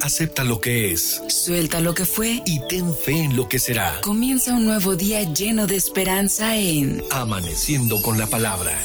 Acepta 0.00 0.44
lo 0.44 0.60
que 0.60 0.92
es. 0.92 1.22
Suelta 1.28 1.80
lo 1.80 1.94
que 1.94 2.04
fue. 2.04 2.42
Y 2.44 2.60
ten 2.68 2.94
fe 2.94 3.24
en 3.24 3.36
lo 3.36 3.48
que 3.48 3.58
será. 3.58 4.00
Comienza 4.02 4.54
un 4.54 4.66
nuevo 4.66 4.96
día 4.96 5.22
lleno 5.32 5.66
de 5.66 5.76
esperanza 5.76 6.56
en 6.56 7.02
Amaneciendo 7.10 8.02
con 8.02 8.18
la 8.18 8.26
palabra. 8.26 8.76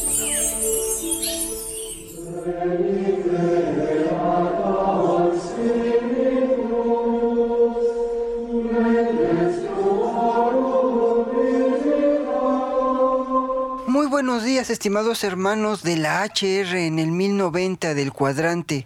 Estimados 14.69 15.23
hermanos 15.23 15.81
de 15.81 15.97
la 15.97 16.23
HR 16.23 16.77
en 16.77 16.99
el 16.99 17.11
1090 17.11 17.95
del 17.95 18.13
cuadrante. 18.13 18.85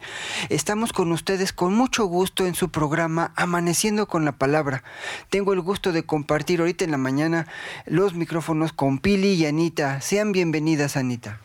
Estamos 0.50 0.94
con 0.94 1.12
ustedes 1.12 1.52
con 1.52 1.74
mucho 1.74 2.06
gusto 2.06 2.46
en 2.46 2.56
su 2.56 2.70
programa 2.70 3.34
Amaneciendo 3.36 4.08
con 4.08 4.24
la 4.24 4.32
Palabra. 4.32 4.84
Tengo 5.30 5.54
el 5.54 5.62
gusto 5.62 5.92
de 5.92 6.04
compartir 6.04 6.62
ahorita 6.62 6.86
en 6.86 6.92
la 6.92 6.98
mañana 6.98 7.48
los 7.86 8.14
micrófonos 8.14 8.72
con 8.72 9.00
Pili 9.00 9.34
y 9.34 9.46
Anita. 9.46 10.00
Sean 10.02 10.32
bienvenidas, 10.32 10.96
Anita. 10.96 11.40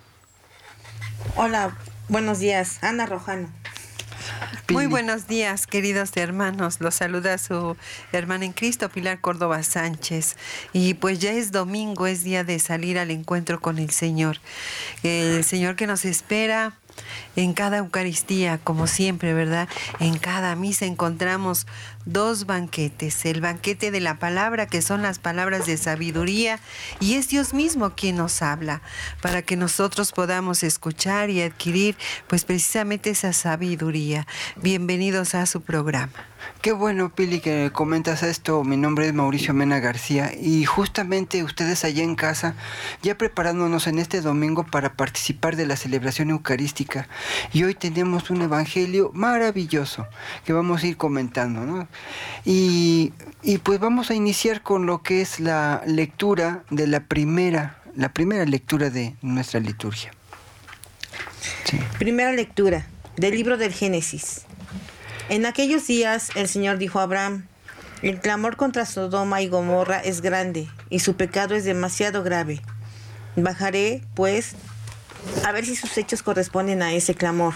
Hola, 1.34 1.76
buenos 2.08 2.38
días. 2.38 2.78
Ana 2.82 3.06
Rojano. 3.06 3.48
Muy 4.70 4.86
buenos 4.86 5.26
días, 5.26 5.66
queridos 5.66 6.16
hermanos. 6.16 6.80
Los 6.80 6.94
saluda 6.94 7.38
su 7.38 7.76
hermana 8.12 8.44
en 8.44 8.52
Cristo, 8.52 8.88
Pilar 8.88 9.20
Córdoba 9.20 9.62
Sánchez. 9.62 10.36
Y 10.72 10.94
pues 10.94 11.18
ya 11.18 11.32
es 11.32 11.50
domingo, 11.50 12.06
es 12.06 12.22
día 12.22 12.44
de 12.44 12.58
salir 12.58 12.98
al 12.98 13.10
encuentro 13.10 13.60
con 13.60 13.78
el 13.78 13.90
Señor. 13.90 14.38
El 15.02 15.42
Señor 15.44 15.76
que 15.76 15.86
nos 15.86 16.04
espera 16.04 16.74
en 17.36 17.52
cada 17.54 17.78
Eucaristía, 17.78 18.58
como 18.58 18.86
siempre, 18.86 19.34
¿verdad? 19.34 19.68
En 19.98 20.18
cada 20.18 20.54
misa 20.56 20.86
encontramos 20.86 21.66
dos 22.12 22.46
banquetes, 22.46 23.24
el 23.24 23.40
banquete 23.40 23.90
de 23.90 24.00
la 24.00 24.18
palabra, 24.18 24.66
que 24.66 24.82
son 24.82 25.02
las 25.02 25.18
palabras 25.18 25.66
de 25.66 25.76
sabiduría, 25.76 26.58
y 26.98 27.14
es 27.14 27.28
Dios 27.28 27.54
mismo 27.54 27.90
quien 27.90 28.16
nos 28.16 28.42
habla, 28.42 28.82
para 29.22 29.42
que 29.42 29.56
nosotros 29.56 30.12
podamos 30.12 30.62
escuchar 30.62 31.30
y 31.30 31.42
adquirir, 31.42 31.96
pues 32.26 32.44
precisamente 32.44 33.10
esa 33.10 33.32
sabiduría. 33.32 34.26
Bienvenidos 34.56 35.34
a 35.34 35.46
su 35.46 35.60
programa. 35.60 36.30
Qué 36.62 36.72
bueno, 36.72 37.14
Pili, 37.14 37.40
que 37.40 37.70
comentas 37.72 38.22
esto. 38.22 38.64
Mi 38.64 38.76
nombre 38.76 39.06
es 39.06 39.14
Mauricio 39.14 39.54
Mena 39.54 39.78
García 39.78 40.32
y 40.38 40.64
justamente 40.64 41.44
ustedes 41.44 41.84
allá 41.84 42.02
en 42.02 42.14
casa, 42.14 42.54
ya 43.02 43.16
preparándonos 43.16 43.86
en 43.86 43.98
este 43.98 44.20
domingo 44.20 44.64
para 44.64 44.94
participar 44.94 45.56
de 45.56 45.66
la 45.66 45.76
celebración 45.76 46.30
eucarística. 46.30 47.08
Y 47.52 47.64
hoy 47.64 47.74
tenemos 47.74 48.30
un 48.30 48.42
evangelio 48.42 49.10
maravilloso 49.14 50.06
que 50.44 50.52
vamos 50.52 50.82
a 50.82 50.86
ir 50.86 50.96
comentando, 50.96 51.60
¿no? 51.60 51.88
Y, 52.44 53.12
pues 53.62 53.78
vamos 53.80 54.10
a 54.10 54.14
iniciar 54.14 54.62
con 54.62 54.86
lo 54.86 55.02
que 55.02 55.20
es 55.20 55.40
la 55.40 55.82
lectura 55.86 56.64
de 56.70 56.86
la 56.86 57.00
primera, 57.00 57.78
la 57.94 58.12
primera 58.12 58.44
lectura 58.44 58.90
de 58.90 59.14
nuestra 59.22 59.60
liturgia. 59.60 60.12
Primera 61.98 62.32
lectura 62.32 62.86
del 63.16 63.34
libro 63.34 63.56
del 63.56 63.72
Génesis. 63.72 64.42
En 65.28 65.46
aquellos 65.46 65.86
días 65.86 66.30
el 66.34 66.48
Señor 66.48 66.78
dijo 66.78 66.98
a 66.98 67.04
Abraham, 67.04 67.46
el 68.02 68.20
clamor 68.20 68.56
contra 68.56 68.86
Sodoma 68.86 69.42
y 69.42 69.48
Gomorra 69.48 70.00
es 70.00 70.22
grande 70.22 70.68
y 70.88 71.00
su 71.00 71.16
pecado 71.16 71.54
es 71.54 71.64
demasiado 71.64 72.22
grave. 72.22 72.62
Bajaré, 73.36 74.02
pues, 74.14 74.56
a 75.44 75.52
ver 75.52 75.66
si 75.66 75.76
sus 75.76 75.96
hechos 75.98 76.22
corresponden 76.22 76.82
a 76.82 76.92
ese 76.92 77.14
clamor, 77.14 77.54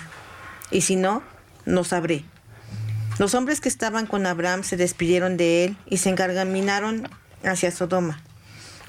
y 0.70 0.82
si 0.82 0.96
no, 0.96 1.22
no 1.64 1.82
sabré. 1.82 2.24
Los 3.18 3.34
hombres 3.34 3.60
que 3.60 3.68
estaban 3.68 4.06
con 4.06 4.26
Abraham 4.26 4.64
se 4.64 4.76
despidieron 4.76 5.36
de 5.36 5.64
él 5.64 5.76
y 5.86 5.98
se 5.98 6.08
encargaminaron 6.08 7.08
hacia 7.44 7.70
Sodoma. 7.70 8.20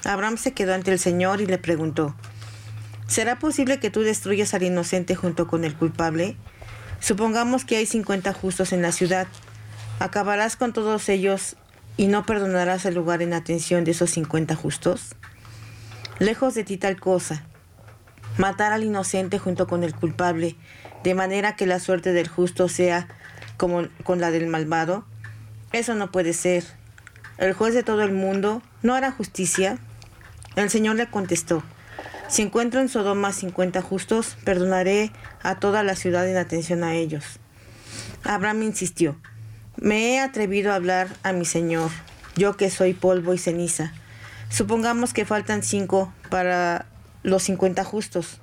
Abraham 0.04 0.36
se 0.36 0.52
quedó 0.52 0.74
ante 0.74 0.92
el 0.92 0.98
Señor 0.98 1.40
y 1.40 1.46
le 1.46 1.58
preguntó, 1.58 2.14
¿será 3.06 3.38
posible 3.38 3.78
que 3.78 3.90
tú 3.90 4.02
destruyas 4.02 4.52
al 4.52 4.64
inocente 4.64 5.14
junto 5.14 5.46
con 5.46 5.64
el 5.64 5.76
culpable? 5.76 6.36
Supongamos 6.98 7.64
que 7.64 7.76
hay 7.76 7.86
50 7.86 8.32
justos 8.32 8.72
en 8.72 8.82
la 8.82 8.90
ciudad. 8.90 9.28
¿Acabarás 10.00 10.56
con 10.56 10.72
todos 10.72 11.08
ellos 11.08 11.56
y 11.96 12.08
no 12.08 12.26
perdonarás 12.26 12.84
el 12.84 12.94
lugar 12.94 13.22
en 13.22 13.32
atención 13.32 13.84
de 13.84 13.92
esos 13.92 14.10
50 14.10 14.56
justos? 14.56 15.14
Lejos 16.18 16.54
de 16.54 16.64
ti 16.64 16.78
tal 16.78 16.98
cosa. 16.98 17.44
Matar 18.38 18.72
al 18.72 18.82
inocente 18.82 19.38
junto 19.38 19.68
con 19.68 19.84
el 19.84 19.94
culpable, 19.94 20.56
de 21.04 21.14
manera 21.14 21.54
que 21.54 21.66
la 21.66 21.78
suerte 21.78 22.12
del 22.12 22.28
justo 22.28 22.68
sea 22.68 23.08
como 23.56 23.88
con 24.04 24.20
la 24.20 24.30
del 24.30 24.46
malvado. 24.46 25.04
Eso 25.72 25.94
no 25.94 26.10
puede 26.10 26.32
ser. 26.32 26.64
El 27.38 27.52
juez 27.52 27.74
de 27.74 27.82
todo 27.82 28.02
el 28.02 28.12
mundo 28.12 28.62
no 28.82 28.94
hará 28.94 29.10
justicia. 29.10 29.78
El 30.54 30.70
Señor 30.70 30.96
le 30.96 31.10
contestó. 31.10 31.62
Si 32.28 32.42
encuentro 32.42 32.80
en 32.80 32.88
Sodoma 32.88 33.32
50 33.32 33.82
justos, 33.82 34.36
perdonaré 34.44 35.12
a 35.42 35.60
toda 35.60 35.82
la 35.82 35.94
ciudad 35.94 36.28
en 36.28 36.36
atención 36.36 36.82
a 36.82 36.94
ellos. 36.94 37.38
Abraham 38.24 38.62
insistió, 38.62 39.16
me 39.76 40.14
he 40.14 40.20
atrevido 40.20 40.72
a 40.72 40.74
hablar 40.74 41.08
a 41.22 41.32
mi 41.32 41.44
Señor, 41.44 41.90
yo 42.34 42.56
que 42.56 42.70
soy 42.70 42.94
polvo 42.94 43.34
y 43.34 43.38
ceniza. 43.38 43.92
Supongamos 44.48 45.12
que 45.12 45.24
faltan 45.24 45.62
cinco 45.62 46.12
para 46.30 46.86
los 47.22 47.44
50 47.44 47.84
justos. 47.84 48.40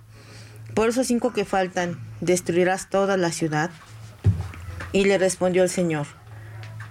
Por 0.74 0.90
esos 0.90 1.08
cinco 1.08 1.34
que 1.34 1.44
faltan, 1.44 2.00
¿destruirás 2.22 2.90
toda 2.90 3.18
la 3.18 3.32
ciudad? 3.32 3.72
Y 4.94 5.06
le 5.06 5.18
respondió 5.18 5.64
el 5.64 5.70
Señor, 5.70 6.08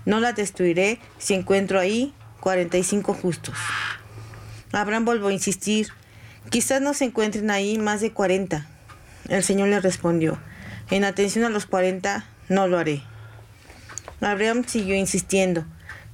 no 0.05 0.21
la 0.21 0.33
destruiré 0.33 1.01
si 1.19 1.33
encuentro 1.33 1.81
ahí 1.81 2.13
45 2.41 3.15
justos. 3.15 3.57
Abraham 4.73 5.05
volvió 5.05 5.29
a 5.29 5.33
insistir, 5.33 5.89
Quizás 6.51 6.83
no 6.83 6.93
se 6.93 7.05
encuentren 7.05 7.51
ahí 7.51 7.79
más 7.79 8.01
de 8.01 8.13
40. 8.13 8.67
El 9.29 9.45
Señor 9.45 9.69
le 9.69 9.81
respondió, 9.81 10.39
en 10.91 11.05
atención 11.05 11.45
a 11.45 11.49
los 11.49 11.67
40, 11.67 12.27
no 12.49 12.67
lo 12.69 12.79
haré. 12.79 13.03
Abraham 14.21 14.65
siguió 14.67 14.95
insistiendo, 14.95 15.65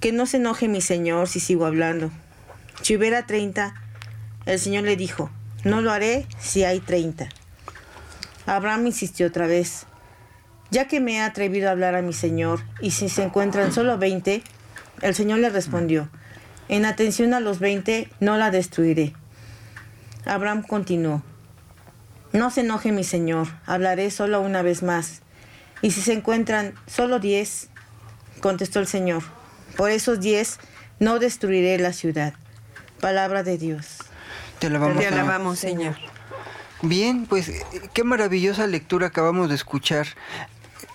que 0.01 0.13
no 0.13 0.27
se 0.27 0.37
enoje 0.37 0.69
mi 0.69 0.81
Señor 0.81 1.29
si 1.29 1.41
sigo 1.41 1.67
hablando. 1.67 2.13
Si 2.83 2.95
hubiera 2.97 3.27
30, 3.27 3.75
el 4.47 4.61
Señor 4.61 4.85
le 4.85 4.97
dijo, 4.97 5.31
no 5.65 5.81
lo 5.81 5.91
haré 5.91 6.27
si 6.39 6.63
hay 6.63 6.79
30. 6.79 7.29
Abraham 8.47 8.87
insistió 8.87 9.27
otra 9.27 9.47
vez, 9.47 9.87
ya 10.71 10.87
que 10.87 11.01
me 11.01 11.17
he 11.17 11.21
atrevido 11.21 11.69
a 11.69 11.73
hablar 11.73 11.95
a 11.95 12.03
mi 12.03 12.13
Señor, 12.13 12.61
y 12.81 12.91
si 12.91 13.09
se 13.09 13.23
encuentran 13.23 13.73
solo 13.73 13.99
20, 13.99 14.43
el 15.03 15.15
Señor 15.15 15.39
le 15.39 15.51
respondió, 15.51 16.09
en 16.69 16.85
atención 16.85 17.33
a 17.33 17.41
los 17.41 17.61
20, 17.61 18.09
no 18.21 18.37
la 18.37 18.51
destruiré. 18.51 19.15
Abraham 20.27 20.63
continuó, 20.63 21.23
No 22.33 22.51
se 22.51 22.61
enoje 22.61 22.93
mi 22.93 23.05
señor, 23.05 23.49
hablaré 23.65 24.11
solo 24.11 24.43
una 24.43 24.61
vez 24.61 24.83
más. 24.83 25.23
Y 25.81 25.93
si 25.93 26.03
se 26.03 26.13
encuentran 26.13 26.75
solo 26.87 27.21
diez, 27.21 27.71
contestó 28.41 28.81
el 28.81 28.87
Señor, 28.87 29.23
por 29.77 29.91
esos 29.91 30.21
diez 30.21 30.59
no 30.99 31.19
destruiré 31.19 31.79
la 31.79 31.93
ciudad. 31.93 32.35
Palabra 33.01 33.43
de 33.43 33.57
Dios. 33.57 33.99
Te 34.59 34.67
alabamos, 34.67 35.59
Señor. 35.59 35.97
Bien, 36.83 37.27
pues 37.27 37.51
qué 37.95 38.05
maravillosa 38.05 38.67
lectura 38.67 39.07
acabamos 39.07 39.49
de 39.49 39.55
escuchar. 39.55 40.09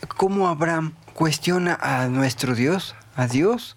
Cómo 0.07 0.47
Abraham 0.47 0.93
cuestiona 1.13 1.77
a 1.81 2.07
nuestro 2.07 2.55
Dios, 2.55 2.95
a 3.15 3.27
Dios. 3.27 3.75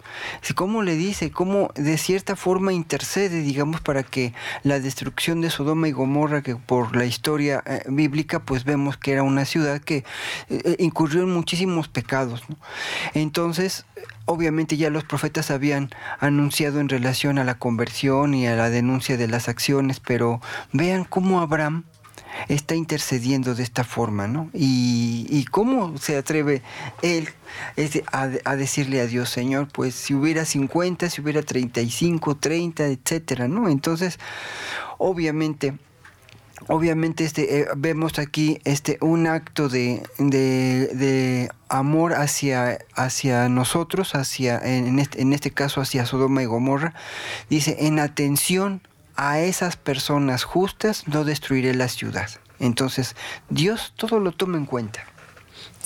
¿Cómo 0.55 0.81
le 0.81 0.95
dice? 0.95 1.31
¿Cómo 1.31 1.69
de 1.75 1.97
cierta 1.97 2.35
forma 2.35 2.73
intercede, 2.73 3.41
digamos, 3.41 3.81
para 3.81 4.03
que 4.03 4.33
la 4.63 4.79
destrucción 4.79 5.41
de 5.41 5.49
Sodoma 5.49 5.87
y 5.87 5.91
Gomorra, 5.91 6.41
que 6.41 6.55
por 6.55 6.95
la 6.95 7.05
historia 7.05 7.63
eh, 7.65 7.83
bíblica, 7.87 8.39
pues 8.39 8.63
vemos 8.63 8.97
que 8.97 9.13
era 9.13 9.23
una 9.23 9.45
ciudad 9.45 9.79
que 9.79 10.03
eh, 10.49 10.75
incurrió 10.79 11.23
en 11.23 11.31
muchísimos 11.31 11.87
pecados. 11.87 12.43
Entonces, 13.13 13.85
obviamente 14.25 14.77
ya 14.77 14.89
los 14.89 15.03
profetas 15.03 15.51
habían 15.51 15.89
anunciado 16.19 16.79
en 16.79 16.89
relación 16.89 17.37
a 17.37 17.43
la 17.43 17.59
conversión 17.59 18.33
y 18.33 18.47
a 18.47 18.55
la 18.55 18.69
denuncia 18.69 19.17
de 19.17 19.27
las 19.27 19.47
acciones, 19.47 19.99
pero 19.99 20.41
vean 20.73 21.03
cómo 21.03 21.41
Abraham 21.41 21.85
está 22.47 22.75
intercediendo 22.75 23.55
de 23.55 23.63
esta 23.63 23.83
forma, 23.83 24.27
¿no? 24.27 24.49
Y, 24.53 25.45
cómo 25.51 25.97
se 25.97 26.17
atreve 26.17 26.61
él 27.01 27.29
a, 28.11 28.29
a, 28.43 28.55
decirle 28.55 29.01
a 29.01 29.07
Dios, 29.07 29.29
Señor, 29.29 29.67
pues 29.71 29.95
si 29.95 30.13
hubiera 30.13 30.45
50, 30.45 31.09
si 31.09 31.21
hubiera 31.21 31.41
35, 31.41 32.35
30, 32.37 32.85
etcétera, 32.87 33.47
¿no? 33.47 33.69
Entonces, 33.69 34.19
obviamente, 34.97 35.73
obviamente 36.67 37.23
este, 37.23 37.61
eh, 37.61 37.67
vemos 37.75 38.19
aquí 38.19 38.59
este, 38.63 38.97
un 39.01 39.27
acto 39.27 39.69
de, 39.69 40.03
de, 40.17 41.49
amor 41.69 42.13
hacia, 42.13 42.79
hacia 42.95 43.49
nosotros, 43.49 44.15
hacia, 44.15 44.57
en 44.59 44.99
este, 44.99 45.21
en 45.21 45.33
este 45.33 45.51
caso 45.51 45.81
hacia 45.81 46.05
Sodoma 46.05 46.41
y 46.43 46.45
Gomorra, 46.45 46.93
dice, 47.49 47.77
en 47.81 47.99
atención 47.99 48.81
a 49.17 49.39
esas 49.39 49.75
personas 49.75 50.43
justas 50.43 51.07
no 51.07 51.25
destruiré 51.25 51.73
la 51.73 51.89
ciudad. 51.89 52.29
Entonces, 52.59 53.15
Dios 53.49 53.93
todo 53.95 54.19
lo 54.19 54.31
toma 54.31 54.57
en 54.57 54.65
cuenta. 54.65 55.05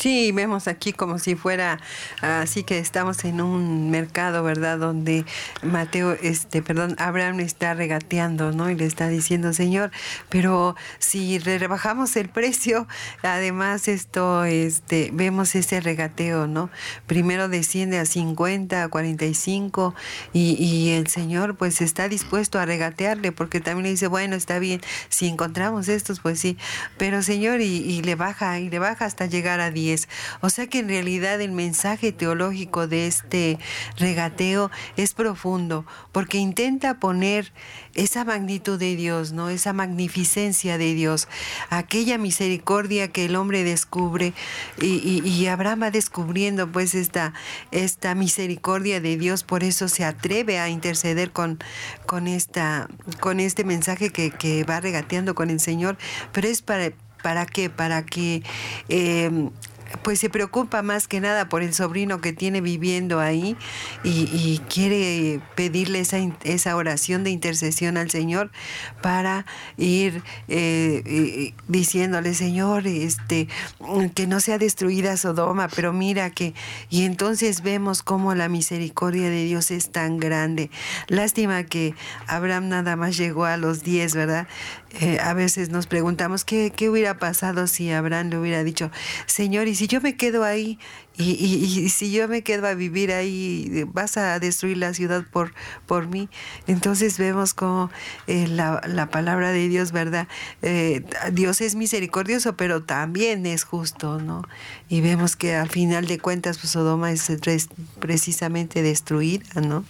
Sí, 0.02 0.32
vemos 0.32 0.68
aquí 0.68 0.94
como 0.94 1.20
si 1.20 1.36
fuera, 1.36 1.80
así 2.22 2.64
que 2.64 2.80
estamos 2.80 3.24
en 3.24 3.40
un 3.40 3.92
mercado, 3.92 4.42
¿verdad? 4.42 4.80
Donde 4.80 5.26
Mateo, 5.62 6.14
este, 6.24 6.64
perdón, 6.64 6.96
Abraham 6.98 7.40
está 7.40 7.76
regateando, 7.76 8.52
¿no? 8.52 8.72
Y 8.72 8.76
le 8.76 8.88
está 8.88 9.10
diciendo, 9.10 9.54
Señor, 9.54 9.92
pero 10.30 10.76
si 10.98 11.38
rebajamos 11.38 12.16
el 12.16 12.30
precio, 12.30 12.88
además 13.22 13.88
esto, 13.88 14.44
este, 14.44 15.12
vemos 15.14 15.54
ese 15.54 15.80
regateo, 15.80 16.48
¿no? 16.48 16.72
Primero 17.06 17.48
desciende 17.48 18.00
a 18.00 18.06
50, 18.06 18.82
a 18.82 18.88
45 18.88 19.94
y, 20.34 20.56
y 20.56 20.94
el 20.94 21.10
Señor 21.10 21.58
pues 21.58 21.80
está 21.80 22.10
dispuesto 22.10 22.58
a 22.58 22.66
regatearle 22.66 23.32
porque 23.32 23.60
también 23.60 23.84
le 23.84 23.90
dice, 23.92 24.08
bueno, 24.08 24.36
está 24.36 24.58
bien, 24.58 24.82
si 25.10 25.28
encontramos 25.28 25.90
estos, 25.90 26.22
pues 26.22 26.40
sí, 26.40 26.58
pero 26.98 27.22
Señor, 27.22 27.62
y, 27.62 28.02
le 28.02 28.16
baja, 28.16 28.60
y 28.60 28.72
le 28.72 28.80
baja 28.80 29.06
hasta 29.06 29.28
llegar 29.28 29.60
a 29.60 29.70
10 29.70 29.91
o 30.42 30.50
sea 30.50 30.68
que 30.68 30.80
en 30.80 30.88
realidad 30.88 31.42
el 31.42 31.52
mensaje 31.52 32.12
teológico 32.12 32.88
de 32.88 33.08
este 33.08 33.60
regateo 33.98 34.72
es 34.98 35.14
profundo, 35.14 35.86
porque 36.12 36.38
intenta 36.38 37.00
poner 37.00 37.52
esa 37.94 38.24
magnitud 38.24 38.80
de 38.80 38.96
Dios, 38.96 39.34
¿no? 39.34 39.50
Esa 39.50 39.74
magnificencia 39.74 40.78
de 40.78 40.94
Dios, 40.94 41.28
aquella 41.70 42.18
misericordia 42.18 43.10
que 43.10 43.26
el 43.26 43.36
hombre 43.36 43.64
descubre 43.64 44.34
y, 44.80 45.48
Abraham 45.52 45.84
va 45.84 45.92
descubriendo 45.92 46.72
pues 46.72 46.96
esta, 46.96 47.34
esta 47.72 48.16
misericordia 48.16 49.02
de 49.02 49.18
Dios, 49.18 49.44
por 49.44 49.64
eso 49.64 49.88
se 49.90 50.06
atreve 50.06 50.60
a 50.60 50.70
interceder 50.70 51.32
con, 51.32 51.60
con, 52.06 52.28
esta, 52.28 52.88
con 53.20 53.40
este 53.40 53.64
mensaje 53.64 54.12
que, 54.12 54.32
que 54.32 54.64
va 54.64 54.80
regateando 54.80 55.36
con 55.36 55.50
el 55.50 55.60
Señor, 55.60 55.98
pero 56.32 56.48
es 56.48 56.62
para 56.62 56.92
¿Para 57.22 57.46
qué? 57.46 57.70
Para 57.70 58.04
que 58.06 58.44
eh, 58.90 59.50
pues 60.04 60.20
se 60.20 60.30
preocupa 60.30 60.82
más 60.82 61.08
que 61.08 61.20
nada 61.20 61.50
por 61.50 61.64
el 61.64 61.74
sobrino 61.74 62.22
que 62.22 62.34
tiene 62.34 62.62
viviendo 62.62 63.20
ahí 63.20 63.56
y, 64.04 64.60
quiere 64.70 65.42
pedirle 65.56 66.00
esa, 66.00 66.18
esa, 66.44 66.76
oración 66.76 67.24
de 67.24 67.32
intercesión 67.32 67.98
al 67.98 68.10
Señor 68.10 68.52
para 69.02 69.46
ir 69.78 70.24
eh, 70.48 71.54
diciéndole, 71.68 72.34
Señor, 72.34 72.88
este, 72.88 73.48
que 74.16 74.28
no 74.28 74.40
sea 74.40 74.58
destruida 74.58 75.18
Sodoma, 75.18 75.68
pero 75.68 75.94
mira 75.94 76.30
que, 76.30 76.54
y 76.90 77.04
entonces 77.04 77.62
vemos 77.62 78.04
cómo 78.04 78.36
la 78.36 78.50
misericordia 78.50 79.30
de 79.30 79.46
Dios 79.46 79.72
es 79.72 79.92
tan 79.92 80.18
grande. 80.18 80.70
Lástima 81.08 81.64
que 81.64 81.94
Abraham 82.28 82.70
nada 82.70 82.96
más 82.96 83.18
llegó 83.18 83.46
a 83.46 83.58
los 83.58 83.84
10, 83.84 84.16
¿verdad? 84.16 84.48
Eh, 85.00 85.20
a 85.22 85.34
veces 85.34 85.70
nos 85.70 85.88
preguntamos 85.88 86.44
¿qué, 86.44 86.74
qué 86.76 86.90
hubiera 86.90 87.18
pasado 87.18 87.68
si 87.68 87.92
Abraham 87.92 88.30
le 88.30 88.38
hubiera 88.40 88.64
dicho, 88.64 88.92
Señor, 89.26 89.68
y 89.68 89.76
si 89.76 89.88
yo 89.88 90.02
me 90.02 90.18
quedo 90.18 90.44
ahí 90.44 90.78
y, 91.18 91.32
y, 91.32 91.90
si 91.90 92.12
yo 92.12 92.28
me 92.28 92.42
quedo 92.42 92.68
a 92.68 92.74
vivir 92.74 93.12
ahí, 93.12 93.86
vas 93.94 94.18
a 94.18 94.40
destruir 94.40 94.78
la 94.78 94.94
ciudad 94.94 95.26
por, 95.30 95.54
por 95.86 96.08
mí. 96.08 96.30
Entonces 96.68 97.18
vemos 97.18 97.54
como 97.54 97.92
eh, 98.28 98.48
la, 98.48 98.82
la, 98.88 99.10
palabra 99.10 99.52
de 99.52 99.68
Dios, 99.68 99.92
¿verdad? 99.92 100.28
Eh, 100.62 101.04
Dios 101.32 101.62
es 101.62 101.76
misericordioso, 101.76 102.56
pero 102.56 102.84
también 102.84 103.46
es 103.46 103.66
justo, 103.66 104.20
¿no? 104.20 104.44
Y 104.88 105.02
vemos 105.02 105.36
que 105.36 105.56
al 105.56 105.70
final 105.70 106.08
de 106.08 106.18
cuentas, 106.18 106.58
pues 106.58 106.72
Sodoma 106.72 107.12
es 107.12 107.30
precisamente 108.00 108.82
destruida, 108.82 109.62
¿no? 109.62 109.84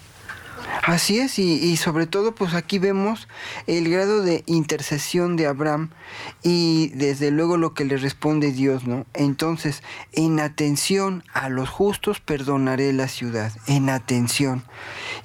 Así 0.84 1.20
es, 1.20 1.38
y, 1.38 1.78
sobre 1.78 2.08
todo 2.08 2.34
pues 2.34 2.54
aquí 2.54 2.80
vemos 2.80 3.28
el 3.68 3.90
grado 3.90 4.22
de 4.22 4.44
intercesión 4.48 5.36
de 5.36 5.48
Abraham 5.48 5.90
y 6.44 6.90
desde 6.90 7.30
luego 7.32 7.58
lo 7.58 7.74
que 7.74 7.86
le 7.86 7.98
responde 7.98 8.52
Dios, 8.52 8.86
¿no? 8.88 9.06
Entonces, 9.14 9.84
en 10.12 10.40
atención 10.40 11.24
a 11.34 11.50
los 11.50 11.70
justos 11.70 12.20
perdonaré 12.20 12.94
la 12.94 13.08
ciudad, 13.08 13.52
en 13.68 13.90
atención. 13.90 14.64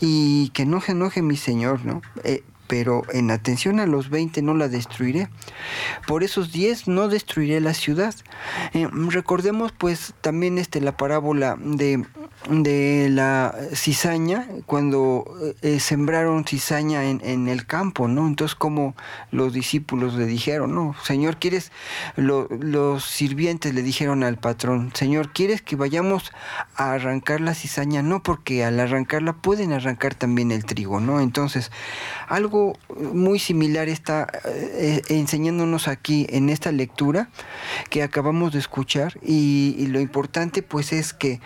Y 0.00 0.50
que 0.50 0.66
no 0.66 0.80
se 0.80 0.92
enoje 0.92 1.22
mi 1.22 1.36
Señor, 1.36 1.84
¿no? 1.84 2.02
Eh, 2.24 2.42
pero 2.66 3.02
en 3.12 3.30
atención 3.30 3.80
a 3.80 3.86
los 3.86 4.10
20 4.10 4.42
no 4.42 4.54
la 4.54 4.68
destruiré. 4.68 5.28
Por 6.06 6.22
esos 6.22 6.52
10 6.52 6.88
no 6.88 7.08
destruiré 7.08 7.60
la 7.60 7.74
ciudad. 7.74 8.14
Eh, 8.72 8.88
recordemos 9.08 9.72
pues 9.72 10.14
también 10.20 10.58
este, 10.58 10.80
la 10.80 10.96
parábola 10.96 11.56
de 11.58 12.04
de 12.48 13.08
la 13.10 13.54
cizaña 13.74 14.46
cuando 14.66 15.24
eh, 15.62 15.80
sembraron 15.80 16.44
cizaña 16.44 17.04
en, 17.04 17.20
en, 17.24 17.48
el 17.48 17.66
campo, 17.66 18.06
¿no? 18.06 18.26
Entonces 18.26 18.54
como 18.54 18.94
los 19.32 19.52
discípulos 19.52 20.14
le 20.14 20.26
dijeron, 20.26 20.74
no, 20.74 20.94
Señor, 21.02 21.38
¿quieres? 21.38 21.72
los 22.16 23.04
sirvientes 23.04 23.74
le 23.74 23.82
dijeron 23.82 24.22
al 24.22 24.38
patrón, 24.38 24.92
Señor, 24.94 25.32
¿quieres 25.32 25.60
que 25.60 25.74
vayamos 25.76 26.32
a 26.76 26.92
arrancar 26.92 27.40
la 27.40 27.54
cizaña? 27.54 28.02
No, 28.02 28.22
porque 28.22 28.64
al 28.64 28.78
arrancarla 28.78 29.32
pueden 29.32 29.72
arrancar 29.72 30.14
también 30.14 30.52
el 30.52 30.64
trigo, 30.64 31.00
¿no? 31.00 31.20
Entonces, 31.20 31.72
algo 32.28 32.78
muy 33.12 33.38
similar 33.40 33.88
está 33.88 34.28
eh, 34.44 35.02
enseñándonos 35.08 35.88
aquí 35.88 36.26
en 36.30 36.48
esta 36.48 36.70
lectura 36.70 37.28
que 37.90 38.02
acabamos 38.02 38.52
de 38.52 38.60
escuchar 38.60 39.18
y 39.22 39.86
lo 39.88 40.00
importante 40.00 40.62
pues 40.62 40.92
es 40.92 41.12
que 41.12 41.40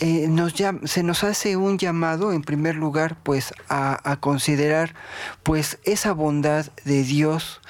eh, 0.00 0.28
nos 0.28 0.54
se 0.84 1.02
nos 1.02 1.24
hace 1.24 1.56
un 1.56 1.78
llamado 1.78 2.32
en 2.32 2.42
primer 2.42 2.74
lugar 2.74 3.18
pues 3.22 3.52
a, 3.68 4.16
considerar 4.20 4.94
pues 5.42 5.78
esa 5.84 6.12
bondad 6.12 6.66
de 6.84 7.02
Dios 7.02 7.60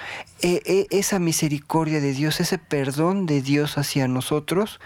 e, 0.40 0.62
e, 0.64 0.86
esa 0.96 1.18
misericordia 1.18 2.00
de 2.00 2.12
Dios 2.12 2.40
ese 2.40 2.58
perdón 2.58 3.26
de 3.26 3.42
Dios 3.42 3.78
hacia 3.78 4.06
nosotros 4.06 4.78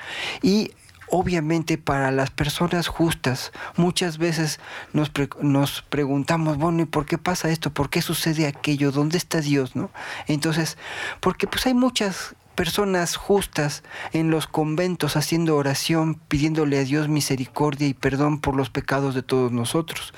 y 0.42 0.72
obviamente 1.08 1.76
para 1.76 2.10
las 2.10 2.30
personas 2.30 2.88
justas 2.88 3.52
muchas 3.76 4.18
veces 4.18 4.58
nos, 4.92 5.12
nos, 5.42 5.82
preguntamos, 5.82 6.56
bueno, 6.56 6.82
¿y 6.82 6.86
por 6.86 7.06
qué 7.06 7.18
pasa 7.18 7.50
esto? 7.50 7.70
¿Por 7.70 7.90
qué 7.90 8.02
sucede 8.02 8.46
aquello? 8.46 8.90
¿Dónde 8.90 9.18
está 9.18 9.40
Dios? 9.40 9.76
¿no? 9.76 9.90
Entonces, 10.26 10.76
porque 11.20 11.46
pues 11.46 11.66
hay 11.66 11.74
muchas 11.74 12.34
personas 12.54 13.16
justas 13.16 13.82
en 14.12 14.30
los 14.30 14.46
conventos 14.46 15.16
haciendo 15.16 15.56
oración, 15.56 16.14
pidiéndole 16.28 16.78
a 16.78 16.84
Dios 16.84 17.08
misericordia 17.08 17.88
y 17.88 17.94
perdón 17.94 18.40
por 18.40 18.56
los 18.56 18.70
pecados 18.70 19.14
de 19.14 19.22
todos 19.22 19.52
nosotros. 19.52 20.14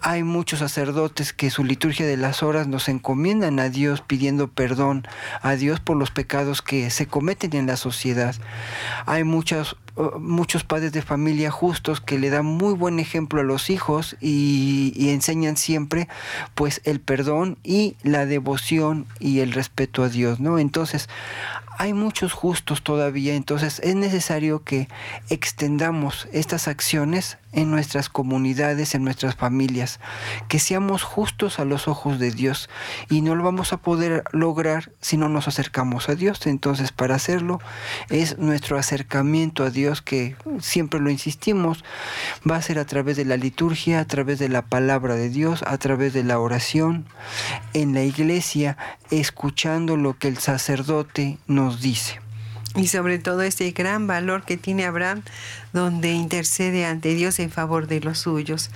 Hay 0.00 0.22
muchos 0.22 0.58
sacerdotes 0.58 1.32
que 1.32 1.50
su 1.50 1.64
liturgia 1.64 2.06
de 2.06 2.16
las 2.16 2.42
horas 2.42 2.66
nos 2.66 2.88
encomiendan 2.88 3.60
a 3.60 3.68
Dios 3.68 4.02
pidiendo 4.02 4.48
perdón 4.48 5.06
a 5.40 5.52
Dios 5.52 5.80
por 5.80 5.96
los 5.96 6.10
pecados 6.10 6.62
que 6.62 6.90
se 6.90 7.06
cometen 7.06 7.54
en 7.54 7.66
la 7.66 7.76
sociedad. 7.76 8.34
Hay 9.06 9.24
muchos 9.24 9.76
muchos 10.18 10.64
padres 10.64 10.92
de 10.92 11.02
familia 11.02 11.50
justos 11.50 12.00
que 12.00 12.18
le 12.18 12.30
dan 12.30 12.46
muy 12.46 12.74
buen 12.74 12.98
ejemplo 12.98 13.40
a 13.40 13.44
los 13.44 13.68
hijos 13.70 14.16
y, 14.20 14.92
y, 14.96 15.10
enseñan 15.10 15.56
siempre 15.56 16.08
pues 16.54 16.80
el 16.84 17.00
perdón 17.00 17.58
y 17.62 17.96
la 18.02 18.24
devoción 18.24 19.06
y 19.20 19.40
el 19.40 19.52
respeto 19.52 20.02
a 20.02 20.08
Dios, 20.08 20.40
¿no? 20.40 20.58
Entonces, 20.58 21.08
hay 21.78 21.94
muchos 21.94 22.32
justos 22.32 22.82
todavía, 22.82 23.34
entonces 23.34 23.80
es 23.80 23.94
necesario 23.94 24.62
que 24.62 24.88
extendamos 25.28 26.28
estas 26.32 26.68
acciones 26.68 27.38
en 27.52 27.70
nuestras 27.70 28.08
comunidades, 28.08 28.94
en 28.94 29.04
nuestras 29.04 29.34
familias, 29.34 30.00
que 30.48 30.58
seamos 30.58 31.02
justos 31.02 31.58
a 31.58 31.64
los 31.64 31.88
ojos 31.88 32.18
de 32.18 32.30
Dios 32.30 32.68
y 33.08 33.20
no 33.20 33.34
lo 33.34 33.44
vamos 33.44 33.72
a 33.72 33.76
poder 33.76 34.24
lograr 34.32 34.90
si 35.00 35.16
no 35.16 35.28
nos 35.28 35.48
acercamos 35.48 36.08
a 36.08 36.14
Dios. 36.14 36.46
Entonces, 36.46 36.92
para 36.92 37.14
hacerlo 37.14 37.60
es 38.08 38.38
nuestro 38.38 38.78
acercamiento 38.78 39.64
a 39.64 39.70
Dios 39.70 40.02
que 40.02 40.36
siempre 40.60 41.00
lo 41.00 41.10
insistimos, 41.10 41.84
va 42.48 42.56
a 42.56 42.62
ser 42.62 42.78
a 42.78 42.86
través 42.86 43.16
de 43.16 43.24
la 43.24 43.36
liturgia, 43.36 44.00
a 44.00 44.06
través 44.06 44.38
de 44.38 44.48
la 44.48 44.62
palabra 44.62 45.14
de 45.14 45.28
Dios, 45.28 45.62
a 45.66 45.78
través 45.78 46.12
de 46.12 46.24
la 46.24 46.38
oración, 46.38 47.06
en 47.74 47.94
la 47.94 48.02
iglesia, 48.02 48.76
escuchando 49.10 49.96
lo 49.96 50.18
que 50.18 50.28
el 50.28 50.38
sacerdote 50.38 51.38
nos 51.46 51.80
dice. 51.80 52.20
Y 52.74 52.86
sobre 52.86 53.18
todo 53.18 53.42
ese 53.42 53.70
gran 53.72 54.06
valor 54.06 54.44
que 54.44 54.56
tiene 54.56 54.86
Abraham 54.86 55.22
donde 55.72 56.12
intercede 56.12 56.84
ante 56.86 57.14
Dios 57.14 57.38
en 57.38 57.50
favor 57.50 57.86
de 57.86 58.00
los 58.00 58.18
suyos. 58.18 58.70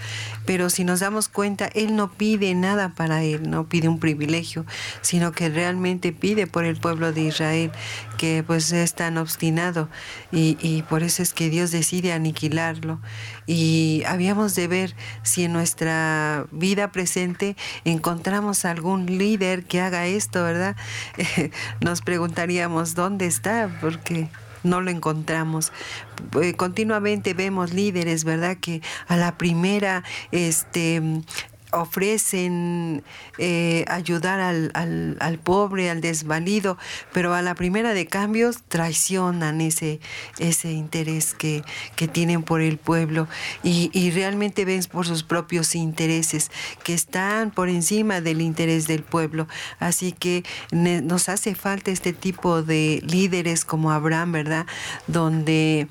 Pero 0.45 0.71
si 0.71 0.85
nos 0.85 1.01
damos 1.01 1.29
cuenta, 1.29 1.67
Él 1.67 1.97
no 1.97 2.11
pide 2.13 2.55
nada 2.55 2.93
para 2.95 3.23
Él, 3.23 3.51
no 3.51 3.69
pide 3.69 3.89
un 3.89 3.99
privilegio, 3.99 4.65
sino 5.03 5.33
que 5.33 5.49
realmente 5.49 6.13
pide 6.13 6.47
por 6.47 6.65
el 6.65 6.77
pueblo 6.77 7.13
de 7.13 7.23
Israel, 7.23 7.73
que 8.17 8.43
pues 8.47 8.73
es 8.73 8.95
tan 8.95 9.19
obstinado 9.19 9.89
y, 10.33 10.57
y 10.61 10.83
por 10.83 11.03
eso 11.03 11.23
es 11.23 11.33
que 11.33 11.51
Dios 11.51 11.71
decide 11.71 12.13
aniquilarlo. 12.13 13.01
Y 13.47 14.03
habíamos 14.07 14.55
de 14.55 14.67
ver 14.67 14.95
si 15.23 15.45
en 15.45 15.53
nuestra 15.53 16.47
vida 16.51 16.91
presente 16.91 17.57
encontramos 17.85 18.65
algún 18.65 19.07
líder 19.07 19.65
que 19.65 19.81
haga 19.81 20.07
esto, 20.07 20.43
¿verdad? 20.43 20.77
Nos 21.81 22.03
preguntaríamos, 22.03 22.95
¿dónde 22.95 23.27
está? 23.27 23.71
Porque 23.81 24.29
no 24.67 24.81
lo 24.81 24.91
encontramos. 24.91 25.73
Eh, 26.41 26.55
continuamente 26.55 27.35
vemos 27.35 27.73
líderes, 27.73 28.25
¿verdad? 28.25 28.59
Que 28.59 28.83
a 29.09 29.17
la 29.17 29.39
primera, 29.39 30.05
este 30.33 31.23
ofrecen 31.77 33.05
eh, 33.39 33.85
ayudar 33.89 34.41
al, 34.41 34.71
al, 34.75 35.39
pobre, 35.39 35.91
al 35.91 36.01
desvalido, 36.01 36.79
pero 37.13 37.35
a 37.35 37.43
la 37.43 37.55
primera 37.55 37.95
de 37.95 38.07
cambios 38.07 38.63
traicionan 38.69 39.61
ese, 39.61 40.01
ese 40.39 40.73
interés 40.73 41.35
que, 41.35 41.63
que 41.97 42.09
tienen 42.09 42.43
por 42.43 42.61
el 42.61 42.79
pueblo 42.79 43.29
y, 43.63 43.91
y, 43.93 44.11
realmente 44.11 44.65
ven 44.65 44.83
por 44.91 45.07
sus 45.07 45.23
propios 45.23 45.75
intereses 45.75 46.51
que 46.85 46.95
están 46.95 47.51
por 47.51 47.69
encima 47.69 48.21
del 48.21 48.41
interés 48.41 48.87
del 48.87 49.03
pueblo. 49.03 49.47
Así 49.79 50.13
que 50.13 50.45
nos 50.71 51.29
hace 51.29 51.55
falta 51.55 51.91
este 51.91 52.13
tipo 52.13 52.63
de 52.63 53.03
líderes 53.07 53.65
como 53.65 53.91
Abraham, 53.91 54.33
¿verdad? 54.33 54.67
Donde 55.07 55.89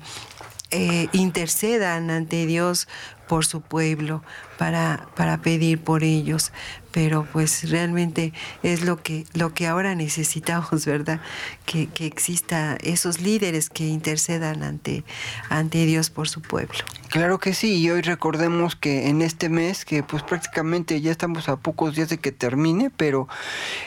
eh, 0.70 1.08
intercedan 1.12 2.10
ante 2.10 2.44
Dios 2.44 2.88
por 3.28 3.46
su 3.46 3.60
pueblo, 3.60 4.22
para, 4.58 5.08
para 5.14 5.38
pedir 5.38 5.78
por 5.78 6.02
ellos. 6.02 6.52
Pero 6.96 7.28
pues 7.30 7.68
realmente 7.68 8.32
es 8.62 8.80
lo 8.80 9.02
que, 9.02 9.26
lo 9.34 9.52
que 9.52 9.66
ahora 9.66 9.94
necesitamos, 9.94 10.86
¿verdad? 10.86 11.20
Que, 11.66 11.88
que 11.88 12.06
exista 12.06 12.78
esos 12.80 13.20
líderes 13.20 13.68
que 13.68 13.84
intercedan 13.84 14.62
ante, 14.62 15.04
ante 15.50 15.84
Dios 15.84 16.08
por 16.08 16.26
su 16.26 16.40
pueblo. 16.40 16.78
Claro 17.10 17.38
que 17.38 17.54
sí, 17.54 17.76
y 17.76 17.90
hoy 17.90 18.00
recordemos 18.00 18.76
que 18.76 19.08
en 19.08 19.22
este 19.22 19.48
mes, 19.48 19.84
que 19.84 20.02
pues 20.02 20.22
prácticamente 20.22 21.00
ya 21.00 21.10
estamos 21.10 21.48
a 21.48 21.56
pocos 21.56 21.94
días 21.94 22.08
de 22.08 22.18
que 22.18 22.32
termine, 22.32 22.90
pero 22.90 23.28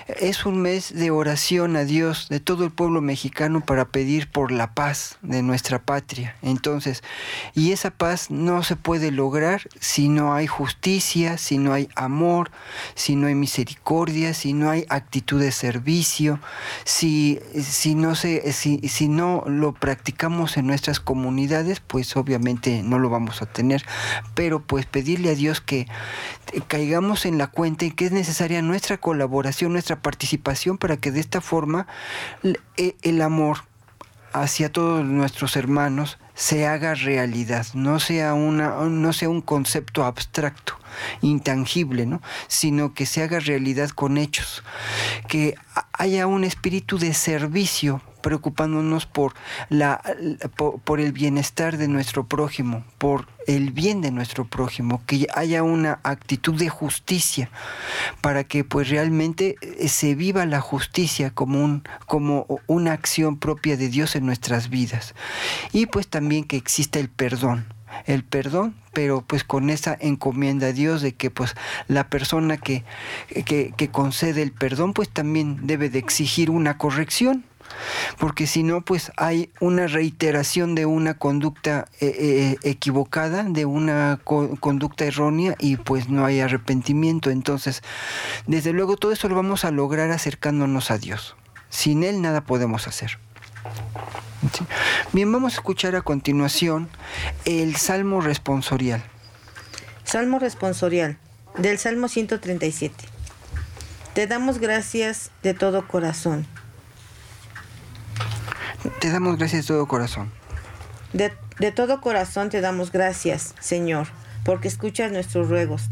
es 0.07 0.45
un 0.45 0.61
mes 0.61 0.93
de 0.93 1.11
oración 1.11 1.75
a 1.75 1.85
Dios 1.85 2.29
de 2.29 2.39
todo 2.39 2.63
el 2.63 2.71
pueblo 2.71 3.01
mexicano 3.01 3.61
para 3.61 3.85
pedir 3.85 4.29
por 4.29 4.51
la 4.51 4.73
paz 4.73 5.17
de 5.21 5.41
nuestra 5.41 5.79
patria. 5.79 6.35
Entonces, 6.41 7.03
y 7.53 7.71
esa 7.71 7.91
paz 7.91 8.31
no 8.31 8.63
se 8.63 8.75
puede 8.75 9.11
lograr 9.11 9.67
si 9.79 10.09
no 10.09 10.33
hay 10.33 10.47
justicia, 10.47 11.37
si 11.37 11.57
no 11.57 11.73
hay 11.73 11.89
amor, 11.95 12.51
si 12.99 13.15
no 13.15 13.27
hay 13.27 13.35
misericordia, 13.35 14.33
si 14.33 14.51
no 14.51 14.69
hay 14.69 14.85
actitud 14.89 15.39
de 15.39 15.53
servicio, 15.53 16.41
si, 16.83 17.39
si, 17.57 17.95
no, 17.95 18.13
se, 18.13 18.51
si, 18.51 18.79
si 18.89 19.07
no 19.07 19.45
lo 19.47 19.71
practicamos 19.71 20.57
en 20.57 20.67
nuestras 20.67 20.99
comunidades, 20.99 21.79
pues 21.79 22.17
obviamente 22.17 22.83
no 22.83 22.99
lo 22.99 23.09
vamos 23.09 23.41
a 23.41 23.45
tener. 23.45 23.85
Pero 24.35 24.61
pues 24.61 24.85
pedirle 24.85 25.29
a 25.29 25.35
Dios 25.35 25.61
que 25.61 25.87
caigamos 26.67 27.25
en 27.25 27.37
la 27.37 27.47
cuenta 27.47 27.85
y 27.85 27.91
que 27.91 28.07
es 28.07 28.11
necesaria 28.11 28.61
nuestra 28.61 28.97
colaboración, 28.97 29.71
nuestra 29.71 30.01
participación 30.01 30.77
para 30.77 30.97
que 30.97 31.11
de 31.11 31.21
esta 31.21 31.39
forma 31.39 31.87
e, 32.75 32.97
el 33.01 33.21
amor 33.21 33.59
hacia 34.33 34.69
todos 34.69 35.05
nuestros 35.05 35.55
hermanos 35.55 36.17
se 36.39 36.65
haga 36.65 36.95
realidad, 36.95 37.67
no 37.73 37.99
sea, 37.99 38.33
una, 38.33 38.69
no 38.85 39.11
sea 39.11 39.27
un 39.27 39.41
concepto 39.41 40.05
abstracto, 40.05 40.79
intangible, 41.19 42.05
¿no? 42.05 42.21
sino 42.47 42.93
que 42.93 43.05
se 43.05 43.21
haga 43.21 43.41
realidad 43.41 43.89
con 43.89 44.17
hechos, 44.17 44.63
que 45.27 45.55
haya 45.91 46.27
un 46.27 46.45
espíritu 46.45 46.97
de 46.97 47.13
servicio 47.13 48.01
preocupándonos 48.21 49.05
por, 49.05 49.33
la, 49.69 50.01
por, 50.55 50.99
el 50.99 51.11
bienestar 51.11 51.77
de 51.77 51.87
nuestro 51.87 52.25
prójimo, 52.27 52.83
por 52.97 53.27
el 53.47 53.71
bien 53.71 54.01
de 54.01 54.11
nuestro 54.11 54.45
prójimo, 54.45 55.01
que 55.05 55.27
haya 55.33 55.63
una 55.63 55.99
actitud 56.03 56.55
de 56.55 56.69
justicia 56.69 57.49
para 58.21 58.43
que 58.43 58.63
pues 58.63 58.89
realmente 58.89 59.55
eh, 59.61 59.87
se 59.87 60.15
viva 60.15 60.45
la 60.45 60.61
justicia 60.61 61.31
como, 61.31 61.63
un, 61.63 61.83
como 62.05 62.45
una 62.67 62.93
acción 62.93 63.37
propia 63.37 63.77
de 63.77 63.89
Dios 63.89 64.15
en 64.15 64.25
nuestras 64.25 64.69
vidas. 64.69 65.15
Y 65.71 65.85
pues 65.87 66.07
también 66.07 66.43
que 66.43 66.57
exista 66.57 66.99
el 66.99 67.09
perdón 67.09 67.65
el 68.05 68.23
perdón, 68.23 68.75
pero 68.93 69.21
pues 69.21 69.43
con 69.43 69.69
esa 69.69 69.97
encomienda 69.99 70.67
a 70.67 70.73
Dios 70.73 71.01
de 71.01 71.13
que 71.13 71.29
pues 71.29 71.55
la 71.87 72.07
persona 72.07 72.57
que, 72.57 72.83
que, 73.45 73.73
que 73.75 73.89
concede 73.89 74.41
el 74.41 74.51
perdón 74.51 74.93
pues 74.93 75.09
también 75.09 75.67
debe 75.67 75.89
de 75.89 75.99
exigir 75.99 76.49
una 76.49 76.77
corrección 76.77 77.45
porque 78.17 78.47
si 78.47 78.63
no, 78.63 78.81
pues 78.81 79.11
hay 79.17 79.49
una 79.59 79.87
reiteración 79.87 80.75
de 80.75 80.85
una 80.85 81.15
conducta 81.15 81.87
eh, 81.99 82.15
eh, 82.19 82.57
equivocada, 82.63 83.43
de 83.43 83.65
una 83.65 84.19
conducta 84.23 85.05
errónea 85.05 85.55
y 85.59 85.77
pues 85.77 86.09
no 86.09 86.25
hay 86.25 86.39
arrepentimiento. 86.39 87.29
Entonces, 87.29 87.81
desde 88.47 88.73
luego 88.73 88.97
todo 88.97 89.11
eso 89.11 89.29
lo 89.29 89.35
vamos 89.35 89.65
a 89.65 89.71
lograr 89.71 90.11
acercándonos 90.11 90.91
a 90.91 90.97
Dios. 90.97 91.35
Sin 91.69 92.03
Él 92.03 92.21
nada 92.21 92.41
podemos 92.41 92.87
hacer. 92.87 93.19
Bien, 95.11 95.31
vamos 95.31 95.53
a 95.53 95.55
escuchar 95.57 95.95
a 95.95 96.01
continuación 96.01 96.89
el 97.45 97.75
Salmo 97.75 98.21
responsorial. 98.21 99.03
Salmo 100.03 100.39
responsorial 100.39 101.17
del 101.57 101.77
Salmo 101.77 102.07
137. 102.07 102.95
Te 104.13 104.27
damos 104.27 104.59
gracias 104.59 105.31
de 105.43 105.53
todo 105.53 105.87
corazón 105.87 106.47
te 108.99 109.11
damos 109.11 109.37
gracias 109.37 109.63
de 109.63 109.67
todo 109.67 109.87
corazón. 109.87 110.31
De, 111.13 111.31
todo 111.71 112.01
corazón 112.01 112.49
te 112.49 112.61
damos 112.61 112.91
gracias, 112.91 113.55
Señor, 113.59 114.07
porque 114.45 114.67
escuchas 114.67 115.11
nuestros 115.11 115.49
ruegos. 115.49 115.89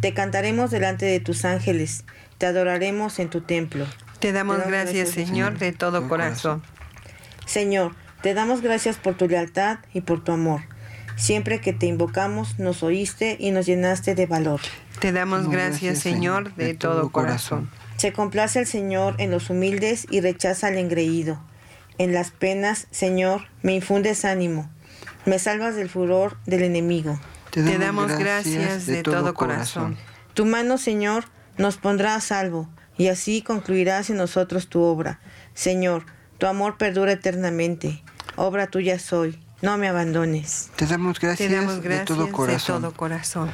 Te 0.00 0.14
cantaremos 0.14 0.70
delante 0.70 1.06
de 1.06 1.20
tus 1.20 1.44
ángeles, 1.44 2.04
te 2.38 2.46
adoraremos 2.46 3.18
en 3.18 3.28
tu 3.28 3.40
templo. 3.40 3.86
Te 4.18 4.32
damos 4.32 4.58
gracias, 4.66 5.10
Señor, 5.10 5.58
de 5.58 5.72
todo 5.72 6.08
corazón. 6.08 6.62
Señor, 7.46 7.94
te 8.22 8.34
damos 8.34 8.60
gracias 8.60 8.96
por 8.96 9.16
tu 9.16 9.26
lealtad 9.28 9.78
y 9.92 10.02
por 10.02 10.22
tu 10.22 10.32
amor. 10.32 10.60
Siempre 11.16 11.60
que 11.60 11.72
te 11.72 11.86
invocamos, 11.86 12.58
nos 12.58 12.82
oíste 12.82 13.36
y 13.38 13.50
nos 13.50 13.66
llenaste 13.66 14.14
de 14.14 14.26
valor. 14.26 14.60
Te 15.00 15.12
damos 15.12 15.48
gracias, 15.48 15.98
Señor, 15.98 16.54
de, 16.54 16.74
todo 16.74 17.10
corazón. 17.10 17.70
Se 17.96 18.12
complace 18.12 18.60
el 18.60 18.66
Señor 18.66 19.16
en 19.18 19.30
los 19.30 19.50
humildes 19.50 20.06
y 20.10 20.20
rechaza 20.20 20.68
al 20.68 20.78
engreído. 20.78 21.38
En 22.00 22.14
las 22.14 22.30
penas, 22.30 22.86
Señor, 22.90 23.42
me 23.60 23.74
infundes 23.74 24.24
ánimo. 24.24 24.70
Me 25.26 25.38
salvas 25.38 25.76
del 25.76 25.90
furor 25.90 26.38
del 26.46 26.62
enemigo. 26.62 27.20
Te 27.50 27.76
damos, 27.76 28.10
gracias, 28.16 28.86
de, 28.86 29.02
todo, 29.02 29.34
corazón. 29.34 29.98
Tu 30.32 30.46
mano, 30.46 30.78
Señor, 30.78 31.26
nos 31.58 31.76
pondrá 31.76 32.14
a 32.14 32.22
salvo, 32.22 32.70
y 32.96 33.08
así 33.08 33.42
concluirás 33.42 34.08
en 34.08 34.16
nosotros 34.16 34.68
tu 34.68 34.80
obra. 34.80 35.20
Señor, 35.52 36.06
tu 36.38 36.46
amor 36.46 36.78
perdura 36.78 37.12
eternamente. 37.12 38.02
Obra 38.34 38.68
tuya 38.68 38.98
soy. 38.98 39.38
No 39.60 39.76
me 39.76 39.86
abandones. 39.86 40.70
Te 40.76 40.86
damos 40.86 41.20
gracias, 41.20 41.82
de, 41.82 41.98
todo 42.06 42.32
corazón. 42.32 42.80
de 42.80 42.88
todo 42.88 42.96
corazón. 42.96 43.50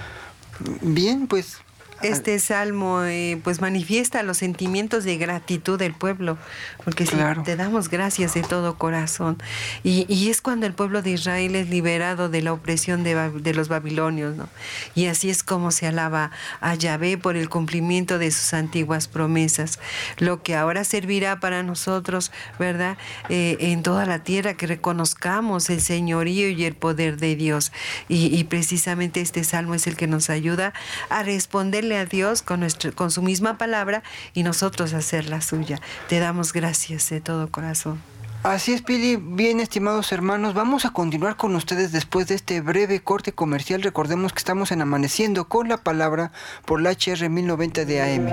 Bien, 0.82 1.26
pues 1.26 1.58
este 2.02 2.38
salmo 2.38 3.02
eh, 3.04 3.40
pues 3.42 3.60
manifiesta 3.60 4.22
los 4.22 4.38
sentimientos 4.38 5.04
de 5.04 5.16
gratitud 5.16 5.78
del 5.78 5.94
pueblo, 5.94 6.36
porque 6.84 7.06
te 7.44 7.56
damos 7.56 7.88
gracias 7.88 8.34
de 8.34 8.42
todo 8.42 8.76
corazón. 8.76 9.38
Y, 9.82 10.28
es 10.28 10.42
cuando 10.42 10.66
el 10.66 10.74
pueblo 10.74 11.02
de 11.02 11.12
Israel 11.12 11.54
es 11.54 11.70
liberado 11.70 12.28
de 12.28 12.42
la 12.42 12.52
opresión 12.52 13.02
de, 13.04 13.54
los 13.54 13.68
babilonios, 13.68 14.36
¿no? 14.36 14.48
Y 14.94 15.06
así 15.06 15.30
es 15.30 15.42
como 15.42 15.70
se 15.70 15.86
alaba 15.86 16.32
a 16.60 16.74
Yahvé 16.74 17.16
por 17.16 17.36
el 17.36 17.48
cumplimiento 17.48 18.18
de 18.18 18.30
sus 18.30 18.52
antiguas 18.52 19.08
promesas, 19.08 19.78
lo 20.18 20.42
que 20.42 20.56
ahora 20.56 20.84
servirá 20.84 21.40
para 21.40 21.62
nosotros, 21.62 22.32
¿verdad? 22.58 22.98
Eh, 23.28 23.56
en 23.60 23.82
toda 23.82 24.04
la 24.04 24.18
tierra, 24.18 24.54
que 24.54 24.66
reconozcamos 24.66 25.70
el 25.70 25.80
señorío 25.80 26.50
y 26.50 26.64
el 26.64 26.74
poder 26.74 27.16
de 27.16 27.36
Dios. 27.36 27.72
Y, 28.08 28.36
y 28.36 28.44
precisamente 28.44 29.20
este 29.20 29.44
salmo 29.44 29.74
es 29.74 29.86
el 29.86 29.96
que 29.96 30.06
nos 30.06 30.28
ayuda 30.28 30.74
a 31.08 31.22
responder 31.22 31.85
a 31.94 32.04
Dios 32.04 32.42
con, 32.42 32.60
nuestro, 32.60 32.92
con 32.92 33.12
su 33.12 33.22
misma 33.22 33.58
palabra 33.58 34.02
y 34.34 34.42
nosotros 34.42 34.92
hacer 34.92 35.28
la 35.28 35.40
suya. 35.40 35.80
Te 36.08 36.18
damos 36.18 36.52
gracias 36.52 37.08
de 37.10 37.20
todo 37.20 37.48
corazón. 37.48 38.02
Así 38.46 38.72
es, 38.72 38.82
Pili. 38.82 39.16
Bien, 39.16 39.58
estimados 39.58 40.12
hermanos, 40.12 40.54
vamos 40.54 40.84
a 40.84 40.90
continuar 40.90 41.36
con 41.36 41.56
ustedes 41.56 41.90
después 41.90 42.28
de 42.28 42.36
este 42.36 42.60
breve 42.60 43.00
corte 43.00 43.32
comercial. 43.32 43.82
Recordemos 43.82 44.32
que 44.32 44.38
estamos 44.38 44.70
en 44.70 44.82
Amaneciendo 44.82 45.48
con 45.48 45.68
la 45.68 45.78
palabra 45.78 46.30
por 46.64 46.80
la 46.80 46.90
HR 46.90 47.28
1090 47.28 47.84
de 47.84 48.02
AM. 48.02 48.26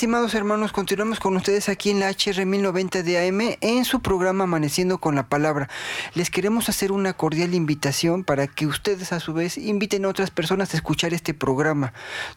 Estimados 0.00 0.34
hermanos, 0.34 0.72
continuamos 0.72 1.20
con 1.20 1.36
ustedes 1.36 1.68
aquí 1.68 1.90
en 1.90 2.00
la 2.00 2.08
HR 2.08 2.46
1090 2.46 3.02
de 3.02 3.28
AM 3.28 3.58
en 3.60 3.84
su 3.84 4.00
programa 4.00 4.44
Amaneciendo 4.44 4.96
con 4.96 5.14
la 5.14 5.28
Palabra. 5.28 5.68
Les 6.14 6.30
queremos 6.30 6.70
hacer 6.70 6.90
una 6.90 7.12
cordial 7.12 7.52
invitación 7.52 8.24
para 8.24 8.46
que 8.46 8.66
ustedes 8.66 9.12
a 9.12 9.20
su 9.20 9.34
vez 9.34 9.58
inviten 9.58 10.06
a 10.06 10.08
otras 10.08 10.30
personas 10.30 10.72
a 10.72 10.78
escuchar 10.78 11.12
este 11.12 11.34
programa 11.34 11.92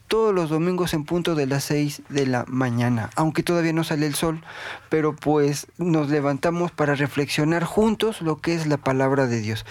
todos 0.09 0.35
los 0.35 0.49
domingos 0.49 0.93
en 0.93 1.05
punto 1.05 1.35
de 1.35 1.45
las 1.45 1.63
6 1.63 2.01
de 2.09 2.27
la 2.27 2.43
mañana, 2.49 3.11
aunque 3.15 3.43
todavía 3.43 3.71
no 3.71 3.85
sale 3.85 4.07
el 4.07 4.15
sol, 4.15 4.43
pero 4.89 5.15
pues 5.15 5.67
nos 5.77 6.09
levantamos 6.09 6.71
para 6.71 6.95
reflexionar 6.95 7.63
juntos 7.63 8.21
lo 8.21 8.41
que 8.41 8.55
es 8.55 8.67
la 8.67 8.75
palabra 8.75 9.25
de 9.25 9.39
Dios. 9.39 9.65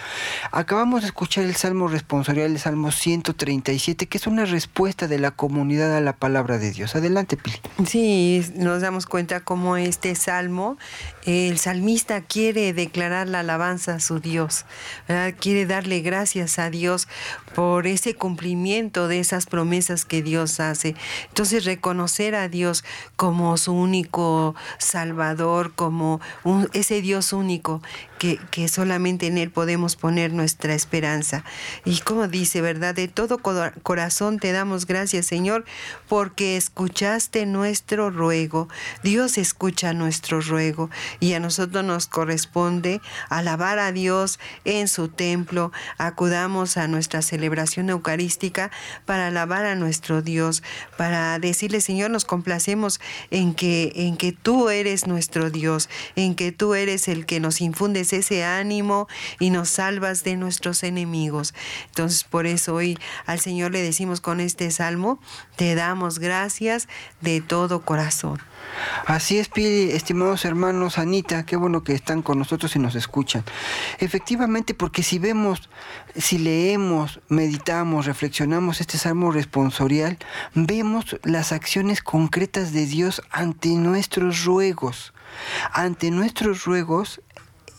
Acabamos 0.51 1.03
de 1.03 1.09
escuchar 1.09 1.45
el 1.45 1.57
Salmo 1.57 1.89
responsorial, 1.89 2.53
el 2.53 2.59
Salmo 2.59 2.91
137, 2.91 4.07
que 4.07 4.17
es 4.17 4.27
una 4.27 4.47
respuesta 4.47 5.09
de 5.09 5.19
la 5.19 5.33
comunidad 5.33 5.95
a 5.95 6.01
la 6.01 6.15
palabra 6.15 6.57
de 6.57 6.71
Dios. 6.71 6.97
Adelante, 6.97 7.37
Sí, 7.87 8.45
nos 8.55 8.83
damos 8.83 9.07
cuenta 9.07 9.41
cómo 9.41 9.77
este 9.77 10.15
salmo, 10.15 10.77
el 11.25 11.59
salmista 11.59 12.21
quiere 12.21 12.73
declarar 12.73 13.29
la 13.29 13.41
alabanza 13.41 13.95
a 13.95 14.01
su 14.01 14.21
Dios, 14.21 14.67
quiere 15.41 15.67
darle 15.67 16.01
gracias 16.01 16.59
a 16.59 16.71
Dios 16.71 17.09
por 17.55 17.87
ese 17.87 18.15
cumplimiento 18.15 19.09
de 19.09 19.21
esas 19.21 19.47
promesas 19.47 20.05
que 20.05 20.23
Dios 20.23 20.61
hace. 20.61 20.95
Entonces 21.29 21.65
reconocer 21.65 22.35
a 22.35 22.49
Dios 22.49 22.85
como 23.17 23.57
su 23.57 23.73
único 23.73 24.55
Salvador, 24.79 25.73
como 25.75 26.21
ese 26.73 27.01
Dios 27.01 27.33
único 27.33 27.83
que, 28.19 28.39
que, 28.51 28.69
solamente 28.69 29.27
en 29.27 29.39
Él 29.39 29.51
podemos 29.51 29.97
poner 29.97 30.33
nuestra 30.33 30.75
esperanza. 30.75 31.45
Y 31.85 31.99
como 32.01 32.29
dice, 32.29 32.61
¿verdad? 32.61 32.95
De 32.95 33.09
todo 33.09 33.39
corazón 33.39 34.39
te 34.39 34.53
damos 34.53 34.87
gracias, 34.87 35.27
Señor, 35.27 35.65
porque 36.09 36.57
escuchaste 36.57 37.47
nuestro 37.73 38.11
ruego. 38.11 38.69
Dios 39.03 39.39
escucha 39.39 39.95
nuestro 39.95 40.43
ruego 40.43 40.91
y 41.21 41.33
a 41.33 41.41
nosotros 41.41 41.83
nos 41.83 42.07
corresponde 42.07 43.01
alabar 43.31 43.79
a 43.79 43.93
Dios 43.93 44.39
en 44.67 44.89
su 44.89 45.09
templo. 45.09 45.73
Acudamos 45.97 46.77
a 46.77 46.87
nuestra 46.87 47.23
celebración 47.23 47.89
eucarística 47.89 48.71
para 49.07 49.29
alabar 49.29 49.65
a 49.65 49.75
nuestro 49.75 50.21
Dios, 50.21 50.63
para 50.99 51.39
decirle, 51.39 51.81
Señor, 51.81 52.11
nos 52.11 52.27
complacemos 52.27 53.01
en 53.31 53.55
que, 53.55 53.91
en 53.97 54.19
que 54.19 54.33
tú 54.33 54.69
eres 54.69 55.07
nuestro 55.07 55.49
Dios, 55.49 55.89
en 56.15 56.35
que 56.35 56.53
tú 56.53 56.75
eres 56.75 57.09
el 57.09 57.25
que 57.25 57.41
nos 57.41 57.63
infundes 57.63 58.13
ese 58.13 58.45
ánimo 58.45 59.09
y 59.39 59.49
nos 59.49 59.71
salvas 59.71 60.25
de 60.25 60.37
nuestros 60.37 60.83
enemigos. 60.83 61.55
Entonces, 61.87 62.25
por 62.25 62.47
eso 62.47 62.75
hoy 62.75 62.99
al 63.25 63.41
Señor 63.41 63.73
le 63.73 63.81
decimos 63.81 64.21
con 64.21 64.41
este 64.41 64.71
salmo, 64.71 65.19
te 65.57 65.75
damos 65.75 66.19
gracias 66.19 66.87
de 67.23 67.41
todo 67.41 67.62
corazón. 67.81 68.39
Así 69.07 69.39
es, 69.39 69.49
Pili, 69.49 69.91
estimados 69.93 70.45
hermanos, 70.45 70.99
Anita, 70.99 71.45
qué 71.45 71.57
bueno 71.57 71.83
que 71.83 71.93
están 71.93 72.23
con 72.23 72.39
nosotros 72.39 72.75
y 72.77 72.79
nos 72.79 72.95
escuchan. 72.95 73.45
Efectivamente, 73.99 74.75
porque 74.75 75.03
si 75.03 75.19
vemos, 75.19 75.69
si 76.17 76.39
leemos, 76.39 77.21
meditamos, 77.29 78.07
reflexionamos 78.07 78.81
este 78.81 78.99
salmo 78.99 79.31
responsorial, 79.31 80.19
vemos 80.55 81.19
las 81.23 81.53
acciones 81.53 82.03
concretas 82.03 82.73
de 82.73 82.87
Dios 82.87 83.23
ante 83.31 83.69
nuestros 83.71 84.45
ruegos. 84.45 85.13
Ante 85.73 86.11
nuestros 86.11 86.65
ruegos, 86.65 87.21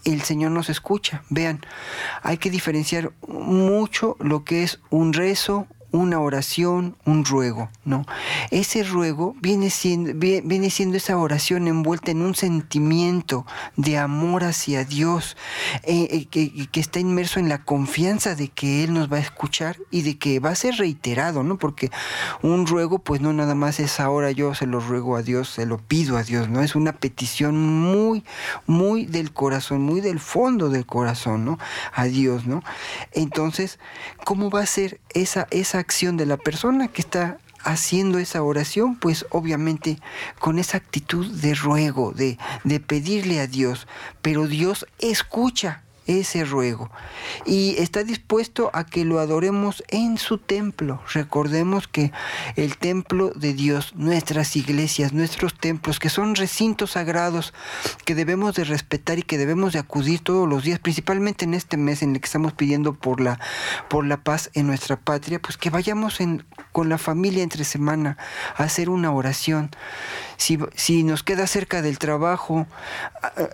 el 0.06 0.22
Señor 0.22 0.52
nos 0.52 0.70
escucha. 0.70 1.24
Vean, 1.30 1.66
hay 2.22 2.38
que 2.38 2.50
diferenciar 2.50 3.12
mucho 3.28 4.18
lo 4.20 4.44
que 4.44 4.64
es 4.64 4.80
un 4.90 5.14
rezo, 5.14 5.68
una 5.94 6.20
oración, 6.20 6.98
un 7.06 7.24
ruego, 7.24 7.70
¿no? 7.86 8.04
Ese 8.50 8.84
ruego 8.84 9.36
viene 9.40 9.70
siendo, 9.70 10.14
viene 10.16 10.72
siendo 10.72 10.98
esa 10.98 11.18
oración 11.18 11.68
envuelta 11.68 12.10
en 12.10 12.24
un 12.24 12.34
sentimiento 12.34 13.46
de 13.78 14.00
amor 14.00 14.44
hacia 14.44 14.86
Dios, 14.86 15.38
eh, 15.84 16.08
eh, 16.10 16.26
que, 16.26 16.68
que, 16.68 16.80
está 16.80 17.00
inmerso 17.00 17.40
en 17.40 17.48
la 17.48 17.64
confianza 17.64 18.34
de 18.34 18.50
que 18.50 18.84
Él 18.84 18.94
nos 18.94 19.12
va 19.12 19.18
a 19.18 19.20
escuchar 19.20 19.78
y 19.92 20.02
de 20.02 20.18
que 20.18 20.40
va 20.40 20.50
a 20.50 20.56
ser 20.56 20.78
reiterado, 20.78 21.44
¿no? 21.44 21.60
Porque 21.60 21.92
un 22.42 22.66
ruego, 22.66 22.98
pues 22.98 23.22
no 23.22 23.32
nada 23.32 23.54
más 23.54 23.80
es 23.80 24.00
ahora 24.00 24.32
yo 24.32 24.56
se 24.56 24.66
lo 24.66 24.80
ruego 24.80 25.16
a 25.16 25.22
Dios, 25.22 25.48
se 25.48 25.68
lo 25.68 25.78
pido 25.78 26.18
a 26.18 26.24
Dios, 26.24 26.50
¿no? 26.50 26.64
Es 26.64 26.76
una 26.76 26.94
petición 26.94 27.62
muy, 27.62 28.24
muy 28.66 29.06
del 29.06 29.32
corazón, 29.32 29.84
muy 29.84 30.02
del 30.02 30.20
fondo 30.20 30.70
del 30.70 30.88
corazón, 30.88 31.46
¿no? 31.46 31.60
A 31.94 32.06
Dios, 32.06 32.48
¿no? 32.48 32.64
Entonces, 33.12 33.78
¿cómo 34.26 34.50
va 34.50 34.62
a 34.62 34.66
ser 34.66 35.00
esa, 35.14 35.48
esa 35.52 35.83
acción 35.84 36.18
de 36.18 36.26
la 36.26 36.38
persona 36.38 36.88
que 36.88 37.02
está 37.02 37.38
haciendo 37.64 38.20
esa 38.20 38.42
oración, 38.42 38.96
pues 38.96 39.26
obviamente 39.30 40.00
con 40.40 40.60
esa 40.60 40.78
actitud 40.78 41.26
de 41.28 41.54
ruego, 41.54 42.12
de, 42.12 42.38
de 42.64 42.80
pedirle 42.80 43.40
a 43.40 43.48
Dios, 43.48 43.88
pero 44.22 44.48
Dios 44.48 44.86
escucha 45.00 45.84
ese 46.08 46.46
ruego 46.46 46.90
y 47.46 47.76
está 47.78 48.04
dispuesto 48.04 48.70
a 48.74 48.86
que 48.86 49.06
lo 49.06 49.20
adoremos 49.20 49.84
en 49.88 50.18
su 50.18 50.38
templo. 50.38 51.02
Recordemos 51.14 51.88
que 51.88 52.12
el 52.56 52.78
templo 52.78 53.32
de 53.36 53.54
Dios, 53.54 53.94
nuestras 53.96 54.56
iglesias, 54.56 55.14
nuestros 55.14 55.58
templos, 55.58 56.00
que 56.00 56.10
son 56.10 56.36
recintos 56.36 56.92
sagrados 56.92 57.54
que 58.06 58.16
debemos 58.16 58.56
de 58.56 58.64
respetar 58.64 59.20
y 59.20 59.24
que 59.24 59.38
debemos 59.38 59.74
de 59.74 59.80
acudir 59.80 60.22
todos 60.22 60.48
los 60.48 60.64
días, 60.64 60.80
principalmente 60.80 61.46
en 61.46 61.54
este 61.54 61.78
mes 61.78 62.02
en 62.02 62.16
el 62.16 62.22
que 62.22 62.26
estamos 62.26 62.54
pidiendo 62.54 62.94
por 62.94 63.22
la, 63.22 63.40
por 63.90 64.06
la 64.06 64.18
paz 64.18 64.50
en 64.54 64.68
nuestra 64.68 64.98
patria, 64.98 65.40
pues 65.42 65.58
que 65.58 65.70
vayamos 65.70 66.20
con 66.72 66.90
la 66.90 66.98
familia 66.98 67.44
entre 67.44 67.64
semana 67.64 68.18
a 68.56 68.64
hacer 68.64 68.90
una 68.90 69.12
oración. 69.12 69.72
Si, 70.38 70.60
si 70.76 71.04
nos 71.04 71.24
queda 71.24 71.48
cerca 71.48 71.82
del 71.82 72.00
trabajo 72.00 72.68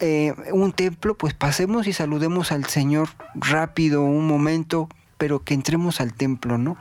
eh, 0.02 0.34
un 0.52 0.72
templo, 0.72 1.16
pues 1.16 1.34
pasemos 1.34 1.88
y 1.88 1.94
saludemos 1.94 2.39
al 2.52 2.66
Señor 2.66 3.10
rápido, 3.36 4.04
un 4.04 4.28
momento, 4.28 4.90
pero 5.18 5.44
que 5.44 5.54
entremos 5.54 6.00
al 6.00 6.14
templo, 6.14 6.58
¿no? 6.58 6.78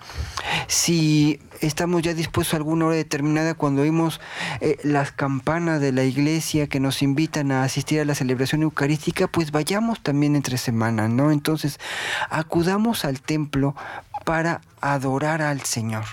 Si 0.68 1.40
estamos 1.60 2.02
ya 2.02 2.14
dispuestos 2.14 2.54
a 2.54 2.58
alguna 2.58 2.86
hora 2.86 2.96
determinada 2.96 3.54
cuando 3.54 3.82
oímos 3.82 4.20
eh, 4.60 4.78
las 4.84 5.10
campanas 5.10 5.80
de 5.80 5.92
la 5.92 6.04
iglesia 6.04 6.68
que 6.68 6.78
nos 6.78 7.02
invitan 7.02 7.50
a 7.50 7.64
asistir 7.64 8.00
a 8.00 8.04
la 8.04 8.14
celebración 8.14 8.62
eucarística, 8.62 9.26
pues 9.26 9.50
vayamos 9.50 10.02
también 10.02 10.36
entre 10.36 10.56
semana, 10.56 11.08
¿no? 11.08 11.32
Entonces, 11.32 11.80
acudamos 12.30 13.04
al 13.04 13.20
templo 13.20 13.74
para 14.24 14.60
adorar 14.80 15.42
al 15.42 15.62
Señor. 15.62 16.04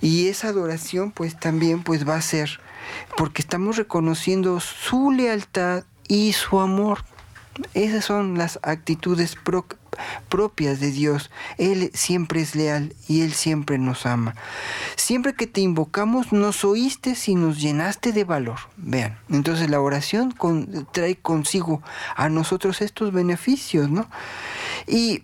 Y 0.00 0.28
esa 0.28 0.48
adoración 0.48 1.10
pues 1.10 1.38
también 1.38 1.82
pues 1.82 2.08
va 2.08 2.16
a 2.16 2.22
ser 2.22 2.60
porque 3.16 3.42
estamos 3.42 3.76
reconociendo 3.76 4.60
su 4.60 5.10
lealtad 5.10 5.84
y 6.08 6.32
su 6.32 6.60
amor 6.60 7.04
esas 7.74 8.04
son 8.04 8.38
las 8.38 8.58
actitudes 8.62 9.36
propias 10.28 10.80
de 10.80 10.90
Dios. 10.90 11.30
Él 11.58 11.90
siempre 11.94 12.40
es 12.40 12.54
leal 12.54 12.94
y 13.08 13.22
Él 13.22 13.32
siempre 13.32 13.78
nos 13.78 14.06
ama. 14.06 14.34
Siempre 14.96 15.34
que 15.34 15.46
te 15.46 15.60
invocamos, 15.60 16.32
nos 16.32 16.64
oíste 16.64 17.14
y 17.26 17.34
nos 17.34 17.60
llenaste 17.60 18.12
de 18.12 18.24
valor. 18.24 18.58
Vean, 18.76 19.18
entonces 19.28 19.70
la 19.70 19.80
oración 19.80 20.34
trae 20.92 21.16
consigo 21.16 21.82
a 22.16 22.28
nosotros 22.28 22.80
estos 22.80 23.12
beneficios, 23.12 23.90
¿no? 23.90 24.08
Y 24.86 25.22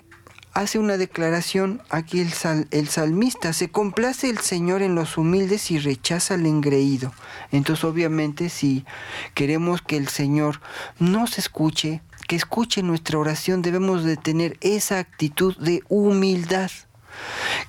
hace 0.57 0.79
una 0.79 0.97
declaración 0.97 1.83
aquí 1.91 2.21
el, 2.21 2.33
el, 2.71 2.89
salmista, 2.89 3.53
se 3.53 3.69
complace 3.69 4.31
el 4.31 4.39
Señor 4.39 4.81
en 4.81 4.95
los 4.95 5.19
humildes 5.19 5.71
y 5.71 5.79
rechaza 5.79 6.33
al 6.33 6.47
engreído. 6.47 7.13
Entonces 7.53 7.85
obviamente 7.85 8.49
si 8.49 8.87
queremos 9.35 9.83
que 9.83 9.99
el 9.99 10.09
Señor 10.09 10.63
nos 10.99 11.39
escuche, 11.39 12.01
que 12.27 12.37
escuche 12.37 12.83
nuestra 12.83 13.19
oración, 13.19 13.63
debemos 13.63 14.05
de 14.05 14.17
tener 14.17 14.57
esa 14.61 14.99
actitud 14.99 15.57
de 15.59 15.83
humildad. 15.89 16.71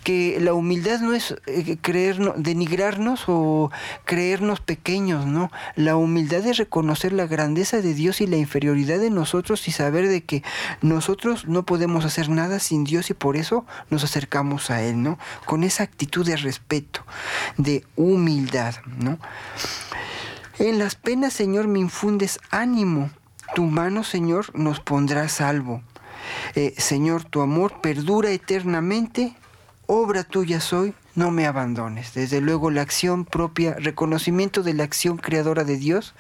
Que 0.04 0.40
la 0.42 0.54
humildad 0.54 1.00
no 1.00 1.14
es 1.14 1.34
eh, 1.46 1.78
creernos, 1.82 2.34
denigrarnos 2.36 3.24
o 3.28 3.72
creernos 4.04 4.60
pequeños, 4.60 5.26
¿no? 5.26 5.50
La 5.78 5.96
humildad 5.96 6.46
es 6.46 6.58
reconocer 6.58 7.14
la 7.14 7.28
grandeza 7.28 7.82
de 7.82 7.94
Dios 7.94 8.20
y 8.20 8.28
la 8.28 8.36
inferioridad 8.36 9.00
de 9.00 9.10
nosotros 9.10 9.66
y 9.70 9.72
saber 9.72 10.10
de 10.10 10.22
que 10.22 10.44
nosotros 10.82 11.48
no 11.48 11.64
podemos 11.64 12.04
hacer 12.04 12.28
nada 12.28 12.60
sin 12.60 12.84
Dios 12.84 13.10
y 13.10 13.14
por 13.14 13.38
eso 13.38 13.66
nos 13.90 14.04
acercamos 14.04 14.70
a 14.70 14.82
Él, 14.82 15.02
¿no? 15.02 15.18
Con 15.46 15.64
esa 15.64 15.84
actitud 15.84 16.26
de 16.26 16.36
respeto, 16.36 17.06
de 17.56 17.86
humildad, 17.96 18.76
¿no? 19.00 19.18
En 20.60 20.78
las 20.78 20.96
penas, 20.96 21.32
Señor, 21.32 21.68
me 21.68 21.80
infundes 21.80 22.40
ánimo 22.50 23.12
tu 23.56 23.66
mano, 23.66 24.04
Señor, 24.04 24.58
nos 24.58 24.80
pondrá 24.80 25.28
salvo. 25.30 25.82
Eh, 26.56 26.74
Señor, 26.78 27.24
tu 27.24 27.42
amor 27.42 27.82
perdura 27.82 28.32
eternamente, 28.32 29.36
obra 29.86 30.24
tuya 30.24 30.60
soy, 30.60 30.94
no 31.18 31.32
me 31.32 31.48
abandones. 31.48 32.14
Desde 32.14 32.42
luego 32.42 32.70
la 32.70 32.84
acción 32.84 33.26
propia, 33.26 33.74
reconocimiento 33.74 34.62
de 34.62 34.76
la 34.76 34.84
acción 34.84 35.18
creadora 35.18 35.64
de 35.64 35.76
Dios. 35.76 36.14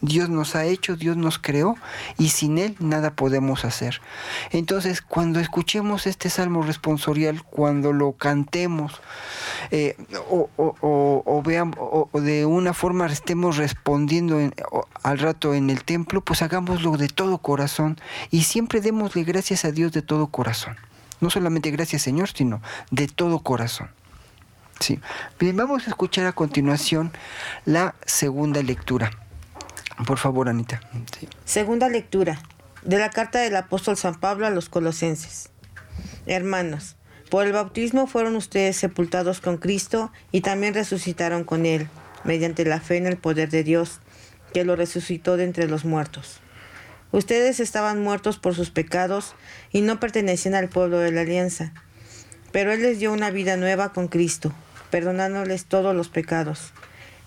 Dios 0.00 0.28
nos 0.28 0.56
ha 0.56 0.64
hecho, 0.64 0.96
Dios 0.96 1.16
nos 1.16 1.38
creó 1.38 1.76
y 2.18 2.30
sin 2.30 2.58
Él 2.58 2.74
nada 2.80 3.14
podemos 3.14 3.64
hacer. 3.64 4.02
Entonces, 4.50 5.02
cuando 5.02 5.38
escuchemos 5.38 6.08
este 6.08 6.30
salmo 6.30 6.62
responsorial, 6.62 7.44
cuando 7.44 7.92
lo 7.92 8.12
cantemos 8.12 9.00
eh, 9.70 9.96
o, 10.28 11.42
veamos, 11.44 11.76
o, 11.78 12.08
de 12.20 12.44
una 12.44 12.74
forma 12.74 13.06
estemos 13.06 13.56
respondiendo 13.56 14.36
al 15.04 15.18
rato 15.20 15.54
en 15.54 15.70
el 15.70 15.84
templo, 15.84 16.22
pues 16.22 16.42
hagámoslo 16.42 16.96
de 16.96 17.06
todo 17.06 17.38
corazón 17.38 18.00
y 18.32 18.42
siempre 18.42 18.80
démosle 18.80 19.22
gracias 19.22 19.64
a 19.64 19.70
Dios 19.70 19.92
de 19.92 20.02
todo 20.02 20.26
corazón. 20.26 20.76
No 21.20 21.30
solamente 21.30 21.70
gracias 21.70 22.02
Señor, 22.02 22.30
sino 22.34 22.60
de 22.90 23.06
todo 23.06 23.38
corazón. 23.38 23.90
Sí. 24.80 24.98
Bien, 25.38 25.54
vamos 25.56 25.86
a 25.86 25.90
escuchar 25.90 26.26
a 26.26 26.32
continuación 26.32 27.12
la 27.66 27.94
segunda 28.06 28.62
lectura. 28.62 29.10
Por 30.06 30.16
favor, 30.16 30.48
Anita. 30.48 30.80
Segunda 31.44 31.90
lectura 31.90 32.40
de 32.82 32.98
la 32.98 33.10
carta 33.10 33.40
del 33.40 33.56
apóstol 33.56 33.98
San 33.98 34.18
Pablo 34.18 34.46
a 34.46 34.50
los 34.50 34.70
colosenses. 34.70 35.50
Hermanos, 36.24 36.96
por 37.28 37.46
el 37.46 37.52
bautismo 37.52 38.06
fueron 38.06 38.36
ustedes 38.36 38.78
sepultados 38.78 39.42
con 39.42 39.58
Cristo 39.58 40.10
y 40.32 40.40
también 40.40 40.72
resucitaron 40.72 41.44
con 41.44 41.66
Él, 41.66 41.88
mediante 42.24 42.64
la 42.64 42.80
fe 42.80 42.96
en 42.96 43.06
el 43.06 43.18
poder 43.18 43.50
de 43.50 43.62
Dios, 43.62 44.00
que 44.54 44.64
lo 44.64 44.76
resucitó 44.76 45.36
de 45.36 45.44
entre 45.44 45.68
los 45.68 45.84
muertos. 45.84 46.40
Ustedes 47.12 47.60
estaban 47.60 48.02
muertos 48.02 48.38
por 48.38 48.54
sus 48.54 48.70
pecados 48.70 49.34
y 49.72 49.82
no 49.82 50.00
pertenecían 50.00 50.54
al 50.54 50.70
pueblo 50.70 51.00
de 51.00 51.12
la 51.12 51.20
alianza, 51.20 51.74
pero 52.50 52.72
Él 52.72 52.80
les 52.80 52.98
dio 52.98 53.12
una 53.12 53.30
vida 53.30 53.58
nueva 53.58 53.92
con 53.92 54.08
Cristo 54.08 54.54
perdonándoles 54.90 55.64
todos 55.64 55.94
los 55.94 56.08
pecados. 56.08 56.72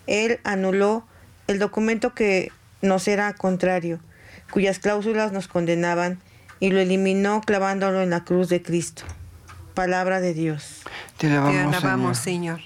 Él 0.07 0.39
anuló 0.43 1.05
el 1.47 1.59
documento 1.59 2.13
que 2.13 2.51
nos 2.81 3.07
era 3.07 3.33
contrario, 3.33 3.99
cuyas 4.51 4.79
cláusulas 4.79 5.31
nos 5.31 5.47
condenaban, 5.47 6.19
y 6.59 6.69
lo 6.69 6.79
eliminó 6.79 7.41
clavándolo 7.41 8.01
en 8.01 8.09
la 8.09 8.23
cruz 8.23 8.47
de 8.47 8.61
Cristo. 8.61 9.03
Palabra 9.73 10.21
de 10.21 10.33
Dios. 10.33 10.83
Te 11.17 11.27
alabamos, 11.27 12.17
Señor. 12.17 12.61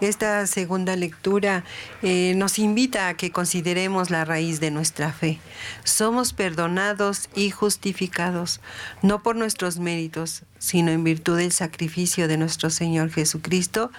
Esta 0.00 0.46
segunda 0.46 0.94
lectura 0.94 1.64
eh, 2.02 2.34
nos 2.36 2.58
invita 2.58 3.08
a 3.08 3.14
que 3.14 3.32
consideremos 3.32 4.10
la 4.10 4.26
raíz 4.26 4.60
de 4.60 4.70
nuestra 4.70 5.10
fe. 5.10 5.40
Somos 5.84 6.34
perdonados 6.34 7.30
y 7.34 7.50
justificados, 7.50 8.60
no 9.02 9.22
por 9.22 9.36
nuestros 9.36 9.78
méritos, 9.78 10.42
sino 10.58 10.90
en 10.90 11.04
virtud 11.04 11.38
del 11.38 11.52
sacrificio 11.52 12.28
de 12.28 12.36
nuestro 12.36 12.70
Señor 12.70 13.10
Jesucristo 13.10 13.90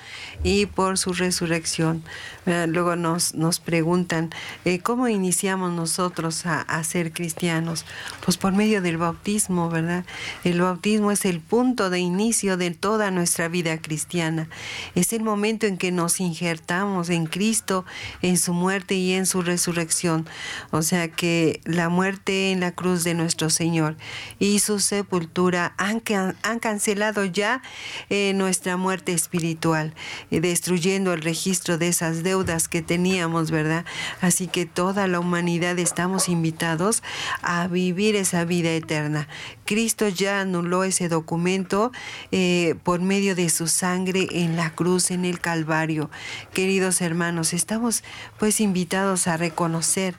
y 0.43 0.65
por 0.65 0.97
su 0.97 1.13
resurrección. 1.13 2.03
Luego 2.45 2.95
nos, 2.95 3.35
nos 3.35 3.59
preguntan, 3.59 4.29
eh, 4.63 4.79
¿cómo 4.79 5.09
iniciamos 5.09 5.73
nosotros 5.73 6.45
a, 6.45 6.61
a, 6.61 6.83
ser 6.85 7.11
cristianos? 7.11 7.85
Pues 8.23 8.37
por 8.37 8.53
medio 8.53 8.81
del 8.81 8.97
bautismo, 8.97 9.69
¿verdad? 9.69 10.05
El 10.45 10.61
bautismo 10.61 11.11
es 11.11 11.25
el 11.25 11.41
punto 11.41 11.89
de 11.89 11.99
inicio 11.99 12.55
de 12.55 12.71
toda 12.71 13.11
nuestra 13.11 13.49
vida 13.49 13.77
cristiana. 13.79 14.47
Es 14.95 15.11
el 15.11 15.23
momento 15.23 15.65
en 15.67 15.77
que 15.77 15.91
nos 15.91 16.21
injertamos 16.21 17.09
en 17.09 17.25
Cristo, 17.25 17.83
en 18.21 18.37
su 18.37 18.53
muerte 18.53 18.95
y 18.95 19.11
en 19.13 19.25
su 19.25 19.41
resurrección. 19.41 20.25
O 20.71 20.81
sea 20.81 21.09
que 21.09 21.59
la 21.65 21.89
muerte 21.89 22.51
en 22.51 22.61
la 22.61 22.71
cruz 22.71 23.03
de 23.03 23.13
nuestro 23.13 23.49
Señor 23.49 23.97
y 24.39 24.59
su 24.59 24.79
sepultura 24.79 25.73
han, 25.77 26.01
han 26.49 26.59
cancelado 26.59 27.25
ya 27.25 27.61
eh, 28.09 28.33
nuestra 28.33 28.77
muerte 28.77 29.13
espiritual, 29.13 29.93
eh, 30.31 30.39
destruyendo 30.39 31.13
el 31.13 31.21
registro 31.21 31.77
de 31.77 31.89
esas 31.89 32.23
deudas 32.23 32.67
que 32.67 32.81
teníamos, 32.81 33.51
¿verdad? 33.51 33.85
Así 34.21 34.47
que 34.47 34.65
toda 34.65 35.07
la 35.07 35.19
humanidad 35.19 35.77
estamos 35.79 36.29
invitados 36.29 37.03
a 37.41 37.67
vivir 37.67 38.15
esa 38.15 38.45
vida 38.45 38.71
eterna. 38.71 39.27
Cristo 39.65 40.07
ya 40.07 40.41
anuló 40.41 40.83
ese 40.83 41.09
documento 41.09 41.91
eh, 42.31 42.75
por 42.83 43.01
medio 43.01 43.35
de 43.35 43.49
su 43.49 43.67
sangre 43.67 44.27
en 44.31 44.55
la 44.55 44.71
cruz, 44.71 45.11
en 45.11 45.25
el 45.25 45.39
Calvario. 45.39 46.09
Queridos 46.53 47.01
hermanos, 47.01 47.53
estamos 47.53 48.03
pues 48.39 48.61
invitados 48.61 49.27
a 49.27 49.37
reconocer 49.37 50.15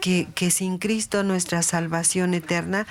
que, 0.00 0.50
sin 0.50 0.78
Cristo 0.78 1.22
nuestra 1.22 1.62
salvación 1.62 2.34
eterna 2.34 2.86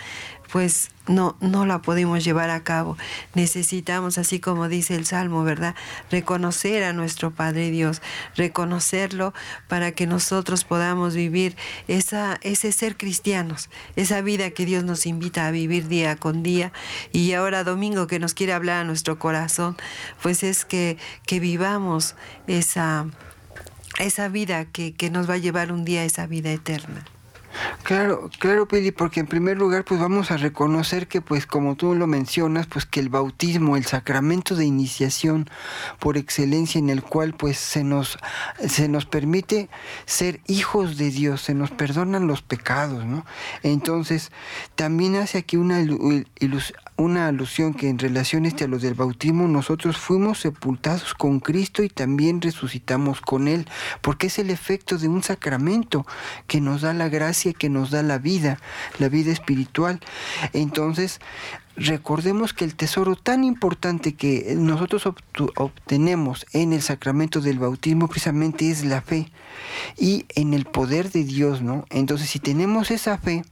pues 0.51 0.89
no, 1.07 1.37
no 1.41 1.67
la 1.67 1.79
podemos 1.83 2.23
llevar 2.23 2.49
a 2.49 2.63
cabo. 2.63 2.97
Necesitamos, 3.35 4.17
así 4.17 4.39
como 4.39 4.67
dice 4.67 4.95
el 4.95 5.05
Salmo, 5.05 5.43
¿verdad? 5.43 5.75
Reconocer 6.09 6.83
a 6.83 6.91
nuestro 6.91 7.29
Padre 7.29 7.69
Dios, 7.69 8.01
reconocerlo 8.35 9.35
para 9.67 9.91
que 9.91 10.07
nosotros 10.07 10.63
podamos 10.63 11.13
vivir 11.13 11.55
esa, 11.87 12.39
ese 12.41 12.71
ser 12.71 12.97
cristianos, 12.97 13.69
esa 13.95 14.21
vida 14.21 14.49
que 14.49 14.65
Dios 14.65 14.83
nos 14.83 15.05
invita 15.05 15.45
a 15.45 15.51
vivir 15.51 15.87
día 15.87 16.15
con 16.15 16.41
día. 16.41 16.71
Y 17.11 17.33
ahora 17.33 17.63
domingo 17.63 18.07
que 18.07 18.17
nos 18.17 18.33
quiere 18.33 18.53
hablar 18.53 18.81
a 18.81 18.85
nuestro 18.85 19.19
corazón, 19.19 19.77
pues 20.23 20.41
es 20.41 20.65
que, 20.65 20.97
que 21.27 21.39
vivamos 21.39 22.15
esa, 22.47 23.05
esa 23.97 24.27
vida 24.29 24.65
que, 24.65 24.93
que 24.93 25.09
nos 25.09 25.29
va 25.29 25.35
a 25.35 25.37
llevar 25.37 25.71
un 25.71 25.85
día 25.85 26.01
a 26.01 26.05
esa 26.05 26.27
vida 26.27 26.51
eterna. 26.51 27.05
Claro, 27.83 28.29
claro, 28.37 28.67
Pili, 28.67 28.91
porque 28.91 29.19
en 29.19 29.27
primer 29.27 29.57
lugar, 29.57 29.83
pues 29.83 29.99
vamos 29.99 30.29
a 30.29 30.37
reconocer 30.37 31.07
que, 31.07 31.21
pues 31.21 31.47
como 31.47 31.75
tú 31.75 31.95
lo 31.95 32.05
mencionas, 32.05 32.67
pues 32.67 32.85
que 32.85 32.99
el 32.99 33.09
bautismo, 33.09 33.75
el 33.75 33.85
sacramento 33.85 34.55
de 34.55 34.65
iniciación 34.65 35.49
por 35.97 36.17
excelencia 36.17 36.77
en 36.77 36.89
el 36.89 37.01
cual, 37.01 37.33
pues 37.33 37.57
se 37.57 37.83
nos, 37.83 38.19
se 38.67 38.87
nos 38.87 39.05
permite 39.05 39.69
ser 40.05 40.41
hijos 40.45 40.97
de 40.97 41.09
Dios, 41.09 41.41
se 41.41 41.55
nos 41.55 41.71
perdonan 41.71 42.27
los 42.27 42.43
pecados, 42.43 43.05
¿no? 43.05 43.25
Entonces, 43.63 44.31
también 44.75 45.15
hace 45.15 45.39
aquí 45.39 45.57
una, 45.57 45.79
una 46.99 47.27
alusión 47.27 47.73
que 47.73 47.87
en 47.87 47.97
relación 47.97 48.45
este 48.45 48.65
a 48.65 48.67
los 48.67 48.81
del 48.81 48.93
bautismo, 48.93 49.47
nosotros 49.47 49.97
fuimos 49.97 50.39
sepultados 50.39 51.13
con 51.13 51.39
Cristo 51.39 51.81
y 51.81 51.89
también 51.89 52.41
resucitamos 52.41 53.21
con 53.21 53.47
Él, 53.47 53.67
porque 54.01 54.27
es 54.27 54.37
el 54.37 54.49
efecto 54.49 54.97
de 54.97 55.07
un 55.07 55.23
sacramento 55.23 56.05
que 56.47 56.59
nos 56.59 56.81
da 56.81 56.93
la 56.93 57.07
gracia 57.07 57.53
que 57.53 57.69
nos 57.69 57.89
da 57.91 58.03
la 58.03 58.17
vida, 58.17 58.59
la 58.99 59.07
vida 59.07 59.31
espiritual. 59.31 60.01
Entonces, 60.51 61.21
recordemos 61.77 62.53
que 62.53 62.65
el 62.65 62.75
tesoro 62.75 63.15
tan 63.15 63.45
importante 63.45 64.13
que 64.13 64.53
nosotros 64.57 65.07
obtenemos 65.55 66.45
en 66.51 66.73
el 66.73 66.81
sacramento 66.81 67.39
del 67.39 67.59
bautismo 67.59 68.09
precisamente 68.09 68.69
es 68.69 68.83
la 68.83 69.01
fe 69.01 69.31
y 69.97 70.25
en 70.35 70.53
el 70.53 70.65
poder 70.65 71.11
de 71.11 71.23
Dios, 71.23 71.61
¿no? 71.61 71.85
Entonces, 71.89 72.29
si 72.29 72.39
tenemos 72.39 72.91
esa 72.91 73.17
fe, 73.17 73.43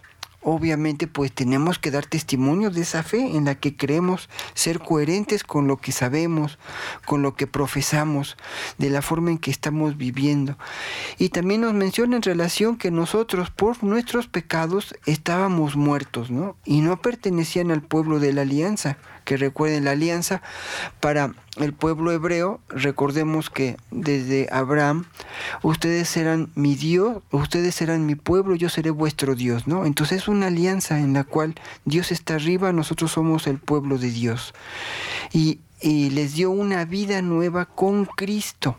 obviamente 0.50 1.08
pues 1.08 1.34
tenemos 1.34 1.78
que 1.78 1.92
dar 1.92 2.06
testimonio 2.06 2.72
de 2.72 2.80
esa 2.80 3.04
fe 3.04 3.36
en 3.36 3.44
la 3.44 3.56
que 3.56 3.76
creemos, 3.76 4.30
ser 4.54 4.80
coherentes 4.80 5.44
con 5.44 5.68
lo 5.68 5.76
que 5.76 5.92
sabemos, 5.92 6.58
con 7.06 7.22
lo 7.22 7.36
que 7.36 7.48
profesamos, 7.48 8.38
de 8.78 8.90
la 8.90 9.02
forma 9.02 9.32
en 9.32 9.40
que 9.40 9.52
estamos 9.52 9.98
viviendo. 9.98 10.58
Y 11.18 11.30
también 11.30 11.60
nos 11.62 11.74
menciona 11.74 12.16
en 12.16 12.22
relación 12.22 12.78
que 12.78 12.92
nosotros 12.92 13.50
por 13.52 13.84
nuestros 13.84 14.28
pecados 14.28 14.96
estábamos 15.06 15.76
muertos, 15.76 16.32
¿no? 16.32 16.56
Y 16.64 16.80
no 16.80 17.02
pertenecían 17.02 17.70
al 17.70 17.82
pueblo 17.82 18.22
de 18.22 18.32
la 18.32 18.44
alianza 18.44 18.98
que 19.28 19.36
recuerden 19.36 19.84
la 19.84 19.92
alianza 19.92 20.42
para 21.02 21.34
el 21.58 21.74
pueblo 21.74 22.14
hebreo, 22.14 22.62
recordemos 22.70 23.50
que 23.50 23.76
desde 23.92 24.48
Abraham, 24.54 25.04
ustedes 25.64 26.08
serán 26.08 26.50
mi 26.56 26.76
Dios, 26.76 27.18
ustedes 27.32 27.76
serán 27.76 28.06
mi 28.06 28.16
pueblo, 28.16 28.56
yo 28.56 28.70
seré 28.70 28.90
vuestro 28.90 29.36
Dios, 29.36 29.68
¿no? 29.68 29.86
Entonces 29.86 30.22
es 30.22 30.28
una 30.30 30.48
alianza 30.48 30.98
en 31.00 31.12
la 31.12 31.26
cual 31.26 31.56
Dios 31.84 32.14
está 32.14 32.36
arriba, 32.36 32.72
nosotros 32.72 33.12
somos 33.12 33.48
el 33.48 33.58
pueblo 33.58 33.98
de 33.98 34.12
Dios. 34.12 34.54
Y, 35.34 35.60
y 35.82 36.10
les 36.12 36.36
dio 36.36 36.50
una 36.50 36.86
vida 36.86 37.22
nueva 37.22 37.66
con 37.66 38.06
Cristo. 38.06 38.78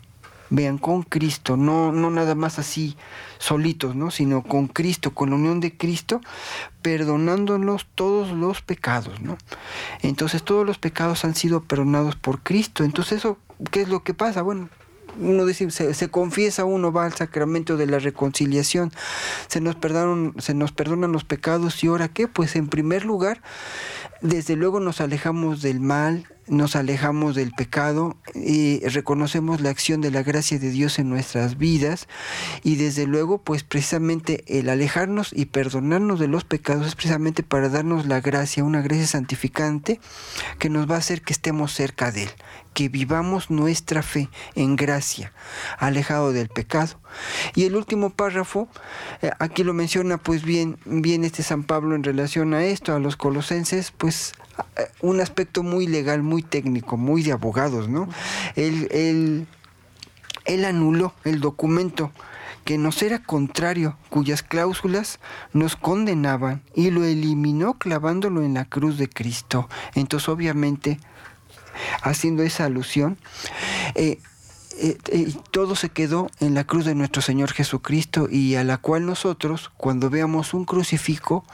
Vean, 0.51 0.79
con 0.79 1.03
Cristo, 1.03 1.57
no, 1.57 1.93
no 1.93 2.11
nada 2.11 2.35
más 2.35 2.59
así 2.59 2.97
solitos, 3.39 3.95
¿no? 3.95 4.11
Sino 4.11 4.43
con 4.43 4.67
Cristo, 4.69 5.15
con 5.15 5.31
la 5.31 5.37
unión 5.37 5.61
de 5.61 5.77
Cristo, 5.77 6.21
perdonándonos 6.83 7.87
todos 7.95 8.33
los 8.33 8.63
pecados, 8.63 9.21
¿no? 9.21 9.37
Entonces 10.03 10.43
todos 10.43 10.67
los 10.67 10.79
pecados 10.79 11.25
han 11.25 11.35
sido 11.35 11.63
perdonados 11.63 12.17
por 12.17 12.43
Cristo. 12.43 12.85
Entonces 12.85 13.19
eso, 13.19 13.39
¿qué 13.71 13.83
es 13.83 13.89
lo 13.89 14.03
que 14.03 14.15
pasa? 14.15 14.43
Bueno, 14.43 14.69
uno 15.21 15.45
dice, 15.47 15.71
se, 15.71 16.09
confiesa, 16.11 16.65
uno 16.65 16.93
va 16.93 17.05
al 17.05 17.15
sacramento 17.15 17.77
de 17.77 17.87
la 17.87 17.99
reconciliación, 17.99 18.93
se 19.49 19.61
nos, 19.61 19.75
perdonan, 19.75 20.35
se 20.39 20.55
nos 20.55 20.73
perdonan 20.73 21.13
los 21.13 21.25
pecados 21.25 21.83
y 21.83 21.89
ahora 21.89 22.09
qué? 22.09 22.29
Pues 22.29 22.57
en 22.57 22.69
primer 22.69 23.05
lugar, 23.05 23.43
desde 24.21 24.57
luego 24.57 24.81
nos 24.81 25.01
alejamos 25.01 25.63
del 25.63 25.81
mal, 25.81 26.27
nos 26.49 26.77
alejamos 26.77 27.35
del 27.35 27.53
pecado 27.53 28.17
y 28.35 28.81
reconocemos 28.81 29.61
la 29.61 29.71
acción 29.71 30.01
de 30.01 30.11
la 30.11 30.23
gracia 30.23 30.59
de 30.59 30.71
Dios 30.71 30.99
en 30.99 31.09
nuestras 31.09 31.59
vidas 31.59 32.09
y 32.63 32.77
desde 32.77 33.07
luego 33.07 33.39
pues 33.39 33.63
precisamente 33.63 34.45
el 34.47 34.69
alejarnos 34.69 35.33
y 35.33 35.47
perdonarnos 35.47 36.19
de 36.19 36.29
los 36.29 36.45
pecados 36.45 36.87
es 36.87 36.95
precisamente 36.95 37.43
para 37.43 37.69
darnos 37.69 38.07
la 38.07 38.21
gracia, 38.21 38.65
una 38.65 38.83
gracia 38.83 39.07
santificante 39.07 40.01
que 40.59 40.71
nos 40.71 40.91
va 40.91 40.97
a 40.97 40.99
hacer 40.99 41.23
que 41.23 41.33
estemos 41.33 41.73
cerca 41.73 42.11
de 42.11 42.25
Él 42.25 42.31
que 42.79 42.89
vivamos 42.89 43.51
nuestra 43.51 44.03
fe 44.03 44.29
en 44.55 44.77
gracia, 44.77 45.33
alejado 45.79 46.33
del 46.33 46.49
pecado. 46.49 47.01
Y 47.57 47.65
el 47.65 47.75
último 47.75 48.11
párrafo, 48.11 48.69
eh, 49.21 49.33
aquí 49.41 49.65
lo 49.65 49.75
menciona 49.75 50.17
pues 50.17 50.45
bien, 50.45 50.79
bien 50.85 51.25
este 51.25 51.43
San 51.43 51.65
Pablo 51.65 51.97
en 51.97 52.05
relación 52.05 52.55
a 52.55 52.63
esto, 52.65 52.95
a 52.95 53.01
los 53.01 53.17
colosenses, 53.17 53.91
pues 53.91 54.33
un 55.01 55.21
aspecto 55.21 55.63
muy 55.63 55.87
legal, 55.87 56.23
muy 56.23 56.43
técnico, 56.43 56.97
muy 56.97 57.23
de 57.23 57.33
abogados, 57.33 57.89
¿no? 57.89 58.09
Él, 58.57 59.47
él 60.45 60.65
anuló 60.65 61.15
el 61.25 61.41
documento 61.41 62.13
que 62.65 62.77
nos 62.77 63.03
era 63.03 63.23
contrario, 63.23 63.97
cuyas 64.11 64.43
cláusulas 64.43 65.21
nos 65.55 65.75
condenaban 65.75 66.63
y 66.75 66.91
lo 66.91 67.05
eliminó 67.05 67.75
clavándolo 67.75 68.43
en 68.43 68.55
la 68.55 68.67
cruz 68.67 68.99
de 68.99 69.09
Cristo. 69.09 69.69
Entonces 69.95 70.29
obviamente 70.29 70.99
haciendo 72.03 72.43
esa 72.43 72.67
alusión, 72.67 73.17
eh, 73.95 74.19
eh, 74.81 74.99
eh, 75.09 75.35
todo 75.51 75.75
se 75.77 75.89
quedó 75.89 76.31
en 76.41 76.55
la 76.55 76.65
cruz 76.65 76.85
de 76.85 76.95
nuestro 76.95 77.23
Señor 77.23 77.53
Jesucristo 77.53 78.29
y 78.31 78.55
a 78.55 78.65
la 78.65 78.79
cual 78.79 79.07
nosotros, 79.07 79.71
cuando 79.77 80.11
veamos 80.11 80.55
un 80.55 80.65
crucifijo, 80.65 81.45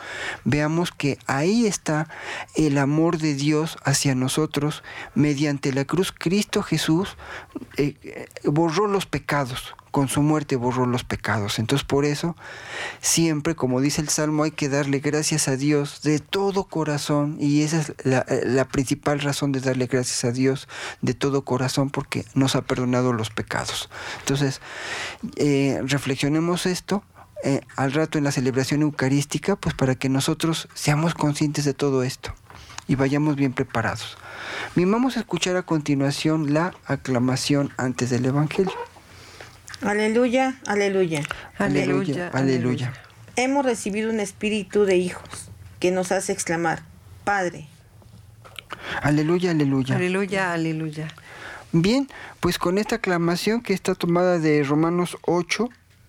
veamos 0.45 0.93
que 0.93 1.19
ahí 1.27 1.67
está 1.67 2.09
el 2.55 2.79
amor 2.79 3.19
de 3.19 3.35
Dios 3.35 3.79
hacia 3.85 4.15
nosotros. 4.15 4.83
Mediante 5.15 5.73
la 5.73 5.85
cruz, 5.85 6.13
Cristo 6.13 6.63
Jesús 6.63 7.17
borró 8.45 8.87
los 8.87 9.07
pecados, 9.07 9.75
con 9.94 10.09
su 10.09 10.22
muerte 10.22 10.57
borró 10.57 10.87
los 10.87 11.04
pecados. 11.04 11.61
Entonces 11.61 11.87
por 11.87 12.04
eso, 12.04 12.35
siempre, 13.00 13.54
como 13.54 13.80
dice 13.80 14.00
el 14.00 14.09
Salmo, 14.09 14.42
hay 14.42 14.50
que 14.50 14.68
darle 14.68 14.98
gracias 14.98 15.46
a 15.46 15.54
Dios 15.54 16.02
de 16.02 16.18
todo 16.18 16.64
corazón 16.64 17.37
y 17.38 17.62
esa 17.62 17.78
es 17.78 17.94
la, 18.02 18.64
principal 18.64 19.20
razón 19.20 19.52
de 19.52 19.61
darle 19.61 19.87
gracias 19.87 20.24
a 20.24 20.33
Dios 20.33 20.66
de 21.00 21.14
todo 21.14 21.44
corazón 21.44 21.90
porque 21.90 22.24
nos 22.35 22.57
ha 22.57 22.62
perdonado 22.62 23.12
los 23.12 23.30
pecados. 23.30 23.88
Entonces, 24.18 24.61
eh, 25.37 25.80
reflexionemos 25.85 26.66
esto. 26.66 27.04
Eh, 27.44 27.61
al 27.76 27.92
rato 27.92 28.18
en 28.18 28.24
la 28.24 28.33
celebración 28.33 28.83
eucarística, 28.83 29.54
pues 29.54 29.76
para 29.76 29.94
que 29.94 30.09
nosotros 30.09 30.66
seamos 30.74 31.14
conscientes 31.14 31.64
de 31.66 31.74
todo 31.74 32.02
esto 32.02 32.35
y 32.88 32.96
vayamos 32.96 33.37
bien 33.37 33.52
preparados. 33.52 34.16
Vamos 34.74 35.16
a 35.16 35.20
escuchar 35.20 35.54
a 35.57 35.62
continuación 35.62 36.52
la 36.52 36.74
aclamación 36.87 37.70
antes 37.76 38.11
del 38.11 38.24
Evangelio. 38.24 38.72
Aleluya, 39.83 40.57
aleluya. 40.67 41.23
Aleluya, 41.59 42.29
aleluya. 42.33 42.93
Hemos 43.37 43.65
recibido 43.65 44.11
un 44.11 44.21
espíritu 44.21 44.85
de 44.85 44.97
hijos 44.97 45.51
que 45.81 45.91
nos 45.91 46.13
hace 46.13 46.33
exclamar, 46.33 46.83
Padre. 47.25 47.69
Aleluya, 49.03 49.51
aleluya. 49.51 49.97
Aleluya, 49.97 50.53
aleluya. 50.53 51.09
Bien, 51.73 52.09
pues 52.41 52.59
con 52.59 52.79
esta 52.79 52.97
aclamación 52.97 53.61
que 53.61 53.75
está 53.75 53.95
tomada 53.95 54.39
de 54.39 54.63
Romanos 54.63 55.19
8, 55.23 55.69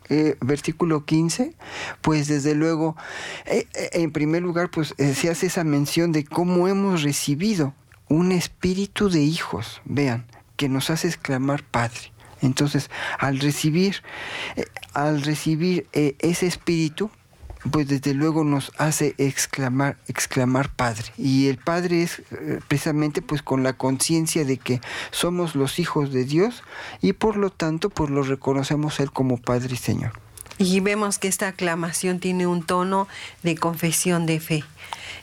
eh, 0.09 0.37
versículo 0.39 1.05
15, 1.05 1.55
pues 2.01 2.27
desde 2.27 2.53
luego, 2.53 2.95
eh, 3.47 3.67
eh, 3.73 3.89
en 3.93 4.11
primer 4.11 4.43
lugar, 4.43 4.69
pues 4.69 4.93
se 4.97 5.29
hace 5.29 5.47
esa 5.47 5.63
mención 5.63 6.11
de 6.11 6.23
cómo 6.23 6.67
hemos 6.67 7.01
recibido 7.01 7.73
un 8.07 8.31
espíritu 8.31 9.09
de 9.09 9.21
hijos, 9.21 9.81
vean, 9.85 10.27
que 10.57 10.69
nos 10.69 10.91
hace 10.91 11.07
exclamar 11.07 11.63
Padre. 11.63 12.11
Entonces, 12.41 12.89
al 13.19 13.39
recibir, 13.39 14.03
eh, 14.55 14.65
al 14.93 15.21
recibir 15.21 15.87
eh, 15.93 16.15
ese 16.19 16.47
espíritu, 16.47 17.09
pues 17.71 17.87
desde 17.87 18.13
luego 18.13 18.43
nos 18.43 18.71
hace 18.77 19.15
exclamar, 19.17 19.97
exclamar 20.07 20.69
Padre. 20.69 21.05
Y 21.17 21.47
el 21.47 21.57
Padre 21.57 22.03
es 22.03 22.19
eh, 22.31 22.59
precisamente 22.67 23.21
pues 23.21 23.41
con 23.41 23.63
la 23.63 23.73
conciencia 23.73 24.45
de 24.45 24.57
que 24.57 24.81
somos 25.11 25.55
los 25.55 25.79
hijos 25.79 26.11
de 26.11 26.25
Dios 26.25 26.63
y 27.01 27.13
por 27.13 27.37
lo 27.37 27.49
tanto 27.49 27.89
pues 27.89 28.09
lo 28.09 28.23
reconocemos 28.23 28.99
Él 28.99 29.11
como 29.11 29.37
Padre 29.37 29.73
y 29.73 29.77
Señor. 29.77 30.24
Y 30.57 30.79
vemos 30.79 31.17
que 31.19 31.27
esta 31.27 31.49
aclamación 31.49 32.19
tiene 32.19 32.47
un 32.47 32.63
tono 32.63 33.07
de 33.43 33.55
confesión 33.55 34.25
de 34.25 34.39
fe 34.39 34.63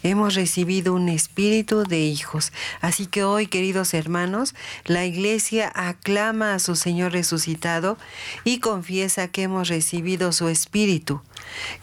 hemos 0.02 0.34
recibido 0.34 0.94
un 0.94 1.08
espíritu 1.08 1.84
de 1.84 2.00
hijos. 2.00 2.52
Así 2.80 3.06
que 3.06 3.24
hoy, 3.24 3.46
queridos 3.46 3.94
hermanos, 3.94 4.54
la 4.84 5.04
iglesia 5.04 5.70
aclama 5.74 6.54
a 6.54 6.58
su 6.58 6.76
Señor 6.76 7.12
resucitado 7.12 7.98
y 8.44 8.58
confiesa 8.58 9.28
que 9.28 9.42
hemos 9.42 9.68
recibido 9.68 10.32
su 10.32 10.48
espíritu, 10.48 11.22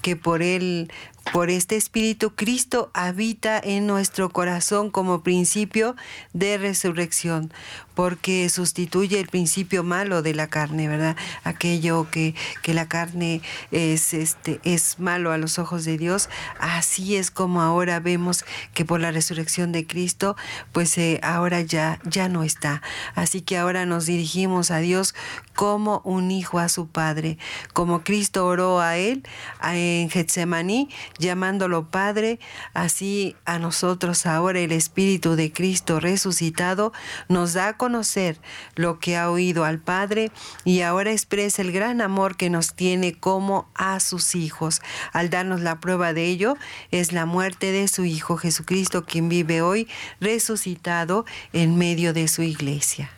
que 0.01 0.15
por 0.15 0.41
él 0.41 0.91
por 1.33 1.51
este 1.51 1.75
Espíritu, 1.75 2.31
Cristo 2.35 2.89
habita 2.93 3.59
en 3.63 3.85
nuestro 3.85 4.29
corazón 4.29 4.89
como 4.89 5.21
principio 5.21 5.95
de 6.33 6.57
resurrección, 6.57 7.53
porque 7.93 8.49
sustituye 8.49 9.19
el 9.19 9.27
principio 9.27 9.83
malo 9.83 10.23
de 10.23 10.33
la 10.33 10.47
carne, 10.47 10.87
¿verdad? 10.87 11.15
Aquello 11.43 12.07
que, 12.09 12.33
que 12.63 12.73
la 12.73 12.87
carne 12.87 13.41
es, 13.71 14.15
este, 14.15 14.59
es 14.63 14.97
malo 14.97 15.31
a 15.31 15.37
los 15.37 15.59
ojos 15.59 15.85
de 15.85 15.99
Dios. 15.99 16.29
Así 16.59 17.15
es 17.15 17.29
como 17.29 17.61
ahora 17.61 17.99
vemos 17.99 18.43
que 18.73 18.85
por 18.85 18.99
la 18.99 19.11
resurrección 19.11 19.71
de 19.71 19.85
Cristo, 19.85 20.35
pues 20.71 20.97
eh, 20.97 21.19
ahora 21.21 21.61
ya, 21.61 21.99
ya 22.05 22.27
no 22.27 22.43
está. 22.43 22.81
Así 23.13 23.41
que 23.41 23.57
ahora 23.57 23.85
nos 23.85 24.07
dirigimos 24.07 24.71
a 24.71 24.79
Dios 24.79 25.13
como 25.53 26.01
un 26.05 26.31
hijo 26.31 26.57
a 26.57 26.69
su 26.69 26.87
Padre, 26.87 27.37
como 27.73 28.03
Cristo 28.03 28.47
oró 28.47 28.79
a 28.79 28.97
Él 28.97 29.23
en 29.61 30.09
Getsemaní 30.09 30.89
llamándolo 31.17 31.89
Padre, 31.89 32.39
así 32.73 33.35
a 33.45 33.59
nosotros 33.59 34.25
ahora 34.25 34.59
el 34.59 34.71
Espíritu 34.71 35.35
de 35.35 35.51
Cristo 35.51 35.99
resucitado 35.99 36.93
nos 37.27 37.53
da 37.53 37.69
a 37.69 37.77
conocer 37.77 38.39
lo 38.75 38.99
que 38.99 39.17
ha 39.17 39.29
oído 39.29 39.65
al 39.65 39.79
Padre 39.79 40.31
y 40.65 40.81
ahora 40.81 41.11
expresa 41.11 41.61
el 41.61 41.71
gran 41.71 42.01
amor 42.01 42.37
que 42.37 42.49
nos 42.49 42.73
tiene 42.73 43.13
como 43.13 43.69
a 43.75 43.99
sus 43.99 44.35
hijos. 44.35 44.81
Al 45.13 45.29
darnos 45.29 45.61
la 45.61 45.79
prueba 45.79 46.13
de 46.13 46.25
ello 46.25 46.57
es 46.91 47.11
la 47.11 47.25
muerte 47.25 47.71
de 47.71 47.87
su 47.87 48.05
Hijo 48.05 48.37
Jesucristo, 48.37 49.05
quien 49.05 49.29
vive 49.29 49.61
hoy 49.61 49.87
resucitado 50.19 51.25
en 51.53 51.77
medio 51.77 52.13
de 52.13 52.27
su 52.27 52.41
iglesia. 52.41 53.11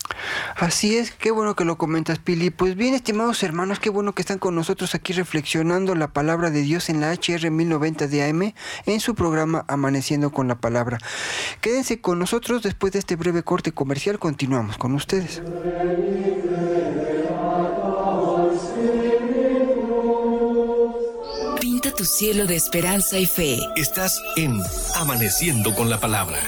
Así 0.56 0.98
es, 0.98 1.12
qué 1.12 1.32
bueno 1.32 1.56
que 1.56 1.66
lo 1.66 1.78
comentas, 1.78 2.20
Pili. 2.20 2.50
Pues 2.50 2.76
bien, 2.76 2.94
estimados 2.94 3.44
hermanos, 3.44 3.80
qué 3.80 3.90
bueno 3.90 4.14
que 4.14 4.22
están 4.22 4.40
con 4.40 4.56
nosotros 4.56 4.96
aquí 4.96 5.14
reflexionando 5.14 5.96
la 5.96 6.10
palabra 6.10 6.50
de 6.50 6.62
Dios 6.62 6.90
en 6.90 7.02
la 7.02 7.12
HR 7.12 7.50
1090 7.50 8.08
de 8.08 8.24
AM 8.24 8.54
en 8.86 9.00
su 9.00 9.16
programa 9.16 9.66
Amaneciendo 9.68 10.32
con 10.32 10.48
la 10.48 10.56
Palabra. 10.56 10.98
Quédense 11.62 12.02
con 12.02 12.20
nosotros 12.20 12.62
después 12.64 12.94
de 12.94 13.00
este 13.00 13.16
breve 13.16 13.44
corte 13.44 13.72
comercial. 13.72 14.20
Continuamos 14.20 14.78
con 14.78 14.94
ustedes. 14.94 15.42
Pinta 21.60 21.92
tu 21.96 22.06
cielo 22.06 22.46
de 22.46 22.56
esperanza 22.56 23.18
y 23.18 23.26
fe. 23.26 23.60
Estás 23.76 24.22
en 24.36 24.60
Amaneciendo 24.96 25.74
con 25.74 25.90
la 25.90 26.00
Palabra. 26.00 26.40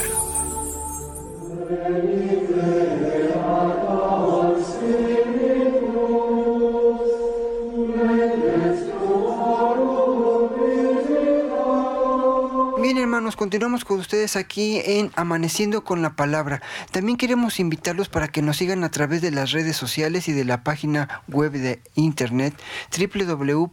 Hermanos, 13.23 13.37
continuamos 13.37 13.85
con 13.85 14.01
ustedes 14.01 14.35
aquí 14.35 14.83
en 14.85 15.13
Amaneciendo 15.15 15.85
con 15.85 16.03
la 16.03 16.17
Palabra. 16.17 16.61
También 16.91 17.17
queremos 17.17 17.61
invitarlos 17.61 18.09
para 18.09 18.27
que 18.27 18.43
nos 18.43 18.57
sigan 18.57 18.83
a 18.83 18.91
través 18.91 19.23
de 19.23 19.31
las 19.31 19.53
redes 19.53 19.77
sociales 19.77 20.27
y 20.27 20.33
de 20.33 20.45
la 20.45 20.65
página 20.65 21.23
web 21.29 21.53
de 21.53 21.81
internet 21.95 22.53
www.lahr.mx, 22.99 23.69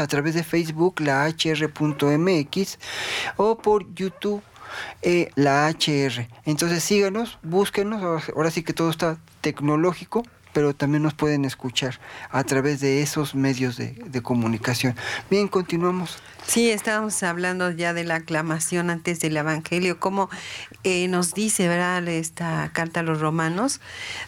a 0.00 0.06
través 0.06 0.34
de 0.34 0.42
Facebook 0.42 1.02
lahr.mx 1.02 2.78
o 3.36 3.58
por 3.58 3.94
YouTube 3.94 4.42
eh. 5.02 5.30
Entonces 6.46 6.82
síganos, 6.82 7.38
búsquenos, 7.42 8.26
ahora 8.34 8.50
sí 8.50 8.62
que 8.62 8.72
todo 8.72 8.88
está 8.88 9.18
tecnológico 9.42 10.22
pero 10.54 10.74
también 10.74 11.02
nos 11.02 11.12
pueden 11.12 11.44
escuchar 11.44 12.00
a 12.30 12.44
través 12.44 12.80
de 12.80 13.02
esos 13.02 13.34
medios 13.34 13.76
de, 13.76 14.22
comunicación. 14.22 14.96
Bien, 15.28 15.48
continuamos. 15.48 16.16
Sí, 16.46 16.70
estábamos 16.70 17.22
hablando 17.22 17.70
ya 17.70 17.92
de 17.92 18.04
la 18.04 18.16
aclamación 18.16 18.90
antes 18.90 19.20
del 19.20 19.36
Evangelio, 19.36 19.98
como 19.98 20.30
eh, 20.84 21.08
nos 21.08 21.34
dice, 21.34 21.68
¿verdad? 21.68 22.06
Esta 22.06 22.70
carta 22.72 23.00
a 23.00 23.02
los 23.02 23.20
romanos, 23.20 23.80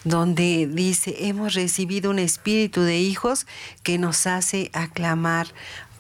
donde 0.04 0.66
dice, 0.66 1.14
hemos 1.28 1.54
recibido 1.54 2.10
un 2.10 2.18
espíritu 2.18 2.82
de 2.82 2.98
hijos 2.98 3.46
que 3.82 3.98
nos 3.98 4.26
hace 4.26 4.70
aclamar 4.72 5.46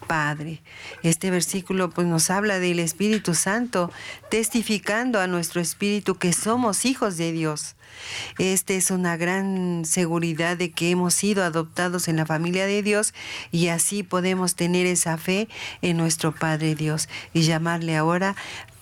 Padre. 0.06 0.62
Este 1.02 1.30
versículo 1.30 1.90
pues 1.90 2.06
nos 2.06 2.30
habla 2.30 2.58
del 2.58 2.78
Espíritu 2.78 3.34
Santo, 3.34 3.90
testificando 4.30 5.20
a 5.20 5.26
nuestro 5.26 5.60
espíritu 5.60 6.16
que 6.16 6.32
somos 6.32 6.84
hijos 6.84 7.16
de 7.16 7.32
Dios. 7.32 7.76
Esta 8.38 8.74
es 8.74 8.90
una 8.90 9.16
gran 9.16 9.84
seguridad 9.84 10.56
de 10.56 10.70
que 10.70 10.90
hemos 10.90 11.14
sido 11.14 11.44
adoptados 11.44 12.08
en 12.08 12.16
la 12.16 12.26
familia 12.26 12.66
de 12.66 12.82
Dios 12.82 13.14
y 13.50 13.68
así 13.68 14.02
podemos 14.02 14.54
tener 14.54 14.86
esa 14.86 15.16
fe 15.16 15.48
en 15.82 15.96
nuestro 15.96 16.34
Padre 16.34 16.74
Dios 16.74 17.08
y 17.32 17.42
llamarle 17.42 17.96
ahora 17.96 18.36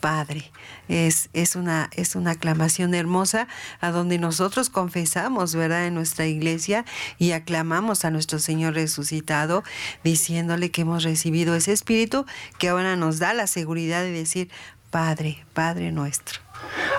Padre. 0.04 0.52
Es, 0.86 1.30
es, 1.32 1.56
una, 1.56 1.88
es 1.92 2.14
una 2.14 2.32
aclamación 2.32 2.94
hermosa 2.94 3.48
a 3.80 3.90
donde 3.90 4.18
nosotros 4.18 4.68
confesamos, 4.68 5.54
¿verdad?, 5.54 5.86
en 5.86 5.94
nuestra 5.94 6.26
iglesia 6.26 6.84
y 7.18 7.30
aclamamos 7.30 8.04
a 8.04 8.10
nuestro 8.10 8.38
Señor 8.38 8.74
resucitado, 8.74 9.64
diciéndole 10.02 10.70
que 10.70 10.82
hemos 10.82 11.04
recibido 11.04 11.54
ese 11.54 11.72
espíritu 11.72 12.26
que 12.58 12.68
ahora 12.68 12.96
nos 12.96 13.18
da 13.18 13.32
la 13.32 13.46
seguridad 13.46 14.02
de 14.02 14.10
decir, 14.10 14.50
Padre, 14.90 15.42
Padre 15.54 15.90
nuestro. 15.90 16.38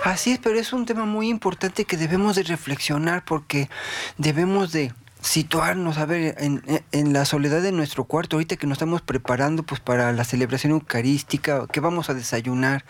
Así 0.04 0.32
es, 0.32 0.40
pero 0.40 0.58
es 0.58 0.74
un 0.74 0.88
tema 0.88 1.06
muy 1.06 1.30
importante 1.30 1.86
que 1.86 1.98
debemos 1.98 2.36
de 2.36 2.42
reflexionar 2.42 3.24
porque 3.24 3.70
debemos 4.18 4.72
de 4.72 4.92
situarnos, 5.26 5.98
a 5.98 6.06
ver, 6.06 6.36
en, 6.38 6.62
en, 6.92 7.14
la 7.14 7.26
soledad 7.26 7.62
de 7.62 7.72
nuestro 7.72 8.06
cuarto, 8.06 8.36
ahorita 8.36 8.58
que 8.58 8.68
nos 8.68 8.76
estamos 8.76 9.02
preparando 9.02 9.64
pues 9.64 9.82
para 9.82 10.12
la 10.14 10.24
celebración 10.24 10.72
eucarística, 10.72 11.66
que 11.68 11.80
vamos 11.80 12.10
a 12.10 12.14
desayunar. 12.14 12.86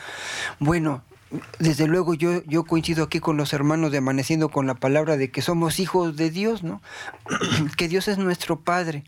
Bueno, 0.59 1.01
desde 1.57 1.87
luego 1.87 2.13
yo, 2.13 2.43
yo 2.45 2.65
coincido 2.65 3.03
aquí 3.03 3.19
con 3.19 3.35
los 3.35 3.51
hermanos 3.51 3.91
de 3.91 3.97
Amaneciendo 3.97 4.49
con 4.49 4.67
la 4.67 4.75
palabra 4.75 5.17
de 5.17 5.31
que 5.31 5.41
somos 5.41 5.79
hijos 5.79 6.15
de 6.15 6.29
Dios, 6.29 6.63
¿no? 6.63 6.81
que 7.77 7.87
Dios 7.87 8.07
es 8.07 8.19
nuestro 8.19 8.59
Padre. 8.59 9.03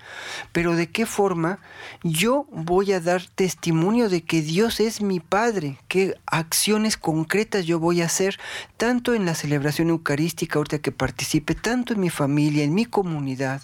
Pero 0.52 0.76
¿de 0.76 0.90
qué 0.90 1.06
forma 1.06 1.60
yo 2.04 2.48
voy 2.52 2.92
a 2.92 3.00
dar 3.00 3.22
testimonio 3.36 4.10
de 4.10 4.24
que 4.24 4.42
Dios 4.42 4.80
es 4.80 5.02
mi 5.02 5.20
Padre? 5.20 5.78
¿Qué 5.88 6.16
acciones 6.26 6.98
concretas 6.98 7.66
yo 7.66 7.80
voy 7.80 8.02
a 8.02 8.06
hacer 8.06 8.40
tanto 8.78 9.14
en 9.14 9.26
la 9.26 9.36
celebración 9.36 9.90
eucarística 9.90 10.58
ahorita 10.58 10.80
que 10.80 10.92
participe, 10.92 11.54
tanto 11.54 11.94
en 11.94 12.00
mi 12.00 12.10
familia, 12.10 12.64
en 12.64 12.74
mi 12.74 12.86
comunidad, 12.86 13.62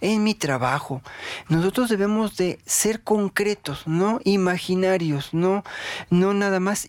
en 0.00 0.22
mi 0.22 0.34
trabajo? 0.34 1.02
Nosotros 1.48 1.88
debemos 1.88 2.36
de 2.36 2.60
ser 2.66 3.02
concretos, 3.02 3.88
no 3.88 4.20
imaginarios, 4.22 5.34
no, 5.34 5.64
no 6.10 6.34
nada 6.34 6.60
más 6.60 6.86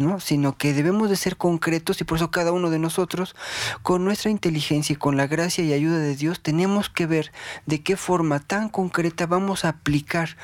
¿no? 0.00 0.20
Sino 0.20 0.56
que 0.56 0.72
debemos 0.72 1.10
de 1.10 1.16
ser 1.16 1.36
concretos 1.36 2.00
y 2.00 2.04
por 2.04 2.18
eso 2.18 2.30
cada 2.30 2.52
uno 2.52 2.70
de 2.70 2.78
nosotros, 2.78 3.34
con 3.82 4.04
nuestra 4.04 4.30
inteligencia 4.30 4.94
y 4.94 4.96
con 4.96 5.16
la 5.16 5.26
gracia 5.26 5.64
y 5.64 5.72
ayuda 5.72 5.98
de 5.98 6.16
Dios, 6.16 6.40
tenemos 6.40 6.88
que 6.88 7.06
ver 7.06 7.32
de 7.66 7.82
qué 7.82 7.96
forma 7.96 8.40
tan 8.40 8.68
concreta 8.68 9.26
vamos 9.26 9.64
a 9.64 9.70
aplicar 9.70 10.36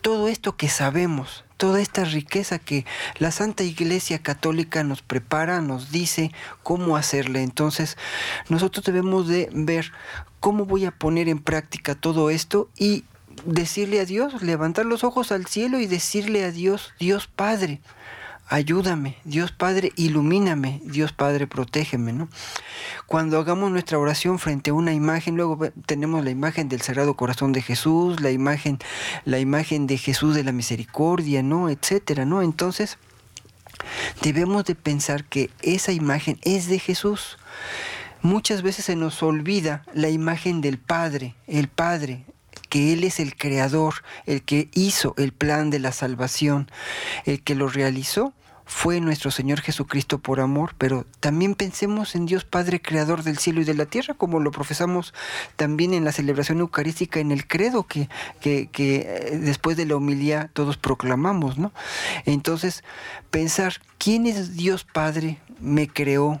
todo 0.00 0.28
esto 0.28 0.56
que 0.56 0.68
sabemos, 0.68 1.44
toda 1.56 1.80
esta 1.80 2.04
riqueza 2.04 2.58
que 2.58 2.86
la 3.18 3.30
Santa 3.30 3.64
Iglesia 3.64 4.20
Católica 4.20 4.84
nos 4.84 5.02
prepara, 5.02 5.60
nos 5.60 5.90
dice 5.90 6.32
cómo 6.62 6.96
hacerle. 6.96 7.42
Entonces, 7.42 7.96
nosotros 8.48 8.84
debemos 8.84 9.28
de 9.28 9.48
ver 9.52 9.92
cómo 10.40 10.64
voy 10.64 10.84
a 10.84 10.92
poner 10.92 11.28
en 11.28 11.40
práctica 11.40 11.94
todo 11.94 12.30
esto 12.30 12.68
y 12.76 13.04
decirle 13.44 14.00
a 14.00 14.04
Dios, 14.04 14.42
levantar 14.42 14.86
los 14.86 15.04
ojos 15.04 15.32
al 15.32 15.46
cielo 15.46 15.80
y 15.80 15.86
decirle 15.86 16.44
a 16.44 16.50
Dios, 16.50 16.92
Dios 16.98 17.26
Padre, 17.26 17.80
ayúdame, 18.48 19.16
Dios 19.24 19.52
Padre, 19.52 19.92
ilumíname, 19.96 20.80
Dios 20.84 21.12
Padre, 21.12 21.46
protégeme, 21.46 22.12
¿no? 22.12 22.28
Cuando 23.06 23.38
hagamos 23.38 23.70
nuestra 23.70 23.98
oración 23.98 24.38
frente 24.38 24.70
a 24.70 24.74
una 24.74 24.92
imagen, 24.92 25.36
luego 25.36 25.58
tenemos 25.86 26.24
la 26.24 26.30
imagen 26.30 26.68
del 26.68 26.80
Sagrado 26.80 27.14
Corazón 27.14 27.52
de 27.52 27.62
Jesús, 27.62 28.20
la 28.20 28.30
imagen, 28.30 28.78
la 29.24 29.38
imagen 29.38 29.86
de 29.86 29.98
Jesús 29.98 30.34
de 30.34 30.44
la 30.44 30.52
Misericordia, 30.52 31.42
¿no? 31.42 31.68
etcétera, 31.68 32.24
¿no? 32.24 32.42
Entonces, 32.42 32.98
debemos 34.22 34.64
de 34.64 34.74
pensar 34.74 35.24
que 35.24 35.50
esa 35.62 35.92
imagen 35.92 36.38
es 36.42 36.68
de 36.68 36.78
Jesús. 36.78 37.38
Muchas 38.22 38.62
veces 38.62 38.86
se 38.86 38.96
nos 38.96 39.22
olvida 39.22 39.84
la 39.92 40.08
imagen 40.08 40.60
del 40.60 40.78
Padre, 40.78 41.34
el 41.46 41.68
Padre, 41.68 42.24
que 42.68 42.92
Él 42.92 43.04
es 43.04 43.20
el 43.20 43.36
creador, 43.36 44.02
el 44.26 44.42
que 44.42 44.68
hizo 44.74 45.14
el 45.18 45.32
plan 45.32 45.70
de 45.70 45.78
la 45.78 45.92
salvación, 45.92 46.70
el 47.24 47.42
que 47.42 47.54
lo 47.54 47.68
realizó 47.68 48.34
fue 48.68 49.00
nuestro 49.00 49.30
Señor 49.30 49.62
Jesucristo 49.62 50.18
por 50.18 50.40
amor, 50.40 50.74
pero 50.76 51.06
también 51.20 51.54
pensemos 51.54 52.14
en 52.14 52.26
Dios 52.26 52.44
Padre 52.44 52.82
Creador 52.82 53.22
del 53.22 53.38
cielo 53.38 53.62
y 53.62 53.64
de 53.64 53.72
la 53.72 53.86
tierra, 53.86 54.12
como 54.12 54.40
lo 54.40 54.50
profesamos 54.50 55.14
también 55.56 55.94
en 55.94 56.04
la 56.04 56.12
celebración 56.12 56.60
eucarística, 56.60 57.18
en 57.18 57.32
el 57.32 57.46
credo 57.46 57.84
que, 57.84 58.10
que, 58.40 58.68
eh, 58.76 59.38
después 59.38 59.78
de 59.78 59.86
la 59.86 59.96
homilía 59.96 60.50
todos 60.52 60.76
proclamamos, 60.76 61.56
¿no? 61.56 61.72
Entonces, 62.26 62.84
pensar, 63.30 63.76
¿quién 63.96 64.26
es 64.26 64.54
Dios 64.54 64.84
Padre? 64.84 65.38
Me 65.60 65.88
creó, 65.88 66.40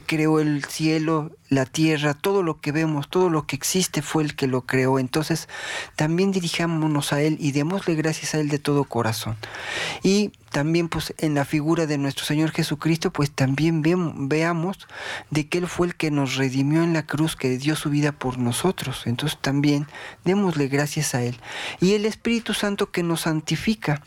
creó 0.00 0.40
el 0.40 0.64
cielo, 0.64 1.30
la 1.48 1.66
tierra, 1.66 2.14
todo 2.14 2.42
lo 2.42 2.60
que 2.60 2.72
vemos, 2.72 3.08
todo 3.08 3.28
lo 3.28 3.46
que 3.46 3.56
existe 3.56 4.00
fue 4.02 4.22
el 4.22 4.34
que 4.34 4.46
lo 4.46 4.62
creó. 4.62 4.98
Entonces, 4.98 5.48
también 5.96 6.32
dirijámonos 6.32 7.12
a 7.12 7.20
Él 7.20 7.36
y 7.38 7.52
démosle 7.52 7.94
gracias 7.94 8.34
a 8.34 8.40
Él 8.40 8.48
de 8.48 8.58
todo 8.58 8.84
corazón. 8.84 9.36
Y 10.02 10.32
también, 10.50 10.88
pues, 10.88 11.14
en 11.18 11.34
la 11.34 11.44
figura 11.44 11.86
de 11.86 11.98
nuestro 11.98 12.24
Señor 12.24 12.52
Jesucristo, 12.52 13.12
pues 13.12 13.30
también 13.30 13.82
veamos 13.82 14.88
de 15.30 15.48
que 15.48 15.58
Él 15.58 15.66
fue 15.66 15.88
el 15.88 15.94
que 15.94 16.10
nos 16.10 16.36
redimió 16.36 16.82
en 16.82 16.94
la 16.94 17.04
cruz, 17.04 17.36
que 17.36 17.58
dio 17.58 17.76
su 17.76 17.90
vida 17.90 18.12
por 18.12 18.38
nosotros. 18.38 19.02
Entonces, 19.06 19.38
también 19.40 19.86
démosle 20.24 20.68
gracias 20.68 21.14
a 21.14 21.22
Él. 21.22 21.38
Y 21.80 21.92
el 21.92 22.06
Espíritu 22.06 22.54
Santo 22.54 22.90
que 22.90 23.02
nos 23.02 23.22
santifica, 23.22 24.02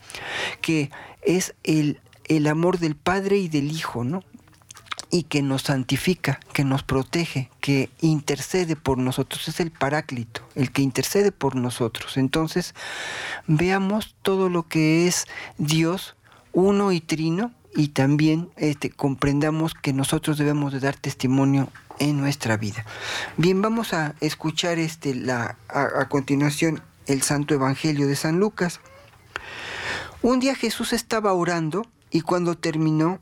que 0.62 0.90
es 1.22 1.54
el 1.64 2.00
el 2.28 2.48
amor 2.48 2.80
del 2.80 2.96
Padre 2.96 3.38
y 3.38 3.48
del 3.48 3.72
Hijo, 3.72 4.04
¿no? 4.04 4.24
Y 5.16 5.24
que 5.24 5.42
nos 5.42 5.62
santifica, 5.62 6.42
que 6.52 6.66
nos 6.66 6.84
protege, 6.84 7.50
que 7.62 7.90
intercede 8.02 8.76
por 8.76 8.98
nosotros. 8.98 9.48
Es 9.48 9.62
el 9.62 9.72
paráclito, 9.72 10.42
el 10.56 10.74
que 10.74 10.82
intercede 10.82 11.32
por 11.32 11.56
nosotros. 11.56 12.18
Entonces, 12.18 12.76
veamos 13.48 14.18
todo 14.24 14.50
lo 14.50 14.68
que 14.68 15.08
es 15.08 15.26
Dios, 15.58 16.18
uno 16.52 16.92
y 16.92 17.00
trino, 17.00 17.54
y 17.74 17.90
también 17.90 18.50
este, 18.58 18.90
comprendamos 18.90 19.74
que 19.74 19.94
nosotros 19.94 20.38
debemos 20.38 20.74
de 20.74 20.82
dar 20.82 20.98
testimonio 20.98 21.70
en 21.98 22.20
nuestra 22.20 22.58
vida. 22.58 22.86
Bien, 23.38 23.62
vamos 23.62 23.94
a 23.94 24.16
escuchar 24.20 24.80
este, 24.80 25.16
a 25.32 26.10
continuación 26.10 26.82
el 27.06 27.22
Santo 27.22 27.54
Evangelio 27.54 28.06
de 28.08 28.18
San 28.18 28.38
Lucas. 28.38 28.82
Un 30.22 30.42
día 30.42 30.56
Jesús 30.56 30.92
estaba 30.92 31.32
orando 31.32 31.88
y 32.12 32.20
cuando 32.20 32.58
terminó 32.58 33.22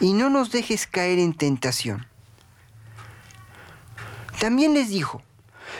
y 0.00 0.12
no 0.12 0.30
nos 0.30 0.50
dejes 0.50 0.86
caer 0.86 1.18
en 1.18 1.34
tentación. 1.34 2.06
También 4.40 4.74
les 4.74 4.88
dijo, 4.88 5.22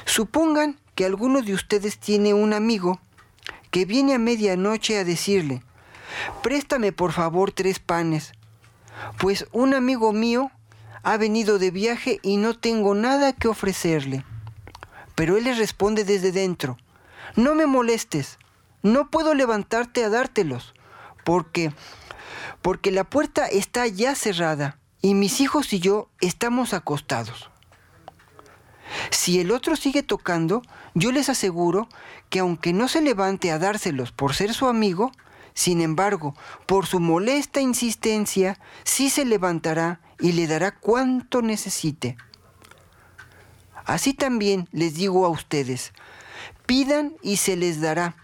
supongan 0.05 0.79
que 0.95 1.05
alguno 1.05 1.43
de 1.43 1.55
ustedes 1.55 1.99
tiene 1.99 2.35
un 2.35 2.53
amigo 2.53 3.01
que 3.71 3.85
viene 3.85 4.15
a 4.15 4.19
medianoche 4.19 4.99
a 4.99 5.05
decirle, 5.05 5.63
préstame 6.43 6.93
por 6.93 7.13
favor 7.13 7.53
tres 7.53 7.79
panes, 7.79 8.33
pues 9.19 9.47
un 9.53 9.75
amigo 9.75 10.13
mío 10.13 10.51
ha 11.03 11.17
venido 11.17 11.59
de 11.59 11.71
viaje 11.71 12.19
y 12.23 12.37
no 12.37 12.59
tengo 12.59 12.95
nada 12.95 13.33
que 13.33 13.49
ofrecerle. 13.49 14.25
Pero 15.15 15.37
él 15.37 15.45
le 15.45 15.55
responde 15.55 16.05
desde 16.05 16.33
dentro, 16.33 16.77
no 17.37 17.55
me 17.55 17.67
molestes, 17.67 18.39
no 18.83 19.11
puedo 19.11 19.35
levantarte 19.35 20.05
a 20.05 20.09
dártelos, 20.09 20.75
porque 21.25 21.73
porque 22.63 22.91
la 22.91 23.05
puerta 23.05 23.47
está 23.47 23.87
ya 23.87 24.15
cerrada 24.15 24.79
y 25.01 25.15
mis 25.15 25.41
hijos 25.41 25.73
y 25.73 25.81
yo 25.81 26.11
estamos 26.21 26.75
acostados. 26.75 27.51
Si 29.11 29.41
el 29.41 29.51
otro 29.51 29.77
sigue 29.77 30.03
tocando, 30.03 30.63
yo 30.95 31.13
les 31.13 31.29
aseguro 31.29 31.89
que 32.31 32.41
aunque 32.41 32.73
no 32.73 32.89
se 32.89 33.01
levante 33.01 33.51
a 33.51 33.59
dárselos 33.59 34.13
por 34.13 34.35
ser 34.35 34.55
su 34.55 34.67
amigo, 34.67 35.13
sin 35.55 35.81
embargo, 35.81 36.35
por 36.67 36.87
su 36.87 37.01
molesta 37.01 37.61
insistencia, 37.61 38.59
sí 38.85 39.11
se 39.11 39.25
levantará 39.25 40.01
y 40.21 40.33
le 40.33 40.47
dará 40.47 40.73
cuanto 40.73 41.43
necesite. 41.43 42.17
Así 43.85 44.15
también 44.15 44.69
les 44.71 44.95
digo 44.95 45.25
a 45.25 45.31
ustedes, 45.31 45.93
pidan 46.67 47.15
y 47.23 47.39
se 47.39 47.57
les 47.57 47.81
dará, 47.81 48.17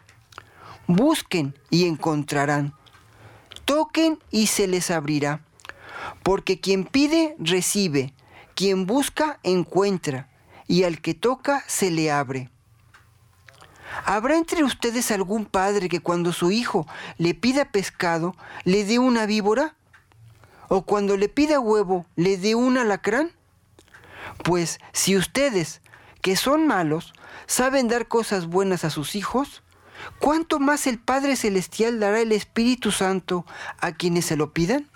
busquen 0.87 1.59
y 1.71 1.87
encontrarán, 1.87 2.75
toquen 3.65 4.19
y 4.31 4.49
se 4.49 4.67
les 4.67 4.91
abrirá, 4.91 5.41
porque 6.23 6.61
quien 6.61 6.85
pide 6.85 7.37
recibe, 7.39 8.15
quien 8.55 8.87
busca 8.87 9.39
encuentra, 9.43 10.29
y 10.67 10.85
al 10.85 11.01
que 11.01 11.15
toca 11.15 11.63
se 11.67 11.91
le 11.91 12.11
abre. 12.11 12.51
¿Habrá 14.05 14.37
entre 14.37 14.65
ustedes 14.65 15.11
algún 15.11 15.45
padre 15.47 15.89
que 15.89 16.01
cuando 16.01 16.33
su 16.33 16.51
hijo 16.51 16.87
le 17.19 17.35
pida 17.35 17.67
pescado 17.67 18.35
le 18.65 18.85
dé 18.85 18.99
una 18.99 19.27
víbora? 19.27 19.77
¿O 20.69 20.83
cuando 20.83 21.17
le 21.17 21.29
pida 21.29 21.61
huevo 21.61 22.07
le 22.17 22.37
dé 22.37 22.55
un 22.55 22.77
alacrán? 22.79 23.31
Pues 24.43 24.81
si 24.93 25.17
ustedes, 25.17 25.81
que 26.23 26.37
son 26.37 26.67
malos, 26.67 27.13
saben 27.47 27.89
dar 27.89 28.09
cosas 28.09 28.47
buenas 28.47 28.85
a 28.85 28.91
sus 28.91 29.15
hijos, 29.15 29.63
¿cuánto 30.19 30.61
más 30.61 30.87
el 30.87 30.99
Padre 30.99 31.37
Celestial 31.37 32.01
dará 32.01 32.21
el 32.21 32.33
Espíritu 32.33 32.91
Santo 32.91 33.45
a 33.79 33.93
quienes 33.93 34.27
se 34.27 34.37
lo 34.37 34.53
pidan? 34.53 34.89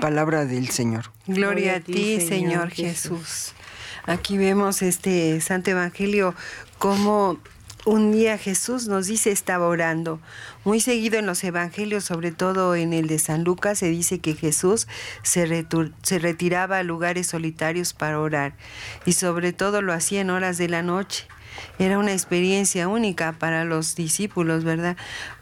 Palabra 0.00 0.46
del 0.46 0.70
Señor. 0.70 1.12
Gloria, 1.26 1.76
a 1.76 1.80
ti, 1.80 2.20
Señor, 2.20 2.70
Jesús. 2.70 3.52
Aquí 4.06 4.38
vemos 4.38 4.82
este 4.82 5.40
Santo 5.40 5.70
Evangelio 5.70 6.34
como 6.78 7.38
un 7.86 8.12
día 8.12 8.36
Jesús 8.36 8.88
nos 8.88 9.06
dice 9.06 9.30
estaba 9.30 9.66
orando. 9.66 10.20
Muy 10.64 10.80
seguido 10.80 11.18
en 11.18 11.26
los 11.26 11.42
evangelios, 11.44 12.04
sobre 12.04 12.30
todo 12.30 12.74
en 12.74 12.92
el 12.92 13.06
de 13.06 13.18
San 13.18 13.44
Lucas, 13.44 13.78
se 13.78 13.88
dice 13.88 14.18
que 14.18 14.34
Jesús 14.34 14.86
se, 15.22 15.66
se, 16.02 16.18
retiraba 16.18 16.78
a 16.78 16.82
lugares 16.82 17.28
solitarios 17.28 17.94
para 17.94 18.20
orar 18.20 18.54
y 19.06 19.12
sobre 19.12 19.52
todo 19.52 19.80
lo 19.80 19.92
hacía 19.92 20.20
en 20.20 20.30
horas 20.30 20.58
de 20.58 20.68
la 20.68 20.82
noche. 20.82 21.26
Era 21.78 21.98
una 21.98 22.12
experiencia 22.12 22.88
única 22.88 23.32
para 23.32 23.64
los 23.64 23.94
discípulos, 23.94 24.64
¿verdad? 24.64 24.96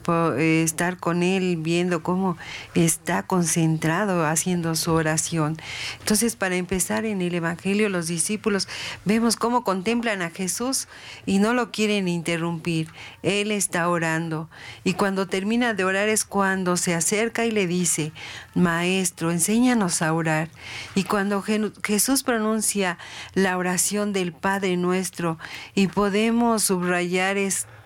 Eh, 0.08 0.62
estar 0.62 0.96
con 0.96 1.22
Él 1.22 1.56
viendo 1.58 2.02
cómo 2.02 2.36
está 2.74 3.22
concentrado 3.22 4.24
haciendo 4.26 4.74
su 4.74 4.92
oración. 4.92 5.56
Entonces, 6.00 6.36
para 6.36 6.56
empezar 6.56 7.04
en 7.04 7.20
el 7.20 7.34
Evangelio, 7.34 7.88
los 7.88 8.06
discípulos 8.06 8.68
vemos 9.04 9.36
cómo 9.36 9.64
contemplan 9.64 10.22
a 10.22 10.30
Jesús 10.30 10.88
y 11.26 11.38
no 11.38 11.52
lo 11.52 11.70
quieren 11.70 12.08
interrumpir. 12.08 12.88
Él 13.22 13.52
está 13.52 13.88
orando. 13.88 14.48
Y 14.84 14.94
cuando 14.94 15.26
termina 15.26 15.74
de 15.74 15.84
orar 15.84 16.08
es 16.08 16.24
cuando 16.24 16.76
se 16.76 16.94
acerca 16.94 17.44
y 17.44 17.50
le 17.50 17.66
dice, 17.66 18.12
Maestro, 18.54 19.30
enséñanos 19.30 20.02
a 20.02 20.12
orar. 20.12 20.48
Y 20.94 21.04
cuando 21.04 21.42
Jesús 21.82 22.22
pronuncia 22.22 22.98
la 23.34 23.58
oración 23.58 24.12
del 24.12 24.32
Padre 24.32 24.76
nuestro 24.76 25.38
y 25.74 25.88
podemos 25.88 26.64
subrayar 26.64 27.36
esto, 27.36 27.77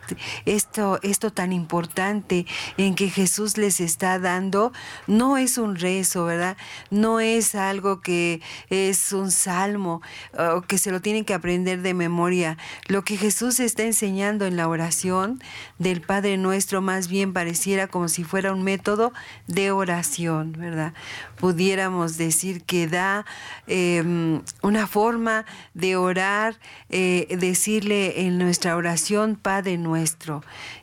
esto, 0.47 0.99
esto 1.03 1.33
tan 1.33 1.53
importante 1.53 2.47
en 2.77 2.95
que 2.95 3.11
Jesús 3.11 3.57
les 3.57 3.81
está 3.81 4.19
dando, 4.19 4.73
no 5.07 5.37
es 5.37 5.59
un 5.59 5.77
rezo, 5.77 6.25
¿verdad? 6.25 6.57
No 6.91 7.21
es 7.21 7.55
algo 7.55 8.01
que 8.01 8.41
es 8.71 9.13
un 9.13 9.31
salmo 9.31 10.03
o 10.37 10.63
que 10.63 10.79
se 10.79 10.91
lo 10.91 11.01
tienen 11.01 11.25
que 11.25 11.35
aprender 11.35 11.83
de 11.83 11.95
memoria. 11.95 12.59
Lo 12.89 13.03
que 13.05 13.17
Jesús 13.17 13.61
está 13.61 13.83
enseñando 13.83 14.47
en 14.47 14.57
la 14.57 14.69
oración 14.69 15.43
del 15.79 16.01
Padre 16.01 16.37
Nuestro 16.37 16.81
más 16.81 17.09
bien 17.09 17.33
pareciera 17.33 17.87
como 17.87 18.09
si 18.09 18.25
fuera 18.25 18.53
un 18.53 18.63
método 18.63 19.13
de 19.47 19.71
oración, 19.71 20.53
¿verdad? 20.59 20.95
Pudiéramos 21.39 22.17
decir 22.17 22.63
que 22.63 22.87
da 22.87 23.25
em, 23.67 24.43
una 24.63 24.87
forma 24.87 25.45
de 25.75 25.97
orar, 25.97 26.59
eh, 26.89 27.27
decirle 27.39 28.27
en 28.27 28.39
nuestra 28.39 28.77
oración, 28.77 29.37
Padre 29.37 29.79
Nuestro, 29.79 30.02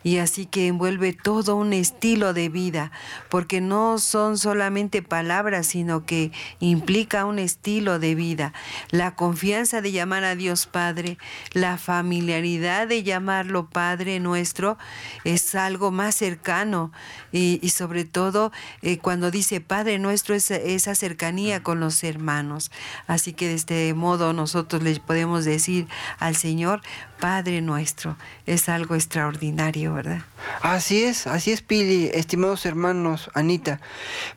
y 0.04 0.18
así 0.18 0.46
que 0.46 0.68
envuelve 0.68 1.14
todo 1.14 1.56
un 1.56 1.74
estilo 1.74 2.34
de 2.34 2.50
vida, 2.50 2.92
porque 3.30 3.62
no 3.62 4.00
son 4.00 4.38
solamente 4.38 5.02
palabras, 5.02 5.68
sino 5.68 6.06
que 6.06 6.32
implica 6.60 7.26
un 7.26 7.40
estilo 7.40 8.00
de 8.00 8.16
vida. 8.16 8.54
La 8.92 9.16
confianza 9.16 9.82
de 9.82 9.92
llamar 9.92 10.24
a 10.24 10.36
Dios 10.36 10.66
Padre, 10.66 11.18
la 11.54 11.78
familiaridad 11.78 12.88
de 12.88 13.04
llamarlo 13.04 13.70
Padre 13.70 14.20
nuestro, 14.20 14.78
es 15.24 15.56
algo 15.56 15.92
más 15.92 16.16
cercano 16.16 16.92
y, 17.32 17.70
sobre 17.70 18.06
todo 18.06 18.52
eh, 18.82 18.98
cuando 18.98 19.32
dice 19.32 19.62
Padre 19.62 20.00
nuestro 20.00 20.36
es 20.36 20.52
esa 20.52 20.96
cercanía 20.96 21.62
con 21.64 21.80
los 21.80 22.04
hermanos. 22.04 22.72
Así 23.08 23.34
que 23.34 23.48
de 23.48 23.56
este 23.56 23.94
modo 23.94 24.34
nosotros 24.34 24.84
le 24.84 25.00
podemos 25.00 25.46
decir 25.46 25.88
al 26.20 26.36
Señor, 26.36 26.82
Padre 27.20 27.62
nuestro, 27.62 28.16
es 28.46 28.70
algo 28.70 28.96
extraordinario, 28.96 29.94
¿verdad? 29.94 30.22
Así 30.62 31.04
es, 31.04 31.28
así 31.28 31.52
es, 31.52 31.62
Pili, 31.62 32.10
estimados 32.14 32.66
hermanos, 32.66 33.30
Anita, 33.34 33.82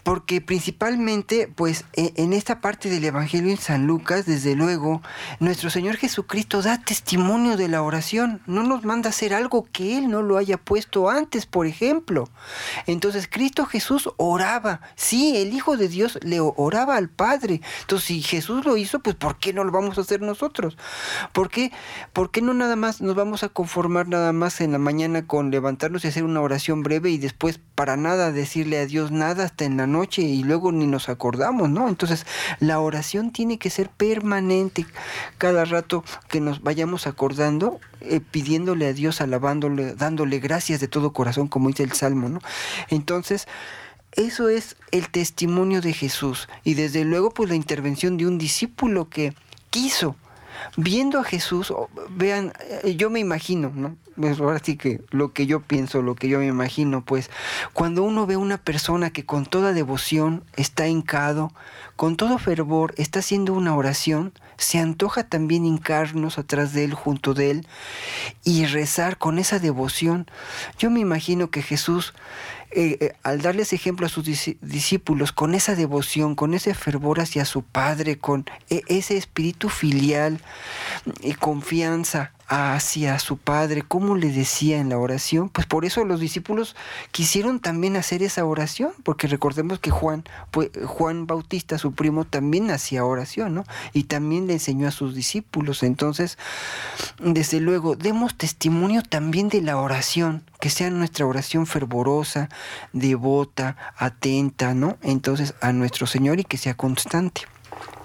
porque 0.03 0.41
principalmente, 0.41 1.49
pues, 1.55 1.85
e, 1.93 2.13
en 2.17 2.33
esta 2.33 2.61
parte 2.61 2.91
del 2.91 3.05
Evangelio 3.05 3.51
en 3.51 3.57
San 3.57 3.87
Lucas, 3.87 4.27
desde 4.27 4.57
luego, 4.57 5.01
nuestro 5.39 5.71
Señor 5.71 5.97
Jesucristo 5.97 6.61
da 6.61 6.83
testimonio 6.83 7.57
de 7.57 7.69
la 7.69 7.83
oración, 7.83 8.43
no 8.47 8.65
nos 8.65 8.85
manda 8.85 9.11
hacer 9.11 9.33
algo 9.33 9.67
que 9.73 9.99
Él 9.99 10.11
no 10.11 10.23
lo 10.23 10.37
haya 10.37 10.57
puesto 10.57 11.09
antes, 11.09 11.47
por 11.47 11.67
ejemplo. 11.67 12.29
Entonces, 12.87 13.29
Cristo 13.31 13.67
Jesús 13.67 14.11
oraba, 14.17 14.81
sí, 14.97 15.37
el 15.37 15.53
Hijo 15.53 15.77
de 15.77 15.89
Dios 15.89 16.19
le 16.23 16.41
oraba 16.41 16.97
al 16.97 17.09
Padre. 17.09 17.61
Entonces, 17.83 18.09
si 18.09 18.23
Jesús 18.23 18.65
lo 18.65 18.77
hizo, 18.77 19.01
pues, 19.01 19.15
¿por 19.15 19.39
qué 19.39 19.53
no 19.53 19.63
lo 19.63 19.71
vamos 19.71 19.99
a 19.99 20.01
hacer 20.01 20.21
nosotros? 20.21 20.77
¿Por 21.33 21.49
qué, 21.49 21.73
¿Por 22.13 22.31
qué 22.31 22.43
no 22.43 22.55
nada 22.55 22.72
más 22.77 23.01
nos 23.01 23.15
vamos 23.15 23.43
a 23.43 23.49
conformar 23.49 24.09
nada 24.09 24.33
más 24.33 24.61
en 24.61 24.73
la 24.73 24.79
mañana 24.79 25.27
con 25.27 25.51
levantarnos 25.51 26.05
y 26.05 26.09
hacer 26.09 26.25
una 26.25 26.41
oración 26.41 26.83
breve 26.83 27.11
y 27.11 27.19
después 27.19 27.61
para 27.75 27.97
nada 27.97 28.33
decirle 28.33 28.79
a 28.79 28.87
Dios 28.87 29.11
nada 29.11 29.45
hasta 29.45 29.65
en 29.65 29.77
la 29.77 29.87
noche 29.87 30.23
y 30.23 30.43
luego 30.43 30.73
ni 30.73 30.87
nos 30.87 31.09
acordamos, 31.09 31.71
¿no? 31.71 31.89
Entonces 31.89 32.27
la 32.61 32.81
oración 32.81 33.33
tiene 33.33 33.59
que 33.59 33.71
ser 33.71 33.89
permanente 33.89 34.87
cada 35.39 35.65
rato 35.65 36.05
que 36.29 36.41
nos 36.41 36.63
vayamos 36.63 37.07
acordando, 37.07 37.81
eh, 38.01 38.21
pidiéndole 38.21 38.87
a 38.87 38.93
Dios, 38.93 39.21
alabándole, 39.21 39.95
dándole 39.95 40.39
gracias 40.39 40.81
de 40.81 40.89
todo 40.89 41.13
corazón, 41.13 41.49
como 41.49 41.69
dice 41.69 41.83
el 41.83 41.93
Salmo, 41.93 42.29
¿no? 42.29 42.41
Entonces, 42.89 43.47
eso 44.13 44.49
es 44.49 44.77
el 44.91 45.09
testimonio 45.09 45.81
de 45.81 45.93
Jesús 45.93 46.49
y 46.65 46.75
desde 46.75 47.05
luego 47.05 47.31
pues 47.31 47.49
la 47.49 47.55
intervención 47.57 48.19
de 48.19 48.27
un 48.27 48.37
discípulo 48.37 49.09
que 49.09 49.35
quiso 49.71 50.17
viendo 50.77 51.19
a 51.19 51.25
Jesús, 51.25 51.73
vean, 52.11 52.53
eh, 52.85 52.95
yo 52.97 53.11
me 53.11 53.21
imagino, 53.21 53.73
¿no? 53.75 53.97
Pues 54.17 54.41
ahora 54.41 54.61
sí 54.63 54.77
que 54.77 55.01
lo 55.11 55.33
que 55.33 55.47
yo 55.47 55.61
pienso, 55.61 56.03
lo 56.03 56.15
que 56.15 56.29
yo 56.29 56.39
me 56.39 56.47
imagino, 56.47 57.03
pues 57.05 57.31
cuando 57.73 58.03
uno 58.03 58.27
ve 58.27 58.37
una 58.37 58.59
persona 58.59 59.11
que 59.11 59.25
con 59.25 59.47
toda 59.47 59.73
devoción 59.73 60.45
está 60.55 60.87
hincado, 60.87 61.53
con 61.97 62.17
todo 62.17 62.39
fervor 62.39 62.95
está 62.99 63.21
haciendo 63.21 63.55
una 63.55 63.75
oración, 63.75 64.33
se 64.59 64.79
antoja 64.79 65.25
también 65.25 65.65
hincarnos 65.65 66.39
atrás 66.39 66.73
de 66.73 66.85
él, 66.85 66.95
junto 66.95 67.35
de 67.35 67.51
él, 67.51 67.67
y 68.45 68.67
rezar 68.67 69.19
con 69.19 69.39
esa 69.39 69.59
devoción. 69.59 70.27
Yo 70.79 70.91
me 70.91 71.01
imagino 71.01 71.51
que 71.51 71.63
Jesús 71.63 72.13
eh, 72.75 72.97
eh, 73.01 73.13
al 73.23 73.43
darles 73.43 73.73
ejemplo 73.73 74.07
a 74.07 74.09
sus 74.09 74.25
discípulos, 74.25 75.33
con 75.33 75.55
esa 75.55 75.75
devoción, 75.75 76.35
con 76.35 76.55
ese 76.55 76.75
fervor 76.75 77.21
hacia 77.21 77.45
su 77.45 77.63
Padre, 77.63 78.19
con 78.19 78.47
e, 78.71 78.83
ese 78.89 79.17
espíritu 79.17 79.69
filial 79.69 80.41
y 81.23 81.35
confianza 81.35 82.33
hacia 82.49 83.19
su 83.19 83.39
Padre, 83.39 83.83
como 83.83 84.17
le 84.17 84.31
decía 84.31 84.79
en 84.79 84.89
la 84.89 84.99
oración, 84.99 85.49
pues 85.49 85.67
por 85.67 85.85
eso 85.85 86.05
los 86.05 86.21
discípulos 86.21 86.77
quisieron 87.11 87.61
también 87.61 87.97
hacer 87.97 88.23
esa 88.23 88.45
oración, 88.45 88.93
porque 89.05 89.27
recordemos 89.27 89.79
que 89.79 89.91
Juan, 89.91 90.25
pues, 90.51 90.71
Juan 90.85 91.27
Bautista, 91.27 91.79
su 91.79 91.93
primo, 91.93 92.25
también 92.25 92.71
hacía 92.71 93.05
oración, 93.05 93.55
¿no? 93.55 93.65
Y 93.93 94.05
también 94.05 94.47
le 94.47 94.55
enseñó 94.55 94.89
a 94.89 94.91
sus 94.91 95.15
discípulos. 95.15 95.83
Entonces, 95.83 96.39
desde 97.19 97.61
luego, 97.61 97.97
demos 97.97 98.37
testimonio 98.37 99.03
también 99.03 99.49
de 99.49 99.63
la 99.63 99.79
oración, 99.79 100.45
que 100.61 100.71
sea 100.71 100.91
nuestra 100.91 101.27
oración 101.27 101.67
fervorosa, 101.67 102.49
devota, 102.93 103.77
atenta, 103.97 104.75
¿no? 104.75 104.99
Entonces, 105.03 105.55
a 105.61 105.73
nuestro 105.73 106.07
Señor 106.07 106.41
y 106.41 106.45
que 106.45 106.59
sea 106.59 106.75
constante. 106.75 107.43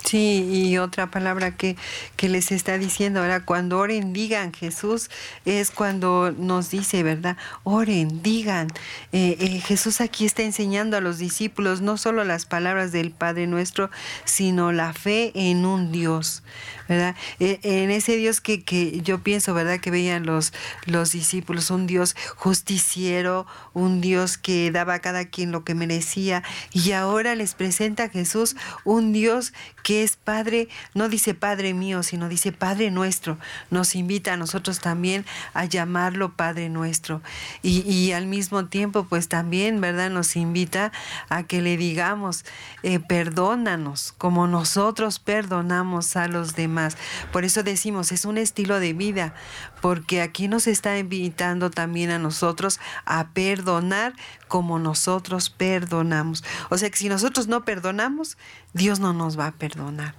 Sí, 0.08 0.48
y 0.50 0.78
otra 0.78 1.12
palabra 1.12 1.58
que, 1.58 1.76
que 2.16 2.30
les 2.30 2.54
está 2.54 2.78
diciendo 2.78 3.20
ahora, 3.20 3.44
cuando 3.44 3.78
oren, 3.78 4.14
digan, 4.14 4.54
Jesús 4.54 5.10
es 5.44 5.70
cuando 5.70 6.32
nos 6.32 6.70
dice, 6.70 7.04
¿verdad? 7.04 7.36
Oren, 7.64 8.24
digan. 8.24 8.68
Eh, 9.12 9.36
eh, 9.38 9.60
Jesús 9.60 10.00
aquí 10.00 10.26
está 10.26 10.44
enseñando 10.44 10.96
a 10.96 11.02
los 11.02 11.18
discípulos 11.18 11.82
no 11.82 11.98
solo 11.98 12.24
las 12.24 12.46
palabras 12.46 12.94
del 12.94 13.12
Padre 13.12 13.48
nuestro, 13.48 13.90
sino 14.24 14.72
la 14.72 14.94
fe 14.94 15.34
en 15.36 15.66
un 15.66 15.92
Dios. 15.92 16.42
¿verdad? 16.88 17.16
E, 17.40 17.60
en 17.64 17.92
ese 17.92 18.16
Dios 18.16 18.42
que, 18.42 18.64
que, 18.64 19.02
yo 19.02 19.20
pienso, 19.20 19.54
¿verdad? 19.54 19.80
Que 19.80 19.92
veían 19.92 20.26
los, 20.26 20.54
los 20.86 21.12
discípulos, 21.12 21.70
un 21.70 21.88
Dios 21.88 22.16
justiciero, 22.36 23.46
un 23.74 24.02
Dios 24.02 24.38
que 24.38 24.72
daba 24.72 24.96
a 24.96 25.00
cada 25.00 25.26
quien 25.26 25.52
lo 25.52 25.64
que 25.64 25.76
merecía, 25.76 26.44
y 26.72 26.92
ahora 26.94 27.36
les 27.36 27.54
presenta 27.54 28.10
Jesús 28.10 28.56
un 28.84 29.14
Dios 29.14 29.54
que 29.84 29.97
es 30.04 30.16
Padre, 30.16 30.68
no 30.94 31.10
dice 31.10 31.34
Padre 31.34 31.74
mío, 31.74 32.04
sino 32.04 32.30
dice 32.30 32.52
Padre 32.52 32.92
nuestro. 32.92 33.38
Nos 33.70 33.96
invita 33.96 34.34
a 34.34 34.38
nosotros 34.38 34.80
también 34.80 35.26
a 35.54 35.66
llamarlo 35.66 36.34
Padre 36.34 36.70
nuestro. 36.70 37.22
Y, 37.62 37.82
y 37.90 38.12
al 38.12 38.28
mismo 38.28 38.66
tiempo, 38.66 39.06
pues 39.06 39.28
también, 39.28 39.82
¿verdad? 39.82 40.10
Nos 40.10 40.36
invita 40.36 40.92
a 41.30 41.44
que 41.44 41.62
le 41.62 41.78
digamos, 41.78 42.46
eh, 42.84 43.00
perdónanos 43.00 44.14
como 44.18 44.48
nosotros 44.48 45.20
perdonamos 45.20 46.16
a 46.16 46.28
los 46.28 46.56
demás. 46.56 46.98
Por 47.32 47.46
eso 47.46 47.64
decimos, 47.64 48.12
es 48.12 48.26
un 48.26 48.38
estilo 48.38 48.80
de 48.80 48.94
vida, 48.94 49.34
porque 49.82 50.22
aquí 50.22 50.48
nos 50.48 50.68
está 50.68 50.98
invitando 50.98 51.70
también 51.70 52.12
a 52.12 52.20
nosotros 52.20 52.80
a 53.06 53.30
perdonar 53.30 54.14
como 54.48 54.80
nosotros 54.80 55.50
perdonamos. 55.50 56.44
O 56.70 56.78
sea 56.78 56.90
que 56.90 56.98
si 56.98 57.10
nosotros 57.10 57.48
no 57.48 57.66
perdonamos, 57.66 58.38
Dios 58.74 59.00
no 59.00 59.14
nos 59.14 59.38
va 59.38 59.48
a 59.48 59.52
perdonar. 59.52 60.16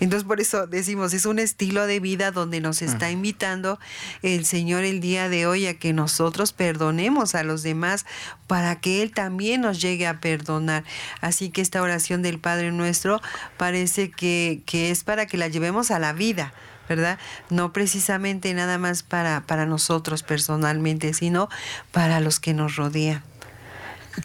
Entonces 0.00 0.24
por 0.24 0.40
eso 0.40 0.66
decimos, 0.66 1.12
es 1.14 1.26
un 1.26 1.38
estilo 1.38 1.86
de 1.86 2.00
vida 2.00 2.30
donde 2.30 2.60
nos 2.60 2.82
está 2.82 3.10
invitando 3.10 3.78
el 4.22 4.44
Señor 4.44 4.84
el 4.84 5.00
día 5.00 5.28
de 5.28 5.46
hoy 5.46 5.66
a 5.66 5.78
que 5.78 5.92
nosotros 5.92 6.52
perdonemos 6.52 7.34
a 7.34 7.42
los 7.42 7.62
demás 7.62 8.06
para 8.46 8.80
que 8.80 9.02
Él 9.02 9.12
también 9.12 9.62
nos 9.62 9.80
llegue 9.80 10.06
a 10.06 10.20
perdonar. 10.20 10.84
Así 11.20 11.50
que 11.50 11.60
esta 11.62 11.82
oración 11.82 12.22
del 12.22 12.38
Padre 12.38 12.70
nuestro 12.70 13.20
parece 13.56 14.10
que, 14.10 14.62
que 14.66 14.90
es 14.90 15.04
para 15.04 15.26
que 15.26 15.36
la 15.36 15.48
llevemos 15.48 15.90
a 15.90 15.98
la 15.98 16.12
vida. 16.12 16.52
¿Verdad? 16.88 17.18
No 17.50 17.72
precisamente 17.72 18.52
nada 18.54 18.78
más 18.78 19.02
para, 19.02 19.42
para 19.42 19.66
nosotros 19.66 20.22
personalmente, 20.22 21.14
sino 21.14 21.48
para 21.90 22.20
los 22.20 22.40
que 22.40 22.54
nos 22.54 22.76
rodean. 22.76 23.22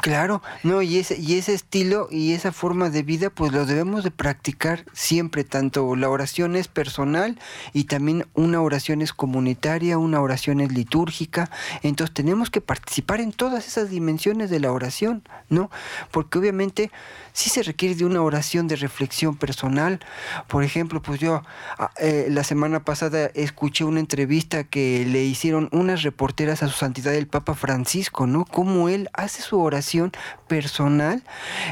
Claro, 0.01 0.41
no, 0.63 0.81
y 0.81 0.97
ese, 0.97 1.17
y 1.17 1.37
ese 1.37 1.53
estilo 1.53 2.09
y 2.11 2.33
esa 2.33 2.51
forma 2.51 2.89
de 2.89 3.03
vida, 3.03 3.29
pues 3.29 3.53
lo 3.53 3.65
debemos 3.65 4.03
de 4.03 4.11
practicar 4.11 4.83
siempre, 4.91 5.45
tanto 5.45 5.95
la 5.95 6.09
oración 6.09 6.57
es 6.57 6.67
personal 6.67 7.39
y 7.71 7.85
también 7.85 8.27
una 8.33 8.61
oración 8.61 9.01
es 9.01 9.13
comunitaria, 9.13 9.97
una 9.97 10.19
oración 10.19 10.59
es 10.59 10.73
litúrgica, 10.73 11.49
entonces 11.83 12.13
tenemos 12.13 12.49
que 12.49 12.59
participar 12.59 13.21
en 13.21 13.31
todas 13.31 13.65
esas 13.65 13.89
dimensiones 13.89 14.49
de 14.49 14.59
la 14.59 14.73
oración, 14.73 15.23
¿no? 15.49 15.71
Porque 16.11 16.37
obviamente 16.37 16.91
sí 17.37 17.51
se 17.51 17.61
requiere 17.61 17.93
de 17.93 18.03
una 18.03 18.23
oración 18.23 18.67
de 18.67 18.75
reflexión 18.75 19.37
personal, 19.37 19.99
por 20.47 20.63
ejemplo, 20.63 21.03
pues 21.03 21.19
yo 21.19 21.43
ah, 21.77 21.91
eh, 21.99 22.29
la 22.31 22.43
semana 22.43 22.83
pasada 22.83 23.29
escuché 23.35 23.83
una 23.83 23.99
entrevista 23.99 24.63
que 24.63 25.05
le 25.05 25.23
hicieron 25.23 25.69
unas 25.71 26.01
reporteras 26.01 26.63
a 26.63 26.67
su 26.67 26.73
santidad 26.73 27.13
el 27.13 27.27
Papa 27.27 27.53
Francisco, 27.53 28.25
¿no? 28.25 28.43
Cómo 28.43 28.89
él 28.89 29.11
hace 29.13 29.43
su 29.43 29.59
oración 29.59 30.13
personal, 30.47 31.21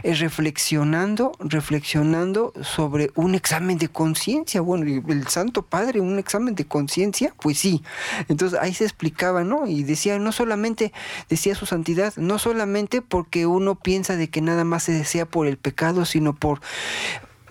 eh, 0.03 0.13
reflexionando, 0.13 1.31
reflexionando 1.39 2.53
sobre 2.61 3.09
un 3.15 3.33
examen 3.33 3.79
de 3.79 3.87
conciencia. 3.87 4.61
Bueno, 4.61 4.85
el 4.85 5.27
Santo 5.29 5.63
Padre, 5.63 5.99
un 5.99 6.19
examen 6.19 6.53
de 6.53 6.65
conciencia, 6.65 7.33
pues 7.41 7.57
sí. 7.57 7.81
Entonces 8.27 8.59
ahí 8.61 8.75
se 8.75 8.83
explicaba, 8.83 9.43
¿no? 9.43 9.65
Y 9.65 9.83
decía, 9.83 10.19
no 10.19 10.31
solamente, 10.31 10.93
decía 11.27 11.55
su 11.55 11.65
santidad, 11.65 12.13
no 12.17 12.37
solamente 12.37 13.01
porque 13.01 13.47
uno 13.47 13.73
piensa 13.73 14.15
de 14.15 14.29
que 14.29 14.41
nada 14.41 14.63
más 14.63 14.83
se 14.83 14.91
desea 14.91 15.25
por 15.25 15.47
el 15.47 15.54
pecado, 15.57 16.05
sino 16.05 16.33
por 16.33 16.61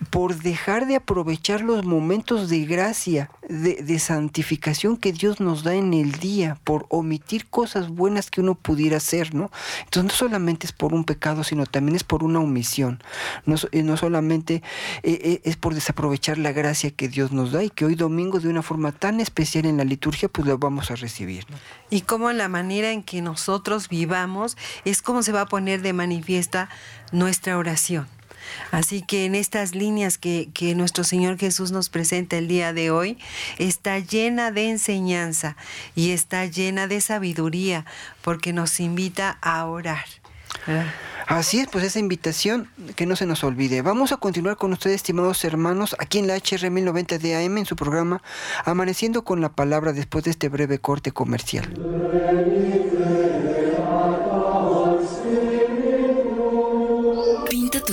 por 0.09 0.37
dejar 0.37 0.87
de 0.87 0.95
aprovechar 0.95 1.61
los 1.61 1.85
momentos 1.85 2.49
de 2.49 2.65
gracia, 2.65 3.29
de, 3.47 3.99
santificación 3.99 4.97
que 4.97 5.13
Dios 5.13 5.39
nos 5.39 5.63
da 5.63 5.73
en 5.73 5.93
el 5.93 6.13
día, 6.13 6.57
por 6.63 6.85
omitir 6.89 7.47
cosas 7.47 7.89
buenas 7.89 8.29
que 8.29 8.41
uno 8.41 8.55
pudiera 8.55 8.97
hacer, 8.97 9.33
¿no? 9.33 9.51
Entonces 9.85 10.11
no 10.11 10.17
solamente 10.17 10.67
es 10.67 10.73
por 10.73 10.93
un 10.93 11.05
pecado, 11.05 11.43
sino 11.43 11.65
también 11.65 11.95
es 11.95 12.03
por 12.03 12.23
una 12.23 12.39
omisión. 12.39 13.01
No, 13.45 13.55
eh, 13.71 13.83
no 13.83 13.97
solamente 13.97 14.61
eh, 15.03 15.19
eh, 15.23 15.41
es 15.43 15.55
por 15.55 15.73
desaprovechar 15.73 16.37
la 16.37 16.51
gracia 16.51 16.91
que 16.91 17.07
Dios 17.07 17.31
nos 17.31 17.51
da 17.51 17.63
y 17.63 17.69
que 17.69 17.85
hoy 17.85 17.95
domingo 17.95 18.39
de 18.39 18.49
una 18.49 18.61
forma 18.61 18.91
tan 18.91 19.19
especial 19.19 19.65
en 19.65 19.77
la 19.77 19.83
liturgia, 19.83 20.29
pues 20.29 20.47
lo 20.47 20.57
vamos 20.57 20.91
a 20.91 20.95
recibir. 20.95 21.45
Y 21.89 22.01
como 22.01 22.31
la 22.31 22.49
manera 22.49 22.91
en 22.91 23.03
que 23.03 23.21
nosotros 23.21 23.89
vivamos 23.89 24.57
es 24.83 25.01
como 25.01 25.23
se 25.23 25.31
va 25.31 25.41
a 25.41 25.45
poner 25.47 25.81
de 25.81 25.93
manifiesta 25.93 26.69
nuestra 27.11 27.57
oración. 27.57 28.07
Así 28.71 29.01
que 29.01 29.25
en 29.25 29.35
estas 29.35 29.75
líneas 29.75 30.17
que, 30.17 30.49
nuestro 30.75 31.03
Señor 31.03 31.37
Jesús 31.37 31.71
nos 31.71 31.89
presenta 31.89 32.37
el 32.37 32.47
día 32.47 32.73
de 32.73 32.91
hoy, 32.91 33.17
está 33.57 33.99
llena 33.99 34.51
de 34.51 34.69
enseñanza 34.69 35.55
y 35.95 36.11
está 36.11 36.45
llena 36.45 36.87
de 36.87 37.01
sabiduría, 37.01 37.85
porque 38.21 38.53
nos 38.53 38.79
invita 38.79 39.37
a 39.41 39.65
orar. 39.65 40.05
Así 41.27 41.59
es, 41.59 41.67
pues 41.67 41.83
esa 41.83 41.99
invitación 41.99 42.69
que 42.95 43.07
no 43.07 43.15
se 43.15 43.25
nos 43.25 43.43
olvide. 43.43 43.81
Vamos 43.81 44.11
a 44.11 44.17
continuar 44.17 44.57
con 44.57 44.73
ustedes, 44.73 44.97
estimados 44.97 45.43
hermanos, 45.43 45.95
aquí 45.97 46.19
en 46.19 46.27
la 46.27 46.35
HR 46.35 46.69
1090 46.69 47.17
de 47.17 47.35
AM 47.35 47.57
en 47.57 47.65
su 47.65 47.75
programa 47.75 48.21
Amaneciendo 48.63 49.23
con 49.23 49.41
la 49.41 49.49
Palabra 49.49 49.91
después 49.91 50.23
de 50.23 50.31
este 50.31 50.49
breve 50.49 50.77
corte 50.77 51.11
comercial. 51.11 51.65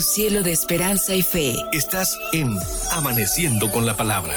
Tu 0.03 0.09
cielo 0.09 0.42
de 0.42 0.50
esperanza 0.50 1.14
y 1.14 1.22
fe. 1.22 1.55
Estás 1.70 2.18
en 2.32 2.59
Amaneciendo 2.90 3.70
con 3.70 3.86
la 3.86 3.96
Palabra. 3.96 4.34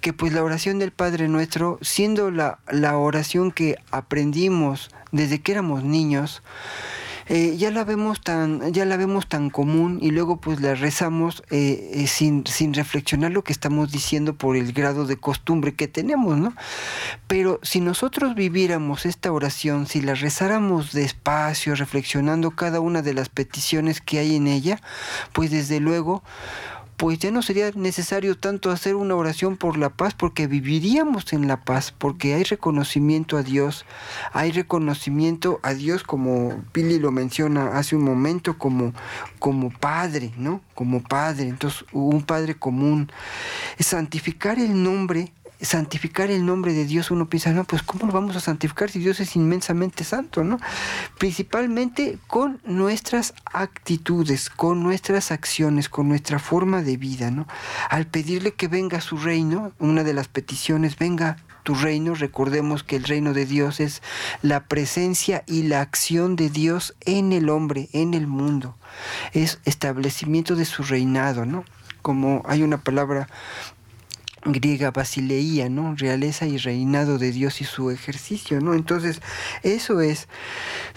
que 0.00 0.12
pues 0.12 0.32
la 0.32 0.44
oración 0.44 0.78
del 0.78 0.92
Padre 0.92 1.26
nuestro, 1.26 1.80
siendo 1.82 2.30
la, 2.30 2.60
la 2.70 2.96
oración 2.96 3.50
que 3.50 3.78
aprendimos 3.90 4.90
desde 5.10 5.40
que 5.40 5.50
éramos 5.50 5.82
niños, 5.82 6.40
eh, 7.28 7.56
ya 7.56 7.70
la 7.70 7.84
vemos 7.84 8.20
tan 8.20 8.72
ya 8.72 8.84
la 8.84 8.96
vemos 8.96 9.28
tan 9.28 9.50
común 9.50 9.98
y 10.02 10.10
luego 10.10 10.40
pues 10.40 10.60
la 10.60 10.74
rezamos 10.74 11.42
eh, 11.50 11.90
eh, 11.94 12.06
sin, 12.06 12.46
sin 12.46 12.74
reflexionar 12.74 13.30
lo 13.30 13.44
que 13.44 13.52
estamos 13.52 13.92
diciendo 13.92 14.34
por 14.34 14.56
el 14.56 14.72
grado 14.72 15.06
de 15.06 15.16
costumbre 15.16 15.74
que 15.74 15.88
tenemos 15.88 16.36
no 16.38 16.54
pero 17.26 17.60
si 17.62 17.80
nosotros 17.80 18.34
viviéramos 18.34 19.06
esta 19.06 19.32
oración 19.32 19.86
si 19.86 20.00
la 20.00 20.14
rezáramos 20.14 20.92
despacio 20.92 21.74
reflexionando 21.74 22.52
cada 22.52 22.80
una 22.80 23.02
de 23.02 23.14
las 23.14 23.28
peticiones 23.28 24.00
que 24.00 24.18
hay 24.18 24.36
en 24.36 24.46
ella 24.46 24.80
pues 25.32 25.50
desde 25.50 25.80
luego 25.80 26.22
pues 27.02 27.18
ya 27.18 27.32
no 27.32 27.42
sería 27.42 27.72
necesario 27.74 28.38
tanto 28.38 28.70
hacer 28.70 28.94
una 28.94 29.16
oración 29.16 29.56
por 29.56 29.76
la 29.76 29.90
paz 29.90 30.14
porque 30.14 30.46
viviríamos 30.46 31.32
en 31.32 31.48
la 31.48 31.64
paz, 31.64 31.90
porque 31.90 32.34
hay 32.34 32.44
reconocimiento 32.44 33.36
a 33.36 33.42
Dios, 33.42 33.84
hay 34.32 34.52
reconocimiento 34.52 35.58
a 35.64 35.74
Dios 35.74 36.04
como 36.04 36.62
Pili 36.70 37.00
lo 37.00 37.10
menciona 37.10 37.76
hace 37.76 37.96
un 37.96 38.04
momento, 38.04 38.56
como, 38.56 38.92
como 39.40 39.70
Padre, 39.70 40.32
¿no? 40.36 40.60
Como 40.76 41.02
Padre, 41.02 41.48
entonces 41.48 41.84
un 41.90 42.22
Padre 42.22 42.54
común. 42.54 43.10
Santificar 43.80 44.60
el 44.60 44.80
nombre 44.80 45.32
santificar 45.62 46.30
el 46.30 46.44
nombre 46.44 46.72
de 46.72 46.84
Dios, 46.84 47.10
uno 47.10 47.28
piensa, 47.28 47.52
no, 47.52 47.64
pues 47.64 47.82
¿cómo 47.82 48.06
lo 48.06 48.12
vamos 48.12 48.36
a 48.36 48.40
santificar 48.40 48.90
si 48.90 48.98
Dios 48.98 49.20
es 49.20 49.36
inmensamente 49.36 50.04
santo, 50.04 50.44
¿no? 50.44 50.58
Principalmente 51.18 52.18
con 52.26 52.60
nuestras 52.64 53.34
actitudes, 53.52 54.50
con 54.50 54.82
nuestras 54.82 55.30
acciones, 55.30 55.88
con 55.88 56.08
nuestra 56.08 56.38
forma 56.38 56.82
de 56.82 56.96
vida, 56.96 57.30
¿no? 57.30 57.46
Al 57.90 58.06
pedirle 58.06 58.52
que 58.54 58.68
venga 58.68 59.00
su 59.00 59.16
reino, 59.16 59.72
una 59.78 60.04
de 60.04 60.14
las 60.14 60.28
peticiones, 60.28 60.98
venga 60.98 61.36
tu 61.62 61.74
reino, 61.74 62.14
recordemos 62.14 62.82
que 62.82 62.96
el 62.96 63.04
reino 63.04 63.34
de 63.34 63.46
Dios 63.46 63.80
es 63.80 64.02
la 64.42 64.64
presencia 64.64 65.44
y 65.46 65.62
la 65.62 65.80
acción 65.80 66.36
de 66.36 66.50
Dios 66.50 66.94
en 67.00 67.32
el 67.32 67.48
hombre, 67.48 67.88
en 67.92 68.14
el 68.14 68.26
mundo. 68.26 68.76
Es 69.32 69.60
establecimiento 69.64 70.56
de 70.56 70.64
su 70.64 70.82
reinado, 70.82 71.46
¿no? 71.46 71.64
Como 72.02 72.42
hay 72.46 72.64
una 72.64 72.78
palabra 72.78 73.28
griega 74.44 74.90
basileía, 74.90 75.68
¿no? 75.68 75.94
Realeza 75.94 76.46
y 76.46 76.58
reinado 76.58 77.18
de 77.18 77.32
Dios 77.32 77.60
y 77.60 77.64
su 77.64 77.90
ejercicio, 77.90 78.60
¿no? 78.60 78.74
Entonces, 78.74 79.20
eso 79.62 80.00
es, 80.00 80.28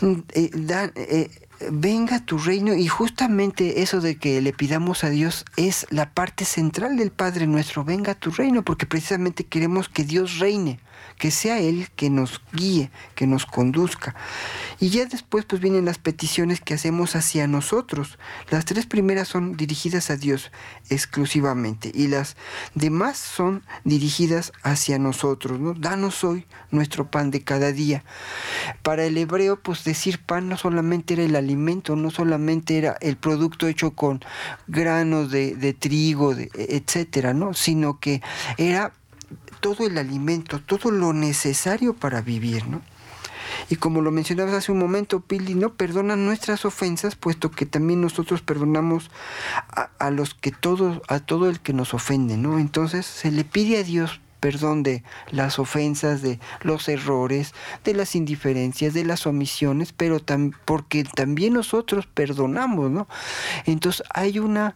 mm, 0.02 0.14
eh, 0.34 0.50
eh, 0.96 1.30
venga 1.72 2.26
tu 2.26 2.38
reino 2.38 2.74
y 2.74 2.88
justamente 2.88 3.82
eso 3.82 4.02
de 4.02 4.18
que 4.18 4.42
le 4.42 4.54
pidamos 4.54 5.04
a 5.04 5.10
Dios 5.10 5.46
es 5.56 5.86
la 5.90 6.12
parte 6.12 6.46
central 6.46 6.98
del 6.98 7.12
Padre 7.12 7.48
nuestro, 7.48 7.84
venga 7.84 8.16
tu 8.16 8.32
reino, 8.32 8.64
porque 8.64 8.86
precisamente 8.86 9.46
queremos 9.46 9.90
que 9.90 10.04
Dios 10.04 10.40
reine 10.40 10.80
que 11.18 11.32
sea 11.32 11.60
Él 11.60 11.90
que 11.96 12.10
nos 12.10 12.42
guíe, 12.54 12.92
que 13.16 13.28
nos 13.28 13.46
conduzca. 13.46 14.16
Y 14.80 14.90
ya 14.90 15.06
después 15.06 15.46
pues 15.46 15.62
vienen 15.62 15.86
las 15.86 15.98
peticiones 15.98 16.62
que 16.62 16.74
hacemos 16.74 17.16
hacia 17.16 17.48
nosotros. 17.48 18.18
Las 18.50 18.66
tres 18.66 18.86
primeras 18.86 19.28
son 19.28 19.56
dirigidas 19.56 20.10
a 20.10 20.18
Dios 20.18 20.52
exclusivamente 20.90 21.92
y 21.94 22.08
las 22.08 22.36
demás 22.74 23.18
son 23.18 23.64
dirigidas 23.84 24.52
hacia 24.64 25.00
nosotros. 25.00 25.60
¿no? 25.60 25.74
Danos 25.74 26.24
hoy 26.24 26.46
nuestro 26.72 27.10
pan 27.10 27.32
de 27.32 27.44
cada 27.44 27.72
día. 27.72 28.04
Para 28.84 29.06
el 29.06 29.18
hebreo 29.18 29.60
pues 29.60 29.84
decir 29.84 30.20
pan 30.20 30.50
no 30.50 30.58
solamente 30.58 31.14
era 31.14 31.24
el 31.24 31.36
alimento, 31.36 31.96
no 31.96 32.12
solamente 32.12 32.78
era 32.78 32.98
el 33.02 33.18
producto 33.18 33.68
hecho 33.68 33.92
con 33.92 34.24
granos 34.68 35.32
de, 35.32 35.76
trigo, 35.80 36.36
de, 36.36 36.50
etcétera, 36.54 37.34
¿no? 37.34 37.54
sino 37.54 38.00
que 38.00 38.22
era 38.58 38.94
todo 39.66 39.88
el 39.88 39.98
alimento, 39.98 40.62
todo 40.62 40.92
lo 40.92 41.12
necesario 41.12 41.96
para 41.96 42.22
vivir, 42.22 42.68
¿no? 42.68 42.84
Y 43.68 43.78
como 43.78 44.04
lo 44.04 44.12
mencionabas 44.12 44.54
hace 44.54 44.72
un 44.72 44.78
momento, 44.78 45.22
Pili, 45.22 45.56
¿no? 45.56 45.74
Perdona 45.74 46.16
nuestras 46.16 46.66
ofensas, 46.66 47.16
puesto 47.16 47.50
que 47.50 47.66
también 47.66 48.00
nosotros 48.00 48.44
perdonamos 48.44 49.10
a, 49.98 50.12
los 50.12 50.36
que 50.36 50.52
todos, 50.52 51.02
a 51.08 51.20
todo 51.20 51.50
el 51.50 51.62
que 51.62 51.74
nos 51.74 51.96
ofende, 51.96 52.38
¿no? 52.38 52.60
Entonces 52.60 53.08
se 53.08 53.32
le 53.32 53.44
pide 53.44 53.80
a 53.80 53.84
Dios 53.84 54.22
perdón 54.40 54.84
de 54.84 55.04
las 55.32 55.58
ofensas, 55.58 56.22
de 56.22 56.40
los 56.62 56.88
errores, 56.88 57.56
de 57.84 57.96
las 57.96 58.16
indiferencias, 58.16 58.94
de 58.94 59.04
las 59.04 59.26
omisiones, 59.26 59.94
pero 59.94 60.22
porque 60.66 61.06
también 61.06 61.54
nosotros 61.54 62.06
perdonamos, 62.06 62.92
¿no? 62.92 63.08
Entonces 63.66 64.06
hay 64.14 64.38
una, 64.38 64.76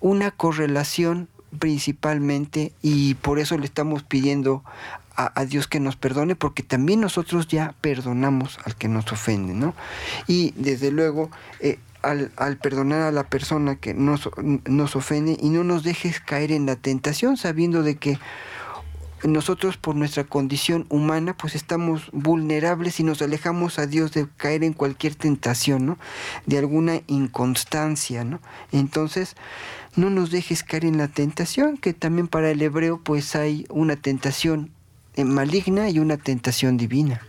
una 0.00 0.30
correlación 0.30 1.28
principalmente 1.58 2.72
y 2.82 3.14
por 3.14 3.38
eso 3.38 3.58
le 3.58 3.64
estamos 3.64 4.02
pidiendo 4.02 4.64
a, 5.14 5.44
Dios 5.44 5.68
que 5.68 5.78
nos 5.78 5.96
perdone 5.96 6.36
porque 6.36 6.62
también 6.62 7.00
nosotros 7.00 7.46
ya 7.46 7.74
perdonamos 7.80 8.58
al 8.64 8.76
que 8.76 8.88
nos 8.88 9.12
ofende, 9.12 9.52
¿no? 9.52 9.74
Y 10.26 10.52
desde 10.56 10.90
luego 10.90 11.30
eh, 11.60 11.78
al, 12.02 12.32
al, 12.36 12.56
perdonar 12.56 13.02
a 13.02 13.12
la 13.12 13.24
persona 13.24 13.76
que 13.76 13.92
nos, 13.92 14.30
nos 14.64 14.96
ofende 14.96 15.36
y 15.40 15.50
no 15.50 15.64
nos 15.64 15.84
dejes 15.84 16.18
caer 16.18 16.50
en 16.50 16.66
la 16.66 16.76
tentación 16.76 17.36
sabiendo 17.36 17.82
de 17.82 17.96
que 17.96 18.18
nosotros 19.24 19.76
por 19.76 19.94
nuestra 19.94 20.24
condición 20.24 20.86
humana 20.88 21.36
pues 21.36 21.54
estamos 21.54 22.10
vulnerables 22.12 22.98
y 23.00 23.04
nos 23.04 23.22
alejamos 23.22 23.78
a 23.78 23.86
Dios 23.86 24.12
de 24.12 24.26
caer 24.36 24.64
en 24.64 24.72
cualquier 24.72 25.14
tentación, 25.14 25.86
¿no? 25.86 25.98
De 26.46 26.58
alguna 26.58 27.02
inconstancia, 27.06 28.24
¿no? 28.24 28.40
Entonces, 28.72 29.36
no 29.96 30.10
nos 30.10 30.30
dejes 30.30 30.62
caer 30.62 30.84
en 30.84 30.98
la 30.98 31.08
tentación, 31.08 31.76
que 31.76 31.92
también 31.92 32.28
para 32.28 32.50
el 32.50 32.62
hebreo 32.62 33.00
pues 33.02 33.36
hay 33.36 33.66
una 33.68 33.96
tentación 33.96 34.70
eh, 35.14 35.24
maligna 35.24 35.90
y 35.90 35.98
una 35.98 36.16
tentación 36.16 36.76
divina. 36.76 37.20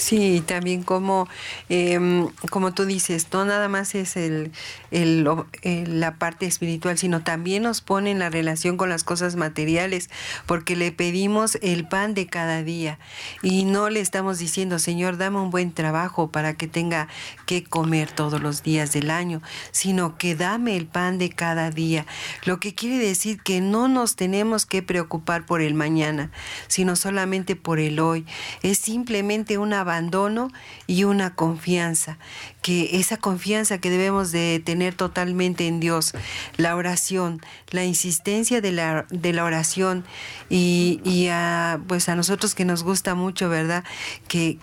Sí, 0.00 0.42
también 0.46 0.82
como, 0.82 1.28
em, 1.68 2.28
como 2.48 2.72
tú 2.72 2.86
dices, 2.86 3.26
no 3.34 3.44
nada 3.44 3.68
más 3.68 3.94
es 3.94 4.16
el, 4.16 4.50
la 4.90 6.14
parte 6.14 6.46
espiritual, 6.46 6.96
sino 6.96 7.22
también 7.22 7.64
nos 7.64 7.82
pone 7.82 8.10
en 8.10 8.18
la 8.18 8.30
relación 8.30 8.78
con 8.78 8.88
las 8.88 9.04
cosas 9.04 9.36
materiales, 9.36 10.08
porque 10.46 10.74
le 10.74 10.90
pedimos 10.90 11.58
el 11.60 11.86
pan 11.86 12.14
de 12.14 12.26
cada 12.28 12.62
día 12.62 12.98
y 13.42 13.66
no 13.66 13.90
le 13.90 14.00
estamos 14.00 14.38
diciendo, 14.38 14.78
Señor, 14.78 15.18
dame 15.18 15.38
un 15.38 15.50
buen 15.50 15.70
trabajo 15.70 16.30
para 16.30 16.54
que 16.54 16.66
tenga 16.66 17.08
que 17.44 17.62
comer 17.62 18.10
todos 18.10 18.40
los 18.40 18.62
días 18.62 18.94
del 18.94 19.10
año, 19.10 19.42
sino 19.70 20.16
que 20.16 20.34
dame 20.34 20.78
el 20.78 20.86
pan 20.86 21.18
de 21.18 21.28
cada 21.28 21.70
día. 21.70 22.06
Lo 22.46 22.58
que 22.58 22.74
quiere 22.74 22.96
decir 22.96 23.42
que 23.42 23.60
no 23.60 23.86
nos 23.86 24.16
tenemos 24.16 24.64
que 24.64 24.82
preocupar 24.82 25.44
por 25.44 25.60
el 25.60 25.74
mañana, 25.74 26.30
sino 26.68 26.96
solamente 26.96 27.54
por 27.54 27.78
el 27.78 28.00
hoy. 28.00 28.24
Es 28.62 28.78
simplemente 28.78 29.58
una 29.58 29.84
abandono 29.90 30.50
y 30.86 31.04
una 31.04 31.34
confianza, 31.34 32.18
que 32.62 32.98
esa 33.00 33.16
confianza 33.16 33.78
que 33.78 33.90
debemos 33.90 34.32
de 34.32 34.62
tener 34.64 34.94
totalmente 34.94 35.66
en 35.66 35.80
Dios, 35.80 36.12
la 36.56 36.76
oración, 36.76 37.40
la 37.70 37.84
insistencia 37.84 38.60
de 38.60 38.72
la, 38.72 39.06
de 39.10 39.32
la 39.32 39.44
oración 39.44 40.04
y, 40.48 41.28
a, 41.30 41.80
pues 41.86 42.08
a 42.08 42.16
nosotros 42.16 42.54
que 42.54 42.64
nos 42.64 42.82
gusta 42.82 43.14
mucho, 43.14 43.48
¿verdad? 43.48 43.84
Que, 44.28 44.58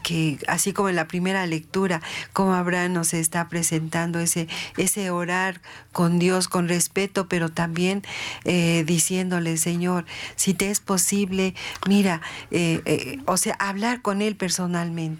así 0.47 0.73
como 0.73 0.89
en 0.89 0.95
la 0.95 1.07
primera 1.07 1.45
lectura, 1.45 2.01
como 2.33 2.53
Abraham 2.53 2.93
nos 2.93 3.13
está 3.13 3.47
presentando 3.47 4.19
ese, 4.19 4.47
ese 4.77 5.11
orar 5.11 5.61
con 5.91 6.19
Dios 6.19 6.47
con 6.47 6.67
respeto, 6.67 7.27
pero 7.27 7.49
también 7.49 8.03
eh, 8.43 8.83
diciéndole, 8.85 9.57
Señor, 9.57 10.05
si 10.35 10.53
te 10.53 10.69
es 10.69 10.79
posible, 10.79 11.55
mira, 11.87 12.21
eh, 12.51 12.81
eh, 12.85 13.19
o 13.25 13.37
sea, 13.37 13.55
hablar 13.59 14.03
con 14.03 14.21
Él 14.21 14.35
personalmente, 14.35 15.16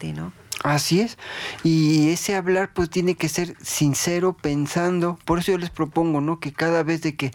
Así 0.64 1.02
es. 1.02 1.18
Y 1.64 2.10
ese 2.10 2.36
hablar 2.36 2.72
pues 2.74 2.90
tiene 2.90 3.16
que 3.16 3.30
ser 3.30 3.56
sincero, 3.62 4.34
pensando. 4.34 5.20
Por 5.26 5.40
eso 5.40 5.52
yo 5.52 5.58
les 5.58 5.70
propongo, 5.70 6.22
¿no? 6.22 6.40
Que 6.40 6.52
cada 6.52 6.84
vez 6.84 7.02
de 7.02 7.16
que 7.16 7.32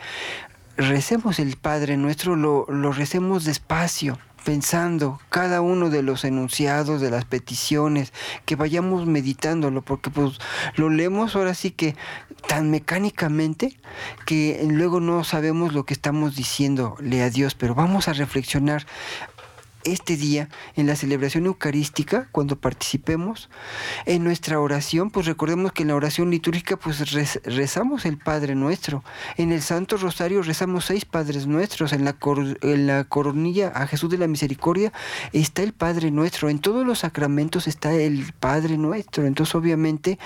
recemos 0.76 1.38
el 1.38 1.56
Padre 1.56 1.96
nuestro, 1.96 2.36
lo, 2.36 2.66
lo 2.68 2.92
recemos 2.92 3.44
despacio, 3.44 4.18
pensando 4.44 5.20
cada 5.28 5.60
uno 5.60 5.90
de 5.90 6.02
los 6.02 6.24
enunciados, 6.24 7.00
de 7.00 7.10
las 7.10 7.24
peticiones, 7.24 8.12
que 8.44 8.56
vayamos 8.56 9.06
meditándolo, 9.06 9.82
porque 9.82 10.10
pues 10.10 10.38
lo 10.76 10.90
leemos 10.90 11.36
ahora 11.36 11.54
sí 11.54 11.70
que 11.70 11.96
tan 12.48 12.70
mecánicamente 12.70 13.76
que 14.26 14.66
luego 14.68 15.00
no 15.00 15.22
sabemos 15.24 15.74
lo 15.74 15.84
que 15.84 15.94
estamos 15.94 16.34
diciéndole 16.36 17.22
a 17.22 17.30
Dios, 17.30 17.54
pero 17.54 17.74
vamos 17.74 18.08
a 18.08 18.12
reflexionar 18.12 18.86
este 19.84 20.16
día 20.16 20.48
en 20.76 20.86
la 20.86 20.96
celebración 20.96 21.46
eucarística, 21.46 22.28
cuando 22.32 22.56
participemos 22.56 23.50
en 24.06 24.24
nuestra 24.24 24.60
oración, 24.60 25.10
pues 25.10 25.26
recordemos 25.26 25.72
que 25.72 25.82
en 25.82 25.88
la 25.88 25.94
oración 25.94 26.30
litúrgica 26.30 26.76
pues 26.76 27.12
rezamos 27.44 28.04
el 28.04 28.18
Padre 28.18 28.54
Nuestro. 28.54 29.04
En 29.36 29.52
el 29.52 29.62
Santo 29.62 29.96
Rosario 29.96 30.42
rezamos 30.42 30.84
seis 30.84 31.04
Padres 31.04 31.46
Nuestros. 31.46 31.92
En 31.92 32.04
la, 32.04 32.16
en 32.62 32.86
la 32.86 33.04
coronilla 33.04 33.68
a 33.68 33.86
Jesús 33.86 34.10
de 34.10 34.18
la 34.18 34.26
Misericordia 34.26 34.92
está 35.32 35.62
el 35.62 35.72
Padre 35.72 36.10
Nuestro. 36.10 36.48
En 36.48 36.58
todos 36.58 36.86
los 36.86 37.00
sacramentos 37.00 37.66
está 37.66 37.92
el 37.92 38.32
Padre 38.38 38.78
Nuestro. 38.78 39.26
Entonces 39.26 39.54
obviamente 39.54 40.18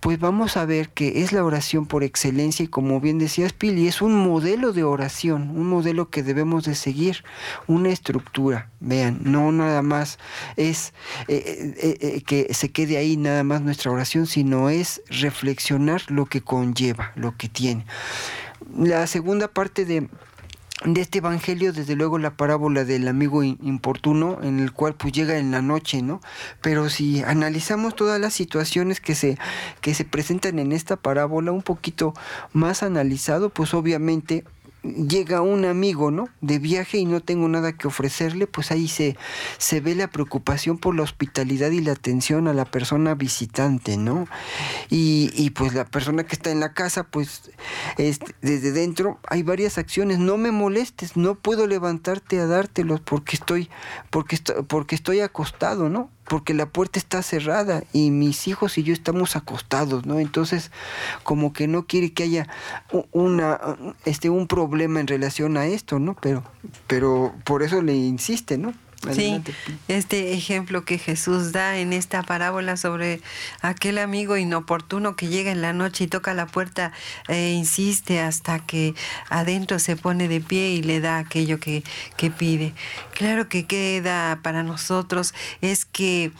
pues 0.00 0.18
vamos 0.18 0.56
a 0.56 0.64
ver 0.64 0.90
que 0.90 1.22
es 1.22 1.32
la 1.32 1.44
oración 1.44 1.86
por 1.86 2.04
excelencia 2.04 2.64
y 2.64 2.68
como 2.68 3.00
bien 3.00 3.18
decías 3.18 3.52
Pili, 3.52 3.88
es 3.88 4.00
un 4.02 4.14
modelo 4.14 4.72
de 4.72 4.84
oración, 4.84 5.50
un 5.50 5.68
modelo 5.68 6.10
que 6.10 6.22
debemos 6.22 6.64
de 6.64 6.74
seguir, 6.74 7.24
una 7.66 7.88
estructura. 7.88 8.70
Vean, 8.80 9.20
no 9.24 9.50
nada 9.50 9.82
más 9.82 10.18
es 10.56 10.92
eh, 11.26 11.74
eh, 11.82 11.98
eh, 12.00 12.22
que 12.22 12.52
se 12.54 12.70
quede 12.70 12.96
ahí 12.96 13.16
nada 13.16 13.42
más 13.42 13.60
nuestra 13.60 13.90
oración, 13.90 14.26
sino 14.26 14.70
es 14.70 15.02
reflexionar 15.08 16.02
lo 16.08 16.26
que 16.26 16.42
conlleva, 16.42 17.12
lo 17.16 17.36
que 17.36 17.48
tiene. 17.48 17.86
La 18.76 19.06
segunda 19.08 19.48
parte 19.48 19.84
de, 19.84 20.08
de 20.84 21.00
este 21.00 21.18
evangelio, 21.18 21.72
desde 21.72 21.96
luego 21.96 22.18
la 22.18 22.36
parábola 22.36 22.84
del 22.84 23.08
amigo 23.08 23.42
importuno, 23.42 24.38
en 24.42 24.60
el 24.60 24.72
cual 24.72 24.94
pues 24.94 25.12
llega 25.12 25.38
en 25.38 25.50
la 25.50 25.60
noche, 25.60 26.02
¿no? 26.02 26.20
Pero 26.62 26.88
si 26.88 27.22
analizamos 27.22 27.96
todas 27.96 28.20
las 28.20 28.32
situaciones 28.32 29.00
que 29.00 29.16
se, 29.16 29.38
que 29.80 29.92
se 29.94 30.04
presentan 30.04 30.60
en 30.60 30.70
esta 30.70 30.96
parábola, 30.96 31.50
un 31.50 31.62
poquito 31.62 32.14
más 32.52 32.84
analizado, 32.84 33.50
pues 33.50 33.74
obviamente 33.74 34.44
llega 34.94 35.40
un 35.40 35.64
amigo, 35.64 36.10
¿no? 36.10 36.28
De 36.40 36.58
viaje 36.58 36.98
y 36.98 37.04
no 37.04 37.20
tengo 37.20 37.48
nada 37.48 37.72
que 37.72 37.88
ofrecerle, 37.88 38.46
pues 38.46 38.70
ahí 38.70 38.88
se, 38.88 39.16
se 39.58 39.80
ve 39.80 39.94
la 39.94 40.08
preocupación 40.08 40.78
por 40.78 40.94
la 40.94 41.02
hospitalidad 41.02 41.70
y 41.70 41.80
la 41.80 41.92
atención 41.92 42.48
a 42.48 42.54
la 42.54 42.64
persona 42.64 43.14
visitante, 43.14 43.96
¿no? 43.96 44.26
Y, 44.90 45.30
y 45.34 45.50
pues 45.50 45.74
la 45.74 45.84
persona 45.84 46.24
que 46.24 46.34
está 46.34 46.50
en 46.50 46.60
la 46.60 46.72
casa, 46.72 47.04
pues 47.04 47.50
desde 47.96 48.72
dentro 48.72 49.18
hay 49.28 49.42
varias 49.42 49.78
acciones, 49.78 50.18
no 50.18 50.36
me 50.36 50.50
molestes, 50.50 51.16
no 51.16 51.34
puedo 51.34 51.66
levantarte 51.66 52.40
a 52.40 52.46
dártelos 52.46 53.00
porque 53.00 53.36
estoy, 53.36 53.70
porque, 54.10 54.38
porque 54.66 54.94
estoy 54.94 55.20
acostado, 55.20 55.88
¿no? 55.88 56.10
porque 56.28 56.52
la 56.54 56.66
puerta 56.66 56.98
está 56.98 57.22
cerrada 57.22 57.82
y 57.92 58.10
mis 58.10 58.46
hijos 58.48 58.78
y 58.78 58.82
yo 58.82 58.92
estamos 58.92 59.34
acostados, 59.34 60.04
¿no? 60.04 60.18
Entonces, 60.18 60.70
como 61.24 61.52
que 61.52 61.66
no 61.66 61.86
quiere 61.86 62.12
que 62.12 62.24
haya 62.24 62.48
una 63.12 63.58
este 64.04 64.28
un 64.28 64.46
problema 64.46 64.77
en 64.84 65.06
relación 65.06 65.56
a 65.56 65.66
esto, 65.66 65.98
¿no? 65.98 66.14
Pero 66.14 66.44
pero 66.86 67.34
por 67.44 67.62
eso 67.62 67.82
le 67.82 67.94
insiste, 67.94 68.58
¿no? 68.58 68.74
Sí, 69.12 69.40
este 69.86 70.34
ejemplo 70.34 70.84
que 70.84 70.98
Jesús 70.98 71.52
da 71.52 71.78
en 71.78 71.92
esta 71.92 72.24
parábola 72.24 72.76
sobre 72.76 73.20
aquel 73.60 73.96
amigo 73.96 74.36
inoportuno 74.36 75.14
que 75.14 75.28
llega 75.28 75.52
en 75.52 75.62
la 75.62 75.72
noche 75.72 76.04
y 76.04 76.06
toca 76.08 76.34
la 76.34 76.46
puerta 76.46 76.92
e 77.28 77.52
insiste 77.52 78.18
hasta 78.18 78.58
que 78.58 78.94
adentro 79.30 79.78
se 79.78 79.94
pone 79.94 80.26
de 80.26 80.40
pie 80.40 80.70
y 80.70 80.82
le 80.82 81.00
da 81.00 81.18
aquello 81.18 81.60
que, 81.60 81.84
que 82.16 82.30
pide. 82.30 82.74
Claro 83.14 83.48
que 83.48 83.66
queda 83.66 84.40
para 84.42 84.64
nosotros 84.64 85.32
es 85.60 85.84
que 85.84 86.32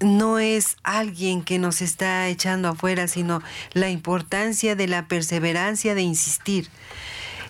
no 0.00 0.38
es 0.38 0.76
alguien 0.82 1.42
que 1.42 1.58
nos 1.58 1.80
está 1.80 2.28
echando 2.28 2.68
afuera, 2.68 3.08
sino 3.08 3.42
la 3.72 3.88
importancia 3.88 4.76
de 4.76 4.86
la 4.86 5.08
perseverancia 5.08 5.94
de 5.94 6.02
insistir 6.02 6.68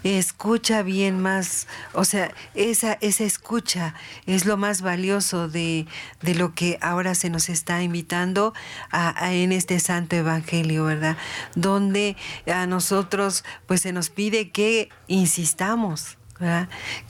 escucha 0.05 0.83
bien 0.83 1.21
más, 1.21 1.67
o 1.93 2.05
sea, 2.05 2.33
esa, 2.55 2.99
esa 3.01 3.25
escucha 3.25 3.95
es 4.27 4.47
lo 4.47 4.57
más 4.57 4.83
valioso 4.83 5.49
de, 5.49 5.87
de 6.23 6.35
lo 6.35 6.55
que 6.55 6.79
ahora 6.81 7.15
se 7.15 7.31
nos 7.31 7.49
está 7.49 7.83
invitando 7.83 8.55
a, 8.91 9.33
en 9.33 9.53
este 9.53 9.79
santo 9.81 10.17
evangelio, 10.17 10.85
¿verdad? 10.85 11.17
Donde 11.55 12.17
a 12.47 12.67
nosotros 12.67 13.45
pues 13.67 13.83
se 13.83 13.93
nos 13.93 14.11
pide 14.11 14.51
que 14.51 14.89
insistamos 15.07 16.19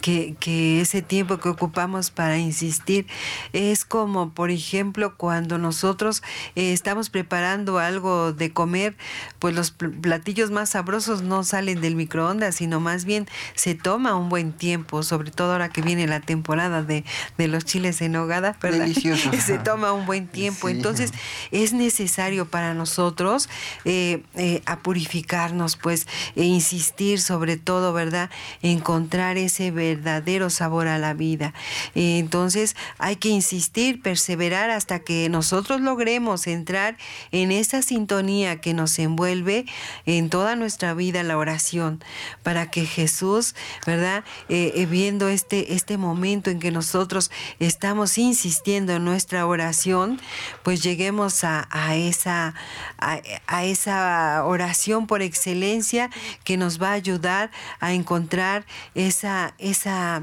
que, 0.01 0.35
que, 0.39 0.81
ese 0.81 1.03
tiempo 1.03 1.39
que 1.39 1.49
ocupamos 1.49 2.11
para 2.11 2.39
insistir 2.39 3.07
es 3.53 3.85
como, 3.85 4.31
por 4.31 4.51
ejemplo, 4.51 5.17
cuando 5.17 5.59
nosotros 5.59 6.23
eh, 6.57 6.73
estamos 6.73 7.11
preparando 7.11 7.79
algo 7.79 8.33
de 8.33 8.53
comer, 8.53 8.97
pues 9.39 9.55
los 9.55 9.71
platillos 9.71 10.51
más 10.51 10.71
sabrosos 10.71 11.23
no 11.23 11.45
salen 11.45 11.81
del 11.81 11.97
microondas, 11.97 12.57
sino 12.57 12.81
más 12.81 13.05
bien 13.05 13.27
se 13.55 13.75
toma 13.75 14.15
un 14.15 14.29
buen 14.29 14.53
tiempo, 14.53 15.03
sobre 15.03 15.31
todo 15.31 15.53
ahora 15.53 15.69
que 15.69 15.83
viene 15.83 16.07
la 16.07 16.21
temporada 16.21 16.83
de, 16.83 17.05
de 17.39 17.49
los 17.49 17.65
chiles 17.65 18.01
en 18.03 18.17
hogada, 18.17 18.57
¿verdad? 18.61 18.87
se 19.45 19.59
toma 19.59 19.93
un 19.93 20.07
buen 20.07 20.27
tiempo. 20.27 20.69
Entonces, 20.69 21.13
es 21.51 21.73
necesario 21.73 22.47
para 22.47 22.75
nosotros 22.75 23.49
eh, 23.85 24.23
eh, 24.35 24.63
a 24.67 24.79
purificarnos, 24.81 25.77
pues, 25.77 26.07
e 26.37 26.45
insistir 26.45 27.21
sobre 27.21 27.57
todo, 27.57 27.93
¿verdad? 27.93 28.31
Encontrar 28.63 29.22
ese 29.31 29.71
verdadero 29.71 30.51
sabor 30.51 30.89
a 30.89 30.99
la 30.99 31.15
vida. 31.15 31.55
Entonces 31.95 32.77
hay 32.99 33.17
que 33.17 33.29
insistir, 33.29 34.03
perseverar 34.03 34.71
hasta 34.71 35.01
que 35.01 35.29
nosotros 35.29 35.81
logremos 35.81 36.47
entrar 36.47 36.97
en 37.31 37.53
esa 37.53 37.83
sintonía 37.83 38.61
que 38.61 38.75
nos 38.75 38.99
envuelve 38.99 39.67
en 40.07 40.31
toda 40.31 40.57
nuestra 40.57 40.95
vida 40.95 41.23
la 41.23 41.39
oración, 41.39 42.03
para 42.43 42.71
que 42.71 42.85
Jesús, 42.85 43.55
¿verdad? 43.87 44.25
Eh, 44.49 44.73
eh, 44.75 44.87
viendo 44.87 45.29
este, 45.29 45.75
este 45.75 45.97
momento 45.97 46.51
en 46.51 46.59
que 46.59 46.71
nosotros 46.71 47.31
estamos 47.59 48.19
insistiendo 48.19 48.93
en 48.95 49.05
nuestra 49.05 49.47
oración, 49.47 50.21
pues 50.63 50.83
lleguemos 50.83 51.45
a, 51.45 51.67
esa, 51.95 52.55
a 52.99 53.65
esa 53.65 54.45
oración 54.45 55.07
por 55.07 55.23
excelencia 55.23 56.11
que 56.45 56.57
nos 56.57 56.83
va 56.83 56.91
a 56.91 56.93
ayudar 56.93 57.51
a 57.81 57.93
encontrar 57.93 58.65
esa, 59.07 59.55
esa 59.59 60.23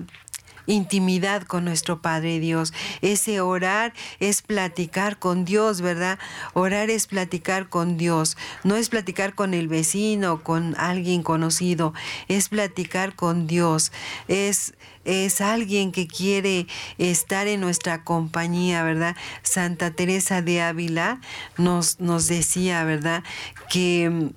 intimidad 0.70 1.44
con 1.44 1.66
nuestro 1.66 2.02
Padre 2.02 2.40
Dios. 2.40 2.74
Ese 3.02 3.42
orar 3.42 3.94
es 4.20 4.42
platicar 4.42 5.20
con 5.20 5.46
Dios, 5.46 5.82
¿verdad? 5.82 6.20
Orar 6.54 6.90
es 6.90 7.08
platicar 7.08 7.70
con 7.70 7.98
Dios. 7.98 8.38
No 8.64 8.76
es 8.76 8.90
platicar 8.90 9.34
con 9.34 9.54
el 9.54 9.68
vecino, 9.68 10.44
con 10.44 10.76
alguien 10.78 11.24
conocido. 11.24 11.94
Es 12.28 12.50
platicar 12.50 13.16
con 13.16 13.48
Dios. 13.48 13.92
Es 14.28 14.74
es 15.06 15.42
alguien 15.42 15.92
que 15.92 16.08
quiere 16.08 16.68
estar 17.00 17.48
en 17.48 17.62
nuestra 17.62 18.04
compañía, 18.04 18.84
¿verdad? 18.84 19.16
Santa 19.42 19.92
Teresa 19.92 20.44
de 20.44 20.62
Ávila 20.62 21.20
nos, 21.58 22.00
nos 22.00 22.28
decía, 22.28 22.84
¿verdad? 22.84 23.24
Que 23.72 24.30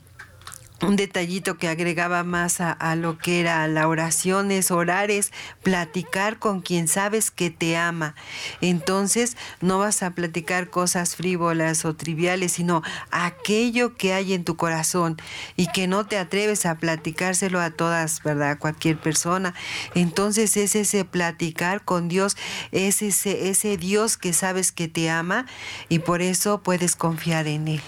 un 0.82 0.96
detallito 0.96 1.56
que 1.56 1.68
agregaba 1.68 2.24
más 2.24 2.60
a, 2.60 2.96
lo 2.96 3.16
que 3.16 3.40
era 3.40 3.66
la 3.68 3.86
oración 3.86 4.50
es 4.50 4.70
orar, 4.70 5.10
es 5.10 5.32
platicar 5.62 6.38
con 6.38 6.60
quien 6.60 6.88
sabes 6.88 7.30
que 7.30 7.50
te 7.50 7.76
ama. 7.76 8.14
Entonces 8.60 9.36
no 9.60 9.78
vas 9.78 10.02
a 10.02 10.10
platicar 10.10 10.70
cosas 10.70 11.14
frívolas 11.16 11.84
o 11.84 11.94
triviales, 11.94 12.52
sino 12.52 12.82
aquello 13.10 13.96
que 13.96 14.12
hay 14.12 14.34
en 14.34 14.44
tu 14.44 14.56
corazón 14.56 15.16
y 15.56 15.68
que 15.68 15.86
no 15.86 16.06
te 16.06 16.18
atreves 16.18 16.66
a 16.66 16.76
platicárselo 16.76 17.60
a 17.60 17.70
todas, 17.70 18.22
¿verdad? 18.22 18.58
cualquier 18.58 18.98
persona. 18.98 19.54
Entonces 19.94 20.56
es 20.56 20.74
ese 20.74 21.04
platicar 21.04 21.84
con 21.84 22.08
Dios, 22.08 22.36
es 22.72 23.02
ese, 23.02 23.48
ese 23.48 23.76
Dios 23.76 24.16
que 24.16 24.32
sabes 24.32 24.72
que 24.72 24.88
te 24.88 25.10
ama 25.10 25.46
y 25.88 26.00
por 26.00 26.22
eso 26.22 26.62
puedes 26.62 26.96
confiar 26.96 27.46
en 27.46 27.68
Él. 27.68 27.82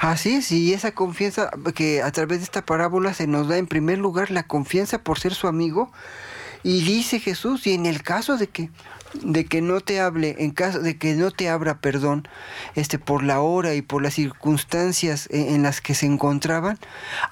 Así 0.00 0.34
es, 0.34 0.52
y 0.52 0.72
esa 0.72 0.92
confianza 0.92 1.50
que 1.74 2.02
a 2.02 2.10
través 2.12 2.38
de 2.38 2.44
esta 2.44 2.64
parábola 2.64 3.14
se 3.14 3.26
nos 3.26 3.48
da 3.48 3.58
en 3.58 3.66
primer 3.66 3.98
lugar 3.98 4.30
la 4.30 4.46
confianza 4.46 5.02
por 5.02 5.18
ser 5.18 5.34
su 5.34 5.48
amigo. 5.48 5.90
Y 6.62 6.82
dice 6.82 7.20
Jesús, 7.20 7.66
y 7.66 7.74
en 7.74 7.86
el 7.86 8.02
caso 8.02 8.36
de 8.36 8.48
que 8.48 8.70
de 9.14 9.44
que 9.44 9.60
no 9.60 9.80
te 9.80 10.00
hable, 10.00 10.36
en 10.38 10.50
caso 10.50 10.80
de 10.80 10.96
que 10.96 11.14
no 11.14 11.30
te 11.30 11.48
abra 11.48 11.80
perdón, 11.80 12.28
este, 12.74 12.98
por 12.98 13.22
la 13.22 13.40
hora 13.40 13.74
y 13.74 13.82
por 13.82 14.02
las 14.02 14.14
circunstancias 14.14 15.28
en, 15.30 15.62
las 15.62 15.80
que 15.80 15.94
se 15.94 16.06
encontraban, 16.06 16.78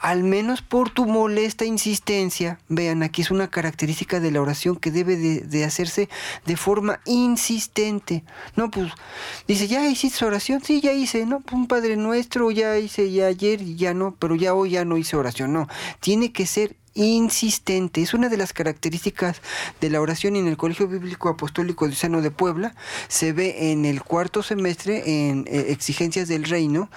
al 0.01 0.23
menos 0.23 0.63
por 0.63 0.91
tu 0.91 1.07
molesta 1.07 1.65
insistencia, 1.65 2.59
vean, 2.69 3.03
aquí 3.03 3.23
es 3.23 3.31
una 3.31 3.49
característica 3.49 4.21
de 4.21 4.31
la 4.31 4.41
oración 4.41 4.77
que 4.77 4.91
debe 4.91 5.17
de, 5.17 5.65
hacerse 5.65 6.09
de 6.45 6.57
forma 6.57 7.01
insistente. 7.05 8.25
No, 8.57 8.71
pues, 8.71 8.93
dice, 9.47 9.67
ya 9.69 9.87
hiciste 9.89 10.25
oración, 10.25 10.63
sí, 10.63 10.81
ya 10.81 10.93
hice, 10.93 11.27
¿no? 11.27 11.41
Pues, 11.41 11.55
un 11.55 11.67
Padre 11.67 11.97
Nuestro, 11.97 12.51
ya 12.51 12.79
hice 12.79 13.11
ya 13.11 13.27
ayer 13.27 13.65
ya 13.77 13.95
no, 13.95 14.15
pero 14.19 14.35
ya 14.35 14.55
hoy 14.55 14.71
ya 14.71 14.85
no 14.85 14.97
hice 14.97 15.17
oración, 15.17 15.53
no. 15.53 15.69
Tiene 16.01 16.33
que 16.33 16.47
ser 16.47 16.77
insistente. 16.95 18.03
Es 18.03 18.15
una 18.15 18.29
de 18.29 18.37
las 18.37 18.53
características 18.53 19.41
de 19.81 19.91
la 19.91 20.01
oración 20.01 20.37
en 20.37 20.49
el 20.49 20.57
Colegio 20.57 20.89
Bíblico 20.89 21.29
Apostólico 21.29 21.87
Diocesano 21.87 22.23
de 22.23 22.31
Puebla. 22.31 22.75
Se 23.09 23.33
ve 23.33 23.73
en 23.73 23.85
el 23.85 24.03
cuarto 24.03 24.43
semestre 24.43 25.31
en 25.31 25.47
eh, 25.49 25.67
exigencias 25.69 26.29
del 26.29 26.45
reino. 26.45 26.91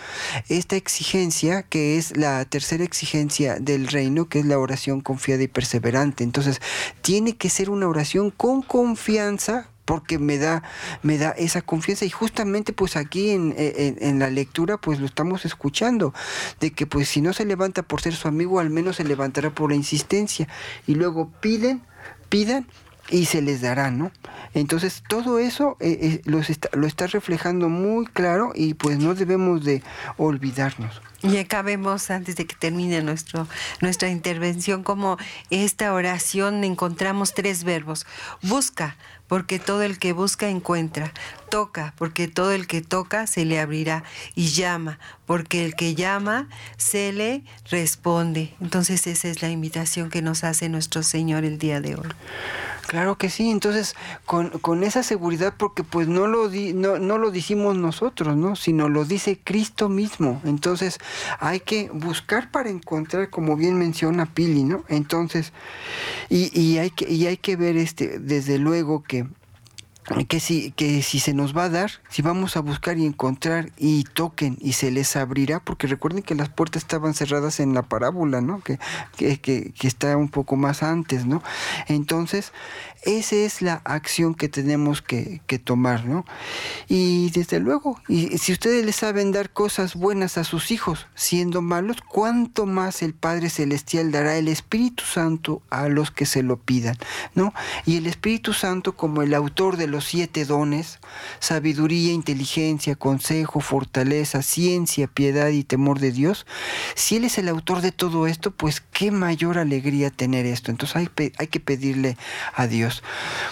Esta 0.50 0.76
exigencia, 0.76 1.64
que 1.64 1.98
es 1.98 2.16
la 2.16 2.46
tercera 2.46 2.84
exigencia 2.84 3.60
del 3.60 3.88
reino, 3.88 4.30
que 4.30 4.40
es 4.40 4.46
la 4.46 4.60
oración 4.60 5.02
confiada 5.02 5.44
y 5.44 5.48
perseverante. 5.48 6.24
Entonces, 6.24 6.62
tiene 7.02 7.36
que 7.36 7.50
ser 7.50 7.70
una 7.70 7.88
oración 7.88 8.32
con 8.32 8.62
confianza 8.62 9.70
porque 9.88 10.20
me 10.20 10.38
da, 10.38 10.64
me 11.02 11.18
da 11.18 11.30
esa 11.32 11.62
confianza 11.62 12.04
y 12.04 12.10
justamente 12.10 12.74
pues 12.74 12.98
aquí 12.98 13.30
en, 13.30 13.56
en, 13.58 14.20
la 14.20 14.30
lectura 14.30 14.78
pues 14.78 15.00
lo 15.00 15.06
estamos 15.06 15.46
escuchando, 15.46 16.14
de 16.60 16.72
que 16.72 16.86
pues 16.86 17.08
si 17.08 17.22
no 17.22 17.32
se 17.32 17.46
levanta 17.46 17.84
por 17.84 18.02
ser 18.02 18.14
su 18.14 18.28
amigo, 18.28 18.60
al 18.60 18.70
menos 18.70 18.98
se 18.98 19.06
levantará 19.06 19.50
por 19.50 19.70
la 19.70 19.78
insistencia 19.78 20.50
y 20.88 20.96
luego 20.96 21.32
piden, 21.40 21.82
pidan 22.28 22.68
y 23.10 23.26
se 23.26 23.42
les 23.42 23.62
dará, 23.62 23.92
¿no? 23.92 24.12
Entonces 24.54 25.04
todo 25.08 25.40
eso 25.40 25.78
eh, 25.80 25.98
eh, 26.02 26.22
lo, 26.26 26.40
está, 26.40 27.08
reflejando 27.08 27.70
muy 27.70 28.06
claro 28.06 28.52
y 28.54 28.74
pues 28.74 29.00
no 29.00 29.16
debemos 29.16 29.64
de 29.64 29.84
olvidarnos. 30.18 31.02
Y 31.24 31.38
acá 31.38 31.62
vemos, 31.62 32.12
antes 32.12 32.36
de 32.36 32.46
que 32.46 32.56
termine 32.56 33.02
nuestro, 33.02 33.48
nuestra 33.82 34.10
intervención, 34.10 34.84
como 34.84 35.18
esta 35.50 35.94
oración 35.94 36.64
encontramos 36.64 37.34
tres 37.34 37.64
verbos. 37.64 38.06
Busca, 38.44 38.98
porque 39.28 39.60
todo 39.60 39.84
el 39.84 40.00
que 40.00 40.14
busca 40.14 40.50
encuentra. 40.50 41.14
Toca, 41.50 41.94
porque 41.98 42.28
todo 42.28 42.52
el 42.52 42.68
que 42.68 42.82
toca 42.82 43.28
se 43.28 43.46
le 43.46 43.60
abrirá. 43.60 44.04
Y 44.36 44.50
llama, 44.50 45.00
porque 45.28 45.64
el 45.64 45.76
que 45.76 45.94
llama 45.94 46.48
se 46.78 47.14
le 47.14 47.44
responde. 47.70 48.56
Entonces 48.60 49.06
esa 49.06 49.28
es 49.28 49.44
la 49.44 49.52
invitación 49.52 50.10
que 50.10 50.24
nos 50.24 50.44
hace 50.44 50.70
nuestro 50.70 51.04
Señor 51.04 51.44
el 51.44 51.60
día 51.60 51.82
de 51.82 51.96
hoy. 51.96 52.08
Claro 52.88 53.18
que 53.18 53.30
sí, 53.30 53.52
entonces 53.52 53.96
con, 54.26 54.50
con 54.50 54.82
esa 54.84 55.04
seguridad, 55.04 55.54
porque 55.58 55.84
pues 55.84 56.08
no 56.08 56.26
lo, 56.26 56.48
di, 56.48 56.72
no, 56.72 56.98
no 56.98 57.18
lo 57.18 57.32
decimos 57.32 57.76
nosotros, 57.76 58.38
¿no? 58.38 58.56
Sino 58.56 58.88
lo 58.88 59.04
dice 59.04 59.38
Cristo 59.44 59.90
mismo. 59.90 60.42
Entonces 60.46 60.98
hay 61.40 61.60
que 61.60 61.90
buscar 61.94 62.50
para 62.50 62.70
encontrar, 62.70 63.30
como 63.30 63.58
bien 63.58 63.78
menciona 63.78 64.26
Pili, 64.26 64.64
¿no? 64.64 64.86
Entonces, 64.88 65.52
y, 66.30 66.58
y, 66.58 66.78
hay, 66.78 66.90
que, 66.90 67.12
y 67.12 67.28
hay 67.28 67.36
que 67.36 67.58
ver 67.58 67.76
este, 67.76 68.20
desde 68.20 68.58
luego 68.58 69.04
que 69.04 69.28
que 70.28 70.40
si, 70.40 70.72
que 70.72 71.02
si 71.02 71.20
se 71.20 71.34
nos 71.34 71.56
va 71.56 71.66
a 71.66 71.70
dar, 71.70 71.92
si 72.10 72.22
vamos 72.22 72.56
a 72.56 72.62
buscar 72.62 72.98
y 72.98 73.06
encontrar 73.06 73.72
y 73.78 74.04
toquen 74.04 74.58
y 74.62 74.74
se 74.74 74.90
les 74.90 75.16
abrirá, 75.16 75.60
porque 75.60 75.88
recuerden 75.88 76.24
que 76.24 76.36
las 76.36 76.50
puertas 76.50 76.84
estaban 76.84 77.14
cerradas 77.14 77.60
en 77.60 77.74
la 77.74 77.84
parábola, 77.84 78.40
¿no? 78.40 78.62
Que, 78.62 78.80
que, 79.18 79.38
que, 79.40 79.74
que 79.74 79.88
está 79.88 80.16
un 80.16 80.30
poco 80.30 80.56
más 80.56 80.82
antes, 80.82 81.26
¿no? 81.26 81.44
Entonces, 81.88 82.54
esa 83.08 83.38
es 83.38 83.62
la 83.62 83.82
acción 83.86 84.36
que 84.36 84.50
tenemos 84.50 85.02
que, 85.02 85.40
tomar, 85.64 86.06
¿no? 86.06 86.26
Y 86.90 87.30
desde 87.32 87.60
luego, 87.60 88.00
y 88.10 88.38
si 88.38 88.52
ustedes 88.52 88.86
les 88.86 88.98
saben 88.98 89.32
dar 89.32 89.50
cosas 89.50 89.96
buenas 89.96 90.38
a 90.38 90.44
sus 90.44 90.72
hijos, 90.72 91.08
siendo 91.16 91.62
malos, 91.62 91.98
¿cuánto 92.02 92.66
más 92.66 93.02
el 93.02 93.14
Padre 93.14 93.50
Celestial 93.50 94.12
dará 94.12 94.36
el 94.36 94.50
Espíritu 94.50 95.06
Santo 95.06 95.62
a 95.70 95.88
los 95.88 96.12
que 96.12 96.26
se 96.26 96.44
lo 96.44 96.58
pidan, 96.58 96.98
¿no? 97.34 97.54
Y 97.86 97.96
el 97.96 98.08
Espíritu 98.08 98.52
Santo 98.52 98.98
como 98.98 99.22
el 99.22 99.34
autor 99.34 99.78
de 99.78 99.88
los 99.88 100.04
siete 100.04 100.44
dones, 100.44 101.00
sabiduría, 101.40 102.12
inteligencia, 102.12 102.96
consejo, 102.96 103.62
fortaleza, 103.62 104.42
ciencia, 104.42 105.08
piedad 105.08 105.48
y 105.48 105.64
temor 105.64 106.00
de 106.00 106.12
Dios, 106.12 106.46
si 106.96 107.16
Él 107.16 107.24
es 107.24 107.38
el 107.38 107.48
autor 107.48 107.80
de 107.80 107.94
todo 107.94 108.28
esto, 108.28 108.52
pues 108.52 108.82
qué 108.82 109.12
mayor 109.12 109.58
alegría 109.58 110.10
tener 110.10 110.46
esto. 110.46 110.72
Entonces 110.72 111.10
hay 111.38 111.48
que 111.48 111.60
pedirle 111.62 112.18
a 112.54 112.68
Dios. 112.68 112.97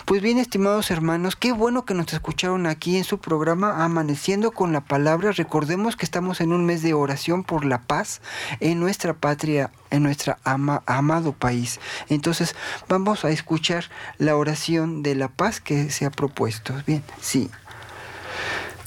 Pues 0.06 0.22
bien, 0.22 0.38
estimados 0.38 0.92
hermanos, 0.92 1.36
qué 1.36 1.52
bueno 1.52 1.86
que 1.86 1.94
nos 1.94 2.12
escucharon 2.14 2.68
aquí 2.68 2.98
en 2.98 3.04
su 3.04 3.20
programa 3.20 3.84
Amaneciendo 3.84 4.52
con 4.52 4.74
la 4.74 4.82
Palabra. 4.82 5.32
Recordemos 5.32 5.96
que 5.96 6.06
estamos 6.06 6.42
en 6.42 6.54
un 6.54 6.66
mes 6.66 6.82
de 6.82 6.94
oración 6.94 7.44
por 7.44 7.66
la 7.66 7.82
paz 7.82 8.22
en 8.60 8.80
nuestra 8.80 9.14
patria 9.14 9.72
en 9.92 10.04
nuestro 10.04 10.36
ama, 10.44 10.84
amado 10.86 11.32
país. 11.34 11.80
Entonces 12.10 12.56
vamos 12.88 13.26
a 13.26 13.30
escuchar 13.30 13.86
la 14.18 14.36
oración 14.36 15.04
de 15.04 15.16
la 15.16 15.30
paz 15.30 15.62
que 15.62 15.90
se 15.90 16.06
ha 16.06 16.12
propuesto. 16.12 16.74
Bien, 16.86 17.04
sí. 17.22 17.50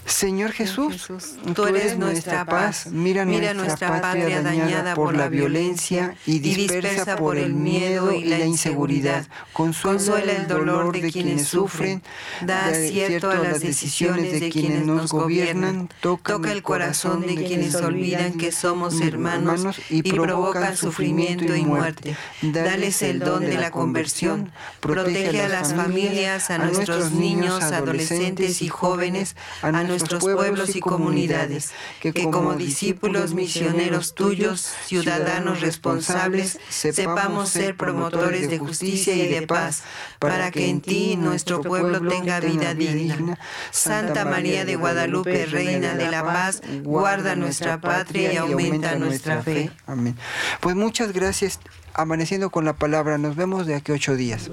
Señor 0.09 0.51
Jesús, 0.51 1.07
tú 1.53 1.65
eres 1.67 1.97
nuestra 1.97 2.43
paz. 2.43 2.87
Mira, 2.87 3.25
nuestra, 3.25 4.01
patria 4.01 4.41
dañada 4.41 4.95
por 4.95 5.15
la 5.15 5.29
violencia 5.29 6.15
y 6.25 6.39
dispersa 6.39 7.15
por 7.15 7.37
el 7.37 7.53
miedo 7.53 8.11
y 8.11 8.23
la 8.23 8.39
inseguridad. 8.39 9.27
Consuela 9.53 10.31
el 10.33 10.47
dolor 10.47 10.91
de 10.91 11.11
quienes 11.11 11.47
sufren, 11.47 12.01
da 12.41 12.67
acierto 12.67 13.29
a 13.29 13.35
las 13.35 13.59
decisiones 13.59 14.39
de 14.39 14.49
quienes 14.49 14.85
nos 14.85 15.11
gobiernan, 15.11 15.89
toca 16.01 16.51
el 16.51 16.63
corazón 16.63 17.21
de 17.21 17.35
quienes 17.35 17.75
olvidan 17.75 18.33
que 18.33 18.51
somos 18.51 18.99
hermanos 19.01 19.79
y 19.89 20.03
provocan 20.03 20.75
sufrimiento 20.75 21.55
y 21.55 21.63
muerte. 21.63 22.17
Dales 22.41 23.01
el 23.03 23.19
don 23.19 23.41
de 23.41 23.57
la 23.57 23.69
conversión, 23.69 24.51
protege 24.79 25.41
a 25.41 25.49
las 25.49 25.73
familias, 25.73 26.49
a 26.49 26.57
nuestros 26.57 27.11
niños, 27.11 27.61
adolescentes 27.61 28.61
y 28.61 28.69
jóvenes, 28.69 29.35
a 29.61 29.71
nuestros 29.71 29.98
nuestros 29.99 30.21
pueblos 30.21 30.75
y 30.75 30.79
comunidades, 30.79 31.71
que 32.01 32.13
como 32.13 32.55
discípulos 32.55 33.33
misioneros 33.33 34.13
tuyos, 34.15 34.73
ciudadanos 34.85 35.61
responsables, 35.61 36.59
sepamos 36.69 37.49
ser 37.49 37.75
promotores 37.75 38.49
de 38.49 38.57
justicia 38.59 39.15
y 39.15 39.27
de 39.27 39.45
paz, 39.47 39.83
para 40.19 40.51
que 40.51 40.69
en 40.69 40.81
ti 40.81 41.15
nuestro 41.15 41.61
pueblo 41.61 42.01
tenga 42.07 42.39
vida 42.39 42.73
digna. 42.73 43.37
Santa 43.71 44.25
María 44.25 44.65
de 44.65 44.75
Guadalupe, 44.75 45.45
Reina 45.45 45.95
de 45.95 46.09
la 46.09 46.23
Paz, 46.23 46.61
guarda 46.83 47.35
nuestra 47.35 47.79
patria 47.79 48.33
y 48.33 48.37
aumenta 48.37 48.95
nuestra 48.95 49.41
fe. 49.41 49.71
Amén. 49.87 50.15
Pues 50.59 50.75
muchas 50.75 51.13
gracias. 51.13 51.59
Amaneciendo 51.93 52.49
con 52.49 52.65
la 52.65 52.73
palabra, 52.73 53.17
nos 53.17 53.35
vemos 53.35 53.65
de 53.65 53.75
aquí 53.75 53.91
ocho 53.91 54.15
días. 54.15 54.49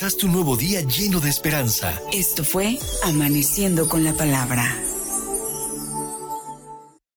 Comenzaste 0.00 0.24
un 0.24 0.32
nuevo 0.32 0.56
día 0.56 0.80
lleno 0.80 1.20
de 1.20 1.28
esperanza. 1.28 2.00
Esto 2.10 2.42
fue 2.42 2.78
Amaneciendo 3.04 3.86
con 3.86 4.02
la 4.02 4.14
Palabra. 4.14 4.89